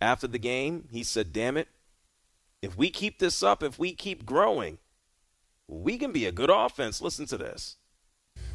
after 0.00 0.26
the 0.26 0.38
game, 0.38 0.88
he 0.90 1.02
said, 1.02 1.32
Damn 1.32 1.56
it, 1.56 1.68
if 2.62 2.76
we 2.76 2.90
keep 2.90 3.18
this 3.18 3.42
up, 3.42 3.62
if 3.62 3.78
we 3.78 3.94
keep 3.94 4.26
growing, 4.26 4.78
we 5.66 5.96
can 5.96 6.12
be 6.12 6.26
a 6.26 6.32
good 6.32 6.50
offense. 6.50 7.00
Listen 7.00 7.26
to 7.26 7.38
this. 7.38 7.76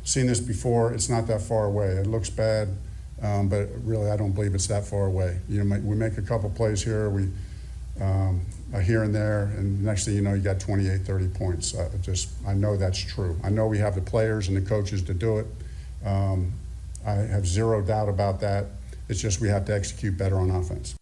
Seen 0.06 0.28
this 0.28 0.39
before. 0.39 0.93
It's 0.93 1.10
not 1.10 1.28
that 1.28 1.41
far 1.41 1.66
away. 1.66 1.88
It 1.88 2.08
looks 2.08 2.30
bad, 2.30 2.70
um, 3.22 3.49
but 3.49 3.68
really, 3.84 4.10
I 4.10 4.16
don't 4.16 4.32
believe 4.32 4.56
it's 4.56 4.68
that 4.68 4.86
far 4.86 5.08
away. 5.08 5.39
You 5.49 5.64
know, 5.64 5.80
we 5.80 5.95
make 5.95 6.18
a 6.18 6.22
couple 6.22 6.49
plays 6.51 6.82
here, 6.82 7.10
we 7.10 7.28
um, 7.99 8.45
here 8.82 9.03
and 9.03 9.14
there, 9.14 9.45
and 9.58 9.84
next 9.84 10.06
thing 10.06 10.16
you 10.16 10.22
know, 10.22 10.34
you 10.34 10.41
got 10.41 10.60
28, 10.60 11.01
30 11.01 11.28
points. 11.30 11.76
I 11.78 11.89
just, 12.01 12.30
I 12.45 12.53
know 12.53 12.78
that's 12.78 12.99
true. 12.99 13.39
I 13.43 13.49
know 13.49 13.68
we 13.68 13.78
have 13.80 13.95
the 13.95 14.01
players 14.01 14.47
and 14.47 14.56
the 14.56 14.62
coaches 14.62 15.01
to 15.03 15.14
do 15.14 15.39
it. 15.39 15.47
Um, 16.06 16.53
I 17.06 17.14
have 17.14 17.47
zero 17.47 17.82
doubt 17.82 18.10
about 18.10 18.39
that. 18.41 18.66
It's 19.10 19.22
just 19.22 19.39
we 19.39 19.49
have 19.49 19.66
to 19.66 19.74
execute 19.74 20.18
better 20.18 20.38
on 20.38 20.49
offense. 20.49 20.95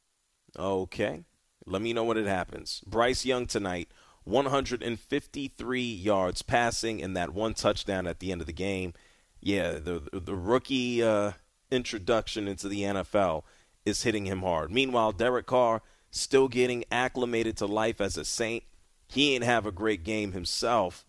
Okay. 0.58 1.24
Let 1.66 1.82
me 1.82 1.94
know 1.94 2.04
when 2.04 2.18
it 2.18 2.28
happens. 2.28 2.82
Bryce 2.86 3.26
Young 3.26 3.48
tonight, 3.48 3.90
153 4.26 5.82
yards 5.82 6.42
passing 6.42 7.02
and 7.02 7.16
that 7.16 7.34
one 7.34 7.54
touchdown 7.54 8.08
at 8.08 8.20
the 8.20 8.32
end 8.32 8.42
of 8.42 8.48
the 8.48 8.54
game. 8.54 8.94
Yeah, 9.40 9.74
the 9.74 10.02
the 10.14 10.36
rookie 10.36 11.04
uh, 11.04 11.34
introduction 11.70 12.48
into 12.48 12.70
the 12.70 12.84
NFL 12.84 13.44
is 13.86 14.04
hitting 14.04 14.26
him 14.26 14.42
hard. 14.42 14.72
Meanwhile, 14.72 15.14
Derek 15.14 15.46
Carr 15.46 15.82
still 16.12 16.48
getting 16.48 16.86
acclimated 16.92 17.58
to 17.58 17.66
life 17.66 18.00
as 18.00 18.18
a 18.18 18.24
Saint. 18.24 18.64
He 19.08 19.36
ain't 19.36 19.44
have 19.44 19.66
a 19.66 19.72
great 19.72 20.04
game 20.04 20.32
himself. 20.32 21.06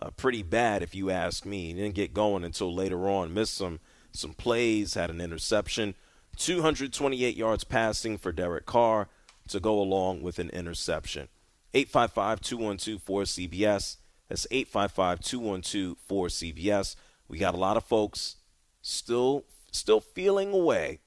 Uh, 0.00 0.10
pretty 0.10 0.42
bad, 0.42 0.82
if 0.82 0.94
you 0.94 1.10
ask 1.10 1.44
me. 1.46 1.68
He 1.68 1.72
didn't 1.72 1.94
get 1.94 2.14
going 2.14 2.44
until 2.44 2.72
later 2.74 3.08
on. 3.08 3.34
Missed 3.34 3.54
some 3.54 3.80
some 4.12 4.34
plays, 4.34 4.94
had 4.94 5.10
an 5.10 5.20
interception. 5.20 5.94
228 6.36 7.36
yards 7.36 7.64
passing 7.64 8.16
for 8.16 8.32
Derek 8.32 8.66
Carr 8.66 9.08
to 9.48 9.60
go 9.60 9.80
along 9.80 10.22
with 10.22 10.38
an 10.38 10.50
interception. 10.50 11.28
855 11.74 12.40
212 12.40 13.04
4CBS. 13.04 13.96
That's 14.28 14.46
855 14.50 15.20
212 15.20 15.96
4CBS. 16.08 16.96
We 17.28 17.38
got 17.38 17.54
a 17.54 17.58
lot 17.58 17.76
of 17.76 17.84
folks 17.84 18.36
still 18.80 19.44
still 19.70 20.00
feeling 20.00 20.52
away 20.52 21.00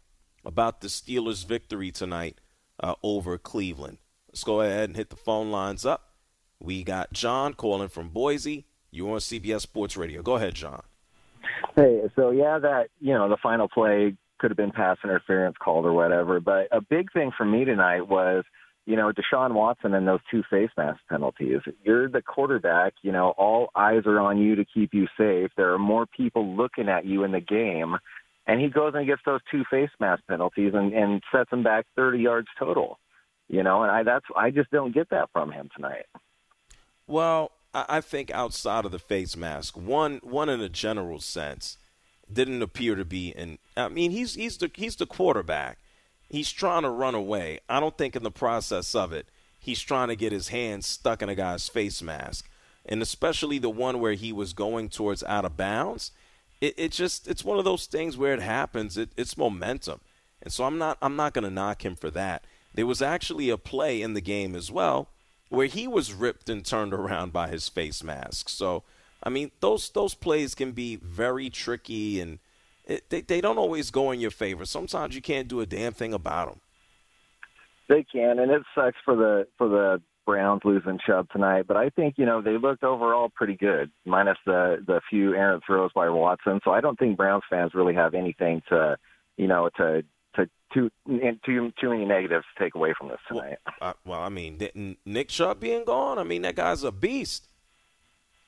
about 0.45 0.81
the 0.81 0.87
Steelers' 0.87 1.45
victory 1.45 1.91
tonight 1.91 2.39
uh, 2.79 2.95
over 3.03 3.37
Cleveland. 3.37 3.97
Let's 4.29 4.43
go 4.43 4.61
ahead 4.61 4.89
and 4.89 4.95
hit 4.95 5.09
the 5.09 5.15
phone 5.15 5.51
lines 5.51 5.85
up. 5.85 6.13
We 6.59 6.83
got 6.83 7.11
John 7.11 7.53
calling 7.53 7.89
from 7.89 8.09
Boise. 8.09 8.65
You're 8.91 9.13
on 9.13 9.17
CBS 9.17 9.61
Sports 9.61 9.97
Radio. 9.97 10.21
Go 10.21 10.35
ahead, 10.35 10.53
John. 10.53 10.83
Hey, 11.75 12.01
so 12.15 12.31
yeah, 12.31 12.59
that 12.59 12.89
you 12.99 13.13
know 13.13 13.29
the 13.29 13.37
final 13.37 13.67
play 13.67 14.15
could 14.37 14.51
have 14.51 14.57
been 14.57 14.71
pass 14.71 14.97
interference 15.03 15.55
called 15.57 15.85
or 15.85 15.93
whatever. 15.93 16.39
But 16.39 16.67
a 16.71 16.81
big 16.81 17.11
thing 17.11 17.31
for 17.35 17.45
me 17.45 17.65
tonight 17.65 18.07
was, 18.07 18.43
you 18.85 18.95
know, 18.95 19.11
Deshaun 19.11 19.53
Watson 19.53 19.93
and 19.93 20.07
those 20.07 20.19
two 20.29 20.43
face 20.49 20.69
mask 20.75 20.99
penalties. 21.09 21.61
You're 21.83 22.09
the 22.09 22.21
quarterback, 22.21 22.93
you 23.03 23.11
know, 23.11 23.29
all 23.37 23.69
eyes 23.75 24.03
are 24.05 24.19
on 24.19 24.39
you 24.39 24.55
to 24.55 24.65
keep 24.65 24.93
you 24.93 25.07
safe. 25.17 25.51
There 25.55 25.73
are 25.73 25.79
more 25.79 26.05
people 26.05 26.55
looking 26.55 26.89
at 26.89 27.05
you 27.05 27.23
in 27.23 27.31
the 27.31 27.39
game. 27.39 27.97
And 28.47 28.59
he 28.59 28.69
goes 28.69 28.93
and 28.95 29.05
gets 29.05 29.21
those 29.25 29.41
two 29.51 29.63
face 29.69 29.91
mask 29.99 30.23
penalties 30.27 30.73
and, 30.73 30.93
and 30.93 31.21
sets 31.31 31.51
him 31.51 31.63
back 31.63 31.85
30 31.95 32.19
yards 32.19 32.47
total. 32.57 32.97
You 33.47 33.63
know, 33.63 33.83
and 33.83 33.91
I 33.91 34.03
that's 34.03 34.25
I 34.35 34.49
just 34.49 34.71
don't 34.71 34.93
get 34.93 35.09
that 35.09 35.29
from 35.33 35.51
him 35.51 35.69
tonight. 35.75 36.05
Well, 37.05 37.51
I 37.73 38.01
think 38.01 38.31
outside 38.31 38.85
of 38.85 38.91
the 38.91 38.99
face 38.99 39.35
mask, 39.35 39.77
one 39.77 40.21
one 40.23 40.49
in 40.49 40.61
a 40.61 40.69
general 40.69 41.19
sense, 41.19 41.77
didn't 42.31 42.61
appear 42.61 42.95
to 42.95 43.05
be 43.05 43.33
and 43.35 43.57
I 43.75 43.89
mean 43.89 44.11
he's 44.11 44.35
he's 44.35 44.57
the 44.57 44.71
he's 44.73 44.95
the 44.95 45.05
quarterback. 45.05 45.77
He's 46.31 46.51
trying 46.51 46.83
to 46.83 46.89
run 46.89 47.13
away. 47.13 47.59
I 47.67 47.81
don't 47.81 47.97
think 47.97 48.15
in 48.15 48.23
the 48.23 48.31
process 48.31 48.95
of 48.95 49.11
it, 49.11 49.27
he's 49.59 49.81
trying 49.81 50.07
to 50.07 50.15
get 50.15 50.31
his 50.31 50.47
hands 50.47 50.87
stuck 50.87 51.21
in 51.21 51.27
a 51.27 51.35
guy's 51.35 51.67
face 51.67 52.01
mask. 52.01 52.49
And 52.85 53.01
especially 53.01 53.59
the 53.59 53.69
one 53.69 53.99
where 53.99 54.13
he 54.13 54.31
was 54.31 54.53
going 54.53 54.87
towards 54.87 55.23
out 55.23 55.43
of 55.43 55.57
bounds, 55.57 56.11
it, 56.61 56.73
it 56.77 56.91
just 56.93 57.27
it's 57.27 57.43
one 57.43 57.59
of 57.59 57.65
those 57.65 57.85
things 57.85 58.15
where 58.15 58.33
it 58.33 58.41
happens. 58.41 58.97
It, 58.97 59.09
it's 59.17 59.37
momentum. 59.37 59.99
And 60.41 60.53
so 60.53 60.63
I'm 60.63 60.77
not 60.77 60.97
I'm 61.01 61.17
not 61.17 61.33
gonna 61.33 61.49
knock 61.49 61.83
him 61.83 61.97
for 61.97 62.09
that. 62.11 62.45
There 62.73 62.87
was 62.87 63.01
actually 63.01 63.49
a 63.49 63.57
play 63.57 64.01
in 64.01 64.13
the 64.13 64.21
game 64.21 64.55
as 64.55 64.71
well 64.71 65.09
where 65.49 65.67
he 65.67 65.85
was 65.85 66.13
ripped 66.13 66.49
and 66.49 66.65
turned 66.65 66.93
around 67.01 67.33
by 67.33 67.49
his 67.49 67.67
face 67.67 68.03
mask. 68.03 68.47
So 68.47 68.83
I 69.21 69.29
mean, 69.29 69.51
those 69.59 69.89
those 69.89 70.13
plays 70.13 70.55
can 70.55 70.71
be 70.71 70.95
very 70.95 71.49
tricky, 71.49 72.21
and 72.21 72.39
it, 72.91 73.09
they 73.09 73.21
they 73.21 73.41
don't 73.41 73.57
always 73.57 73.91
go 73.91 74.11
in 74.11 74.19
your 74.19 74.31
favor. 74.31 74.65
Sometimes 74.65 75.15
you 75.15 75.21
can't 75.21 75.47
do 75.47 75.61
a 75.61 75.65
damn 75.65 75.93
thing 75.93 76.13
about 76.13 76.49
them. 76.49 76.59
They 77.87 78.03
can, 78.03 78.39
and 78.39 78.51
it 78.51 78.61
sucks 78.75 78.97
for 79.03 79.15
the 79.15 79.47
for 79.57 79.67
the 79.67 80.01
Browns 80.25 80.61
losing 80.63 80.99
Chubb 81.05 81.27
tonight. 81.29 81.65
But 81.67 81.77
I 81.77 81.89
think 81.89 82.15
you 82.17 82.25
know 82.25 82.41
they 82.41 82.57
looked 82.57 82.83
overall 82.83 83.29
pretty 83.33 83.55
good, 83.55 83.91
minus 84.05 84.37
the 84.45 84.83
the 84.85 85.01
few 85.09 85.33
errant 85.35 85.63
throws 85.65 85.91
by 85.93 86.09
Watson. 86.09 86.59
So 86.63 86.71
I 86.71 86.81
don't 86.81 86.97
think 86.97 87.17
Browns 87.17 87.43
fans 87.49 87.73
really 87.73 87.95
have 87.95 88.13
anything 88.13 88.61
to 88.69 88.97
you 89.37 89.47
know 89.47 89.69
to 89.77 90.03
to 90.35 90.49
too 90.73 90.89
too 91.45 91.71
too 91.79 91.89
many 91.89 92.05
negatives 92.05 92.45
to 92.55 92.63
take 92.63 92.75
away 92.75 92.93
from 92.97 93.09
this 93.09 93.19
tonight. 93.27 93.57
Well, 93.79 93.89
uh, 93.89 93.93
well 94.05 94.21
I 94.21 94.29
mean, 94.29 94.97
Nick 95.05 95.29
Chubb 95.29 95.59
being 95.59 95.85
gone, 95.85 96.19
I 96.19 96.23
mean 96.23 96.43
that 96.43 96.55
guy's 96.55 96.83
a 96.83 96.91
beast. 96.91 97.47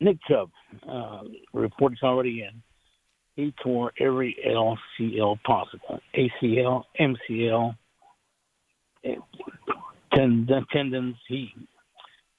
Nick 0.05 0.17
Chubb, 0.29 0.51
uh, 0.87 1.21
report's 1.51 2.03
already 2.03 2.43
in. 2.43 2.61
He 3.35 3.51
tore 3.63 3.91
every 3.99 4.37
LCL 4.47 5.41
possible 5.41 5.99
ACL, 6.15 6.83
MCL, 6.99 7.75
tend- 10.13 10.51
tendons. 10.71 11.15
He 11.27 11.51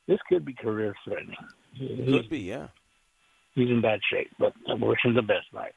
this 0.06 0.18
could 0.28 0.44
be 0.44 0.54
career 0.54 0.94
threatening. 1.04 1.36
Could 1.76 2.30
be, 2.30 2.38
yeah. 2.38 2.68
He's 3.56 3.68
in 3.68 3.82
bad 3.82 3.98
shape, 4.12 4.30
but 4.38 4.52
I 4.70 4.74
wish 4.74 5.00
him 5.04 5.14
the 5.14 5.22
best. 5.22 5.46
Right. 5.52 5.74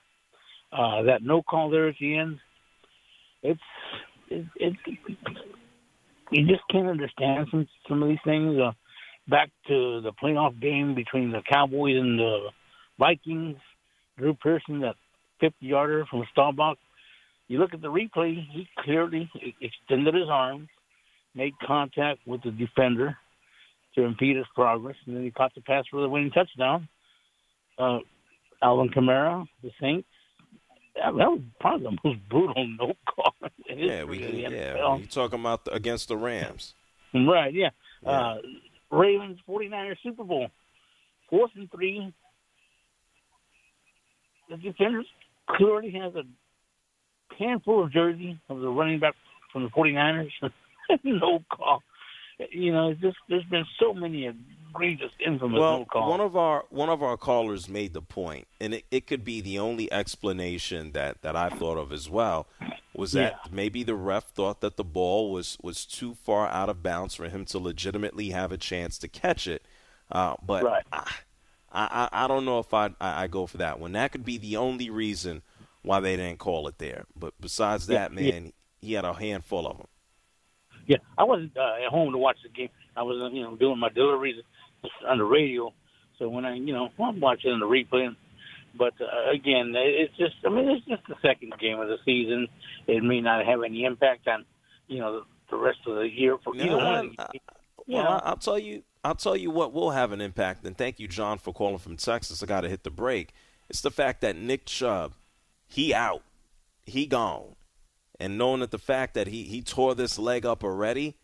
Uh, 0.71 1.01
that 1.01 1.23
no 1.23 1.41
call 1.41 1.71
there 1.71 1.89
at 1.89 1.95
the 1.99 2.17
end. 2.17 2.37
It's 3.41 3.59
it, 4.29 4.45
it 4.57 4.73
you 6.31 6.45
just 6.45 6.61
can't 6.69 6.87
understand 6.87 7.47
some 7.49 7.67
some 7.87 8.03
of 8.03 8.09
these 8.09 8.19
things. 8.23 8.59
Uh, 8.59 8.73
back 9.29 9.49
to 9.67 10.01
the 10.01 10.11
playoff 10.11 10.59
game 10.59 10.95
between 10.95 11.31
the 11.31 11.41
Cowboys 11.49 11.97
and 11.97 12.19
the 12.19 12.49
Vikings. 12.97 13.57
Drew 14.17 14.33
Pearson, 14.33 14.81
that 14.81 14.95
50 15.39 15.65
yarder 15.65 16.05
from 16.09 16.23
Staubach. 16.31 16.77
You 17.47 17.59
look 17.59 17.73
at 17.73 17.81
the 17.81 17.87
replay, 17.87 18.35
he 18.51 18.67
clearly 18.79 19.29
extended 19.61 20.13
his 20.13 20.29
arms, 20.29 20.67
made 21.33 21.53
contact 21.65 22.19
with 22.27 22.43
the 22.43 22.51
defender 22.51 23.17
to 23.95 24.03
impede 24.03 24.37
his 24.37 24.45
progress, 24.53 24.95
and 25.05 25.15
then 25.15 25.23
he 25.23 25.31
caught 25.31 25.55
the 25.55 25.61
pass 25.61 25.85
for 25.89 26.01
the 26.01 26.09
winning 26.09 26.31
touchdown. 26.31 26.87
Uh, 27.77 27.99
Alvin 28.61 28.89
Kamara, 28.89 29.47
the 29.63 29.71
Saints, 29.81 30.07
that, 30.95 31.15
that 31.17 31.31
was 31.31 31.41
probably 31.59 31.85
the 31.85 32.09
most 32.09 32.29
brutal 32.29 32.67
no 32.79 32.93
call. 33.07 33.33
Yeah, 33.67 34.03
we 34.03 34.19
yeah, 34.19 34.97
you 34.97 35.05
talking 35.05 35.39
about 35.39 35.65
the, 35.65 35.71
against 35.73 36.07
the 36.09 36.17
Rams. 36.17 36.73
Right, 37.13 37.53
yeah. 37.53 37.69
yeah. 38.03 38.09
Uh, 38.09 38.37
Ravens 38.91 39.39
49ers 39.47 39.97
Super 40.03 40.23
Bowl. 40.23 40.49
Fourth 41.29 41.51
and 41.55 41.69
three. 41.71 42.13
The 44.49 44.57
defenders 44.57 45.05
clearly 45.47 45.91
has 45.91 46.13
a 46.15 46.23
handful 47.35 47.83
of 47.83 47.91
jersey 47.91 48.39
of 48.49 48.59
the 48.59 48.69
running 48.69 48.99
back 48.99 49.15
from 49.53 49.63
the 49.63 49.69
49ers. 49.69 50.31
no 51.03 51.43
call. 51.51 51.83
You 52.51 52.71
know, 52.71 52.93
just 52.93 53.17
there's 53.27 53.43
been 53.45 53.65
so 53.79 53.93
many 53.93 54.25
egregious, 54.73 55.11
infamous 55.23 55.59
well, 55.59 55.79
no 55.79 55.85
calls. 55.85 56.09
One 56.09 56.21
of 56.21 56.37
our 56.37 56.63
one 56.69 56.89
of 56.89 57.03
our 57.03 57.17
callers 57.17 57.67
made 57.67 57.93
the 57.93 58.01
point, 58.01 58.47
and 58.61 58.75
it, 58.75 58.85
it 58.89 59.07
could 59.07 59.25
be 59.25 59.41
the 59.41 59.59
only 59.59 59.91
explanation 59.91 60.93
that, 60.93 61.21
that 61.21 61.35
I 61.35 61.49
thought 61.49 61.77
of 61.77 61.91
as 61.91 62.09
well, 62.09 62.47
was 62.99 63.13
that 63.13 63.35
Yeah. 63.35 63.51
maybe 63.51 63.83
the 63.83 63.95
ref 63.95 64.25
thought 64.31 64.61
that 64.61 64.77
the 64.77 64.85
ball 64.85 65.31
was, 65.31 65.57
was 65.63 65.85
too 65.85 66.15
far 66.15 66.47
out 66.49 66.69
of 66.69 66.83
bounds 66.83 67.15
for 67.15 67.29
him 67.29 67.45
to 67.47 67.59
legitimately 67.59 68.31
have 68.31 68.51
a 68.51 68.57
chance 68.57 68.97
to 68.99 69.07
catch 69.09 69.47
it. 69.47 69.63
Uh, 70.11 70.35
but 70.43 70.65
Right. 70.65 70.85
I, 70.93 71.05
I 71.71 72.09
I 72.25 72.27
don't 72.27 72.45
know 72.45 72.59
if 72.59 72.73
I, 72.73 72.87
I 73.01 73.23
I 73.23 73.27
go 73.27 73.47
for 73.47 73.57
that 73.57 73.79
one. 73.79 73.93
That 73.93 74.11
could 74.11 74.25
be 74.25 74.37
the 74.37 74.57
only 74.57 74.89
reason 74.89 75.43
why 75.83 75.99
they 75.99 76.15
didn't 76.17 76.39
call 76.39 76.67
it 76.67 76.79
there. 76.79 77.05
But 77.15 77.35
besides 77.39 77.87
that, 77.87 78.11
yeah. 78.17 78.31
man, 78.31 78.53
he 78.81 78.93
had 78.93 79.05
a 79.05 79.13
handful 79.13 79.67
of 79.67 79.77
them. 79.77 79.87
Yeah, 80.87 80.97
I 81.17 81.23
wasn't 81.23 81.55
uh, 81.57 81.75
at 81.85 81.89
home 81.91 82.11
to 82.11 82.17
watch 82.17 82.37
the 82.43 82.49
game. 82.49 82.69
I 82.95 83.03
was, 83.03 83.31
you 83.33 83.43
know, 83.43 83.55
doing 83.55 83.79
my 83.79 83.89
deliveries 83.89 84.41
on 85.07 85.17
the 85.19 85.23
radio. 85.23 85.73
So 86.17 86.29
when 86.29 86.45
I, 86.45 86.55
you 86.55 86.73
know, 86.73 86.89
I'm 86.99 87.19
watching 87.19 87.59
the 87.59 87.65
replay. 87.67 88.15
But 88.79 88.93
uh, 89.01 89.29
again, 89.31 89.73
it's 89.75 90.15
just, 90.17 90.35
I 90.45 90.49
mean, 90.49 90.69
it's 90.69 90.85
just 90.87 91.03
the 91.07 91.15
second 91.21 91.53
game 91.59 91.79
of 91.79 91.87
the 91.89 91.97
season. 92.05 92.47
It 92.87 93.03
may 93.03 93.19
not 93.21 93.45
have 93.45 93.61
any 93.63 93.83
impact 93.83 94.27
on, 94.27 94.45
you 94.87 94.99
know, 94.99 95.23
the, 95.51 95.57
rest 95.57 95.79
of 95.85 95.95
the 95.97 96.09
year 96.09 96.37
for 96.43 96.55
either 96.55 96.77
one. 96.77 97.09
these. 97.09 97.17
You 97.85 97.95
Well, 97.97 98.03
know, 98.05 98.09
I- 98.11 98.29
I'll 98.29 98.37
tell 98.37 98.57
you. 98.57 98.83
I'll 99.03 99.15
tell 99.15 99.35
you 99.35 99.49
what 99.51 99.71
will 99.73 99.91
have 99.91 100.11
an 100.11 100.21
impact. 100.21 100.65
And 100.65 100.77
thank 100.77 100.99
you, 100.99 101.07
John, 101.07 101.37
for 101.37 101.53
calling 101.53 101.77
from 101.77 101.95
Texas. 101.97 102.41
I 102.41 102.45
got 102.45 102.61
to 102.61 102.69
hit 102.69 102.83
the 102.83 102.89
break. 102.91 103.33
It's 103.69 103.81
the 103.81 103.91
fact 103.91 104.21
that 104.21 104.35
Nick 104.35 104.65
Chubb, 104.65 105.13
he 105.67 105.93
out, 105.93 106.21
he 106.83 107.05
gone, 107.05 107.55
and 108.19 108.37
knowing 108.37 108.59
that 108.61 108.71
the 108.71 108.77
fact 108.77 109.13
that 109.13 109.27
he 109.27 109.43
he 109.43 109.61
tore 109.61 109.95
this 109.95 110.17
leg 110.19 110.45
up 110.45 110.63
already 110.63 111.15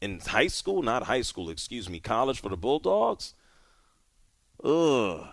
in 0.00 0.20
high 0.20 0.46
school, 0.46 0.82
not 0.82 1.04
high 1.04 1.22
school, 1.22 1.48
excuse 1.50 1.88
me, 1.88 1.98
college 2.00 2.40
for 2.40 2.50
the 2.50 2.56
Bulldogs. 2.56 3.34
Ugh. 4.62 5.26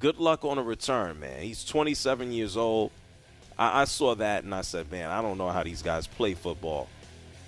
Good 0.00 0.18
luck 0.18 0.44
on 0.44 0.58
a 0.58 0.62
return, 0.62 1.20
man. 1.20 1.40
He's 1.40 1.64
27 1.64 2.32
years 2.32 2.56
old. 2.56 2.90
I, 3.56 3.82
I 3.82 3.84
saw 3.84 4.16
that 4.16 4.42
and 4.42 4.52
I 4.52 4.62
said, 4.62 4.90
man, 4.90 5.08
I 5.08 5.22
don't 5.22 5.38
know 5.38 5.50
how 5.50 5.62
these 5.62 5.82
guys 5.82 6.08
play 6.08 6.34
football. 6.34 6.88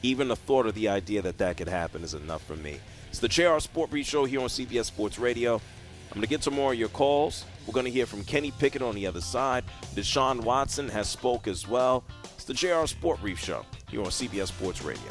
Even 0.04 0.28
the 0.28 0.36
thought 0.36 0.64
of 0.66 0.76
the 0.76 0.88
idea 0.88 1.22
that 1.22 1.38
that 1.38 1.56
could 1.56 1.66
happen 1.68 2.04
is 2.04 2.14
enough 2.14 2.44
for 2.44 2.54
me. 2.54 2.78
It's 3.08 3.18
the 3.18 3.26
JR 3.26 3.58
Sport 3.58 3.90
Brief 3.90 4.06
Show 4.06 4.26
here 4.26 4.40
on 4.40 4.46
CBS 4.46 4.84
Sports 4.84 5.18
Radio. 5.18 5.54
I'm 5.56 6.14
going 6.14 6.20
to 6.20 6.28
get 6.28 6.42
to 6.42 6.52
more 6.52 6.72
of 6.72 6.78
your 6.78 6.88
calls. 6.90 7.44
We're 7.66 7.74
going 7.74 7.86
to 7.86 7.90
hear 7.90 8.06
from 8.06 8.22
Kenny 8.22 8.52
Pickett 8.52 8.80
on 8.80 8.94
the 8.94 9.08
other 9.08 9.20
side. 9.20 9.64
Deshaun 9.96 10.44
Watson 10.44 10.88
has 10.90 11.08
spoke 11.08 11.48
as 11.48 11.66
well. 11.66 12.04
It's 12.36 12.44
the 12.44 12.54
JR 12.54 12.86
Sport 12.86 13.20
Brief 13.22 13.40
Show 13.40 13.66
here 13.90 14.02
on 14.02 14.06
CBS 14.06 14.46
Sports 14.46 14.82
Radio. 14.82 15.10